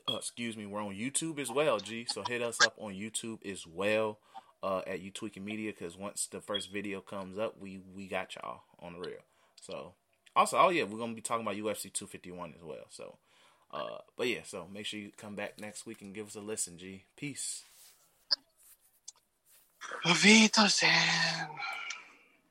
Uh, 0.07 0.17
excuse 0.17 0.57
me, 0.57 0.65
we're 0.65 0.81
on 0.81 0.95
YouTube 0.95 1.39
as 1.39 1.51
well, 1.51 1.79
G. 1.79 2.05
So 2.09 2.23
hit 2.27 2.41
us 2.41 2.57
up 2.65 2.73
on 2.77 2.93
YouTube 2.93 3.45
as 3.45 3.65
well 3.67 4.19
uh, 4.63 4.81
at 4.87 5.01
You 5.01 5.11
Tweaking 5.11 5.45
Media 5.45 5.71
because 5.71 5.97
once 5.97 6.27
the 6.27 6.41
first 6.41 6.71
video 6.71 7.01
comes 7.01 7.37
up, 7.37 7.55
we 7.59 7.81
we 7.95 8.07
got 8.07 8.35
y'all 8.35 8.61
on 8.79 8.93
the 8.93 8.99
real. 8.99 9.21
So 9.61 9.93
also, 10.35 10.57
oh 10.57 10.69
yeah, 10.69 10.83
we're 10.83 10.99
gonna 10.99 11.13
be 11.13 11.21
talking 11.21 11.45
about 11.45 11.55
UFC 11.55 11.91
251 11.93 12.53
as 12.55 12.63
well. 12.63 12.85
So, 12.89 13.17
uh, 13.71 13.99
but 14.17 14.27
yeah, 14.27 14.41
so 14.43 14.67
make 14.71 14.85
sure 14.85 14.99
you 14.99 15.11
come 15.15 15.35
back 15.35 15.59
next 15.59 15.85
week 15.85 16.01
and 16.01 16.13
give 16.13 16.27
us 16.27 16.35
a 16.35 16.41
listen, 16.41 16.77
G. 16.77 17.05
Peace. 17.15 17.63
Vito 20.05 20.67
Sam. 20.67 21.49